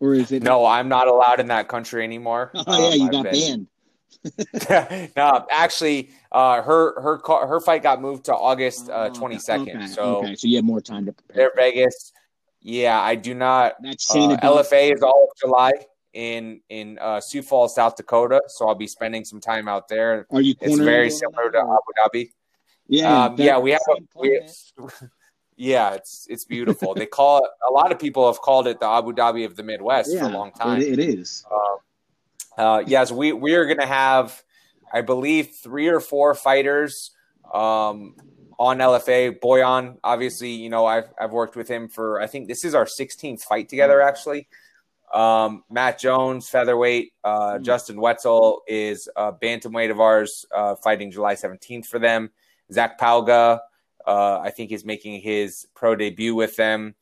or 0.00 0.14
is 0.14 0.32
it? 0.32 0.42
No, 0.42 0.66
I'm 0.66 0.88
not 0.88 1.06
allowed 1.06 1.40
in 1.40 1.48
that 1.48 1.68
country 1.68 2.04
anymore. 2.04 2.52
Oh 2.66 2.88
yeah, 2.88 2.94
you 2.94 3.04
um, 3.04 3.10
got 3.10 3.24
been... 3.24 3.32
banned. 3.32 5.10
no, 5.16 5.46
actually, 5.50 6.10
uh, 6.32 6.60
her 6.62 7.00
her 7.00 7.46
her 7.46 7.60
fight 7.60 7.82
got 7.82 8.00
moved 8.00 8.24
to 8.24 8.34
August 8.34 8.90
uh, 8.90 9.10
22nd. 9.10 9.76
Okay, 9.76 9.86
so 9.86 10.16
okay, 10.16 10.34
so 10.34 10.48
you 10.48 10.56
have 10.56 10.64
more 10.64 10.80
time 10.80 11.06
to 11.06 11.12
prepare. 11.12 11.52
They're 11.54 11.70
Vegas. 11.72 12.12
Yeah, 12.60 13.00
I 13.00 13.14
do 13.14 13.34
not. 13.34 13.74
That's 13.80 14.10
uh, 14.10 14.36
LFA 14.42 14.92
is 14.92 15.02
all 15.02 15.28
of 15.30 15.38
July 15.38 15.72
in 16.18 16.60
in 16.68 16.98
uh, 16.98 17.20
Sioux 17.20 17.42
Falls, 17.42 17.76
South 17.76 17.94
Dakota. 17.94 18.42
So 18.48 18.66
I'll 18.66 18.74
be 18.74 18.88
spending 18.88 19.24
some 19.24 19.40
time 19.40 19.68
out 19.68 19.86
there. 19.86 20.26
Are 20.32 20.40
you? 20.40 20.56
It's 20.60 20.76
very 20.78 21.10
similar 21.10 21.48
to 21.52 21.58
Abu 21.58 22.18
Dhabi. 22.18 22.30
Yeah, 22.88 23.26
um, 23.26 23.36
yeah, 23.38 23.58
we 23.58 23.70
have. 23.70 23.80
A, 23.88 24.18
we, 24.18 24.40
yeah, 25.56 25.94
it's 25.94 26.26
it's 26.28 26.44
beautiful. 26.44 26.92
they 26.94 27.06
call 27.06 27.44
it. 27.44 27.50
A 27.70 27.72
lot 27.72 27.92
of 27.92 28.00
people 28.00 28.26
have 28.26 28.40
called 28.40 28.66
it 28.66 28.80
the 28.80 28.86
Abu 28.86 29.12
Dhabi 29.12 29.46
of 29.46 29.54
the 29.54 29.62
Midwest 29.62 30.12
yeah, 30.12 30.24
for 30.24 30.30
a 30.30 30.32
long 30.32 30.50
time. 30.50 30.82
it 30.82 30.98
is. 30.98 31.46
Uh, 31.48 32.60
uh, 32.60 32.82
yes, 32.84 33.12
we 33.12 33.32
we 33.32 33.54
are 33.54 33.66
going 33.66 33.78
to 33.78 33.86
have, 33.86 34.42
I 34.92 35.02
believe, 35.02 35.50
three 35.62 35.86
or 35.86 36.00
four 36.00 36.34
fighters 36.34 37.12
um, 37.54 38.16
on 38.58 38.78
LFA. 38.78 39.38
Boyan, 39.38 39.98
obviously, 40.02 40.50
you 40.50 40.68
know, 40.68 40.84
I've, 40.84 41.12
I've 41.20 41.30
worked 41.30 41.54
with 41.54 41.68
him 41.68 41.88
for, 41.88 42.20
I 42.20 42.26
think 42.26 42.48
this 42.48 42.64
is 42.64 42.74
our 42.74 42.86
16th 42.86 43.42
fight 43.42 43.68
together, 43.68 44.02
actually. 44.02 44.48
Um, 45.12 45.64
Matt 45.70 45.98
Jones, 45.98 46.48
featherweight. 46.48 47.12
Uh, 47.24 47.54
mm-hmm. 47.54 47.62
Justin 47.64 48.00
Wetzel 48.00 48.62
is 48.66 49.08
a 49.16 49.32
bantamweight 49.32 49.90
of 49.90 50.00
ours, 50.00 50.46
uh, 50.54 50.74
fighting 50.76 51.10
July 51.10 51.34
17th 51.34 51.86
for 51.86 51.98
them. 51.98 52.30
Zach 52.72 52.98
Palga, 52.98 53.60
uh, 54.06 54.38
I 54.38 54.50
think, 54.50 54.72
is 54.72 54.84
making 54.84 55.20
his 55.20 55.66
pro 55.74 55.94
debut 55.94 56.34
with 56.34 56.56
them. 56.56 56.94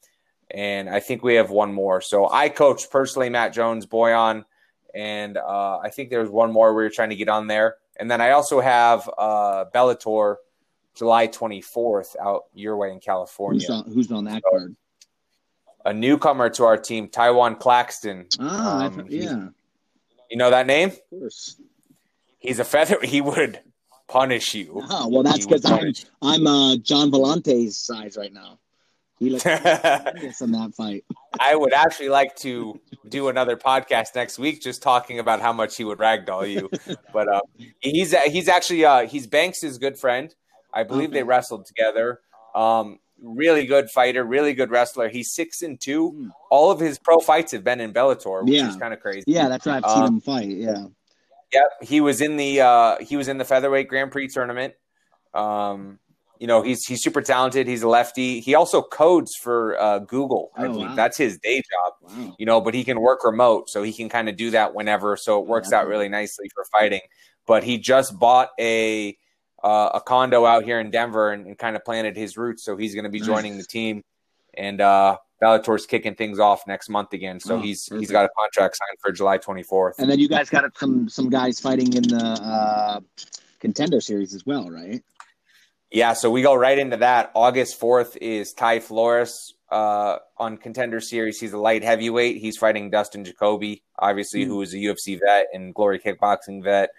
And 0.51 0.89
I 0.89 1.01
think 1.01 1.25
we 1.25 1.35
have 1.35 1.51
one 1.51 1.73
more. 1.73 2.01
So 2.01 2.31
I 2.31 2.49
coach 2.49 2.89
personally 2.91 3.29
Matt 3.29 3.53
Jones, 3.53 3.85
Boyan, 3.85 4.45
and 4.95 5.37
uh, 5.37 5.79
I 5.79 5.91
think 5.91 6.11
there's 6.11 6.31
one 6.31 6.53
more 6.53 6.75
we 6.75 6.85
are 6.85 6.91
trying 6.91 7.11
to 7.11 7.17
get 7.17 7.29
on 7.29 7.49
there. 7.49 7.77
And 7.99 8.11
then 8.11 8.21
I 8.21 8.31
also 8.31 8.61
have 8.61 9.11
uh, 9.19 9.65
Bellator 9.75 10.37
July 10.95 11.29
24th 11.29 12.17
out 12.21 12.45
your 12.55 12.77
way 12.77 12.93
in 12.93 13.01
California. 13.01 13.61
Who's 13.61 13.71
on, 13.71 13.93
who's 13.93 14.13
on 14.13 14.25
that 14.25 14.43
so, 14.45 14.51
card? 14.51 14.77
A 15.87 15.95
newcomer 15.95 16.51
to 16.51 16.65
our 16.65 16.77
team, 16.77 17.09
Tywan 17.09 17.61
Claxton. 17.61 18.27
Ah, 18.41 18.87
um, 18.87 19.07
yeah. 19.09 19.49
You 20.29 20.37
know 20.37 20.51
that 20.51 20.67
name? 20.67 20.89
Of 20.89 21.01
course. 21.11 21.61
He's 22.41 22.59
a 22.59 22.65
feather. 22.65 22.99
He 23.05 23.21
would 23.21 23.61
punish 24.09 24.53
you. 24.53 24.83
Oh, 24.91 25.07
well, 25.09 25.23
that's 25.23 25.47
because 25.47 25.65
I'm, 25.65 25.93
I'm 26.23 26.45
uh, 26.45 26.77
John 26.79 27.13
Volante's 27.13 27.79
size 27.79 28.17
right 28.17 28.33
now. 28.33 28.59
He 29.21 29.31
looks 29.31 29.47
in 29.47 29.53
that 29.53 30.73
fight. 30.77 31.05
I 31.39 31.55
would 31.55 31.73
actually 31.73 32.09
like 32.09 32.35
to 32.39 32.81
do 33.09 33.29
another 33.29 33.57
podcast 33.57 34.17
next 34.17 34.41
week, 34.41 34.61
just 34.61 34.83
talking 34.83 35.21
about 35.21 35.41
how 35.41 35.53
much 35.53 35.77
he 35.77 35.85
would 35.85 35.99
ragdoll 35.99 36.51
you. 36.51 36.69
but 37.13 37.29
uh, 37.29 37.41
he's 37.79 38.13
he's 38.25 38.49
actually 38.49 38.85
uh, 38.85 39.07
he's 39.07 39.29
Banks' 39.29 39.79
good 39.79 39.97
friend. 39.97 40.35
I 40.75 40.83
believe 40.83 41.11
okay. 41.11 41.19
they 41.19 41.23
wrestled 41.23 41.65
together. 41.65 42.23
Um, 42.57 42.99
really 43.23 43.67
good 43.67 43.91
fighter, 43.91 44.25
really 44.25 44.55
good 44.55 44.71
wrestler. 44.71 45.09
He's 45.09 45.33
six 45.33 45.63
and 45.63 45.81
two. 45.81 46.13
Mm. 46.13 46.31
All 46.51 46.71
of 46.71 46.81
his 46.81 46.99
pro 46.99 47.19
fights 47.19 47.53
have 47.53 47.65
been 47.65 47.81
in 47.81 47.93
Bellator, 47.93 48.45
which 48.45 48.55
yeah. 48.55 48.69
is 48.69 48.77
kind 48.77 48.93
of 48.95 49.01
crazy. 49.01 49.25
Yeah, 49.27 49.49
that's 49.49 49.67
right. 49.67 49.83
I've 49.85 49.91
seen 49.91 50.03
um, 50.03 50.15
him 50.15 50.21
fight. 50.21 50.49
Yeah. 50.49 50.87
Yep, 51.53 51.63
he 51.83 52.01
was 52.01 52.21
in 52.21 52.37
the 52.37 52.61
uh, 52.61 52.97
he 53.01 53.17
was 53.17 53.29
in 53.29 53.39
the 53.39 53.45
featherweight 53.45 53.89
Grand 53.89 54.11
Prix 54.11 54.29
tournament. 54.29 54.75
Um, 55.33 55.99
you 56.39 56.47
know, 56.47 56.63
he's 56.63 56.85
he's 56.85 57.03
super 57.03 57.23
talented. 57.23 57.67
He's 57.67 57.83
a 57.83 57.89
lefty. 57.89 58.41
He 58.41 58.55
also 58.55 58.83
codes 58.83 59.35
for 59.37 59.81
uh, 59.81 60.01
Google. 60.01 60.51
I 60.57 60.67
oh, 60.67 60.73
believe 60.73 60.89
wow. 60.89 60.95
that's 60.95 61.17
his 61.17 61.39
day 61.39 61.59
job. 61.59 61.93
Wow. 62.03 62.35
You 62.39 62.47
know, 62.47 62.61
but 62.61 62.75
he 62.75 62.85
can 62.85 63.01
work 63.01 63.25
remote, 63.25 63.71
so 63.71 63.83
he 63.83 63.93
can 63.93 64.09
kind 64.09 64.29
of 64.29 64.37
do 64.37 64.51
that 64.51 64.75
whenever. 64.75 65.17
So 65.17 65.41
it 65.41 65.47
works 65.47 65.73
out 65.73 65.87
really 65.87 66.09
nicely 66.09 66.51
for 66.53 66.65
fighting. 66.65 67.01
But 67.47 67.63
he 67.63 67.79
just 67.79 68.19
bought 68.19 68.51
a 68.59 69.17
uh, 69.63 69.91
a 69.95 70.01
condo 70.01 70.45
out 70.45 70.65
here 70.65 70.81
in 70.81 70.91
Denver 70.91 71.33
and, 71.33 71.47
and 71.47 71.59
kind 71.59 71.77
of 71.77 71.85
planted 71.85 72.17
his 72.17 72.37
roots. 72.37 72.65
So 72.65 72.77
he's 72.77 72.95
going 72.95 73.05
to 73.05 73.11
be 73.11 73.19
nice. 73.19 73.27
joining 73.27 73.59
the 73.59 73.65
team, 73.65 74.03
and 74.55 74.81
uh, 74.81 75.19
Bellator's 75.43 75.87
kicking 75.87 76.15
things 76.15 76.39
off 76.39 76.67
next 76.67 76.89
month 76.89 77.13
again. 77.13 77.41
So 77.41 77.57
oh, 77.57 77.61
he's 77.61 77.89
perfect. 77.89 78.01
he's 78.01 78.11
got 78.11 78.25
a 78.25 78.31
contract 78.39 78.77
signed 78.77 78.99
for 79.01 79.13
July 79.13 79.39
24th. 79.39 79.99
And 79.99 80.11
then 80.11 80.19
you 80.19 80.29
guys 80.29 80.49
got 80.51 80.65
some 80.79 81.09
some 81.09 81.29
guys 81.29 81.61
fighting 81.61 81.93
in 81.93 82.03
the 82.05 82.41
uh, 82.43 83.01
contender 83.61 84.01
series 84.01 84.35
as 84.35 84.47
well, 84.47 84.71
right? 84.71 85.03
Yeah, 85.91 86.15
so 86.15 86.31
we 86.31 86.43
go 86.43 86.55
right 86.55 86.79
into 86.79 86.97
that. 86.99 87.31
August 87.35 87.81
4th 87.81 88.17
is 88.21 88.53
Ty 88.53 88.81
Flores 88.81 89.55
uh, 89.71 90.19
on 90.37 90.57
Contender 90.57 91.01
Series. 91.01 91.39
He's 91.39 91.53
a 91.53 91.59
light 91.59 91.85
heavyweight. 91.85 92.39
He's 92.39 92.57
fighting 92.57 92.91
Dustin 92.91 93.25
Jacoby, 93.25 93.85
obviously, 93.97 94.45
mm. 94.45 94.49
who 94.49 94.63
is 94.63 94.75
a 94.75 94.79
UFC 94.79 95.19
vet 95.25 95.47
and 95.55 95.73
Glory 95.75 96.01
Kickboxing 96.01 96.65
vet. 96.65 96.91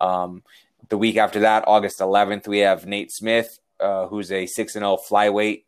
Um, 0.00 0.42
the 0.90 0.98
week 0.98 1.16
after 1.16 1.40
that, 1.40 1.64
August 1.66 2.00
11th, 2.00 2.46
we 2.46 2.58
have 2.58 2.84
Nate 2.84 3.10
Smith, 3.10 3.58
uh, 3.78 4.06
who's 4.08 4.30
a 4.30 4.46
6 4.46 4.74
and 4.76 4.82
0 4.82 4.98
flyweight. 5.08 5.64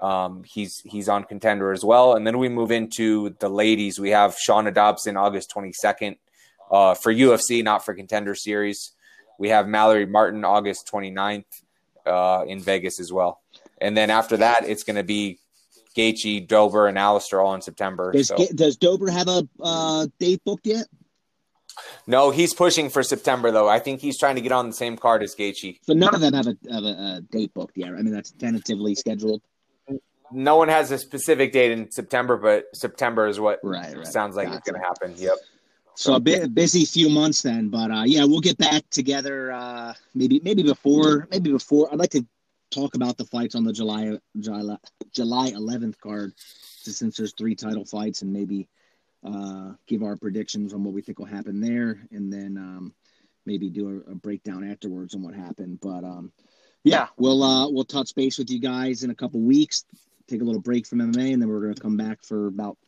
Um, 0.00 0.44
he's 0.44 0.80
he's 0.86 1.10
on 1.10 1.24
contender 1.24 1.72
as 1.72 1.84
well. 1.84 2.14
And 2.14 2.26
then 2.26 2.38
we 2.38 2.48
move 2.48 2.70
into 2.70 3.36
the 3.38 3.50
ladies. 3.50 4.00
We 4.00 4.10
have 4.10 4.34
Shana 4.34 4.72
Dobson 4.72 5.18
August 5.18 5.52
22nd 5.54 6.16
uh, 6.70 6.94
for 6.94 7.12
UFC, 7.12 7.62
not 7.62 7.84
for 7.84 7.92
contender 7.92 8.34
series. 8.34 8.92
We 9.38 9.50
have 9.50 9.68
Mallory 9.68 10.06
Martin 10.06 10.44
August 10.44 10.88
29th 10.90 11.44
uh, 12.06 12.44
in 12.46 12.60
Vegas 12.60 12.98
as 12.98 13.12
well. 13.12 13.40
And 13.80 13.96
then 13.96 14.08
after 14.08 14.38
that, 14.38 14.64
it's 14.64 14.84
going 14.84 14.96
to 14.96 15.02
be 15.02 15.38
Gaethje, 15.96 16.46
Dober, 16.46 16.86
and 16.86 16.98
Alistair 16.98 17.40
all 17.40 17.54
in 17.54 17.60
September. 17.60 18.12
Does, 18.12 18.28
so. 18.28 18.36
does 18.54 18.76
Dober 18.76 19.10
have 19.10 19.28
a 19.28 19.46
uh, 19.60 20.06
date 20.18 20.42
booked 20.44 20.66
yet? 20.66 20.86
No, 22.06 22.30
he's 22.30 22.54
pushing 22.54 22.90
for 22.90 23.02
September 23.02 23.50
though. 23.50 23.68
I 23.68 23.78
think 23.78 24.00
he's 24.00 24.18
trying 24.18 24.36
to 24.36 24.40
get 24.40 24.52
on 24.52 24.66
the 24.66 24.74
same 24.74 24.96
card 24.96 25.22
as 25.22 25.34
Gaethje. 25.34 25.78
So 25.82 25.92
none 25.92 26.14
of 26.14 26.20
them 26.20 26.34
have 26.34 26.46
a, 26.46 26.56
have 26.72 26.84
a, 26.84 26.86
a 26.86 27.20
date 27.30 27.54
booked 27.54 27.76
yet. 27.76 27.90
I 27.90 28.02
mean, 28.02 28.12
that's 28.12 28.32
tentatively 28.32 28.94
scheduled. 28.94 29.42
No 30.32 30.56
one 30.56 30.68
has 30.68 30.90
a 30.92 30.98
specific 30.98 31.52
date 31.52 31.72
in 31.72 31.90
September, 31.90 32.36
but 32.36 32.66
September 32.74 33.26
is 33.26 33.40
what 33.40 33.58
right, 33.64 33.96
right. 33.96 34.06
sounds 34.06 34.36
like 34.36 34.46
gotcha. 34.46 34.58
it's 34.58 34.70
going 34.70 34.80
to 34.80 34.86
happen. 34.86 35.14
Yep. 35.16 35.34
So 35.96 36.14
a 36.14 36.20
bit 36.20 36.54
busy 36.54 36.84
few 36.84 37.10
months 37.10 37.42
then, 37.42 37.68
but 37.68 37.90
uh, 37.90 38.04
yeah, 38.06 38.24
we'll 38.24 38.40
get 38.40 38.56
back 38.56 38.88
together. 38.90 39.52
Uh, 39.52 39.92
maybe 40.14 40.40
maybe 40.42 40.62
before 40.62 41.28
maybe 41.30 41.50
before. 41.52 41.92
I'd 41.92 41.98
like 41.98 42.10
to 42.10 42.24
talk 42.70 42.94
about 42.94 43.18
the 43.18 43.24
fights 43.26 43.54
on 43.54 43.64
the 43.64 43.72
July 43.72 44.18
July 44.38 44.76
July 45.12 45.50
11th 45.50 45.98
card, 45.98 46.32
since 46.38 47.16
there's 47.16 47.34
three 47.34 47.54
title 47.54 47.84
fights, 47.84 48.22
and 48.22 48.32
maybe 48.32 48.68
uh, 49.24 49.72
give 49.86 50.02
our 50.02 50.16
predictions 50.16 50.72
on 50.72 50.84
what 50.84 50.94
we 50.94 51.02
think 51.02 51.18
will 51.18 51.26
happen 51.26 51.60
there, 51.60 52.00
and 52.10 52.32
then 52.32 52.56
um, 52.56 52.94
maybe 53.46 53.68
do 53.68 54.02
a, 54.06 54.12
a, 54.12 54.14
breakdown 54.14 54.68
afterwards 54.68 55.14
on 55.14 55.22
what 55.22 55.34
happened. 55.34 55.78
But 55.80 56.04
um, 56.04 56.32
yeah, 56.84 57.08
we'll 57.16 57.42
uh, 57.42 57.68
we'll 57.70 57.84
touch 57.84 58.14
base 58.14 58.38
with 58.38 58.50
you 58.50 58.60
guys 58.60 59.02
in 59.02 59.10
a 59.10 59.14
couple 59.14 59.40
weeks. 59.40 59.84
Take 60.28 60.40
a 60.40 60.44
little 60.44 60.60
break 60.60 60.86
from 60.86 61.00
MMA, 61.00 61.32
and 61.32 61.42
then 61.42 61.48
we're 61.48 61.60
going 61.60 61.74
to 61.74 61.80
come 61.80 61.96
back 61.96 62.22
for 62.22 62.46
about 62.46 62.78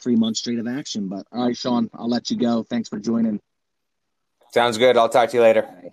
three 0.00 0.16
months 0.16 0.40
straight 0.40 0.58
of 0.58 0.66
action. 0.66 1.08
But 1.08 1.26
all 1.32 1.46
right, 1.46 1.56
Sean, 1.56 1.90
I'll 1.94 2.08
let 2.08 2.30
you 2.30 2.36
go. 2.36 2.62
Thanks 2.62 2.88
for 2.88 2.98
joining. 2.98 3.40
Sounds 4.52 4.78
good. 4.78 4.96
I'll 4.96 5.08
talk 5.08 5.30
to 5.30 5.36
you 5.36 5.42
later. 5.42 5.92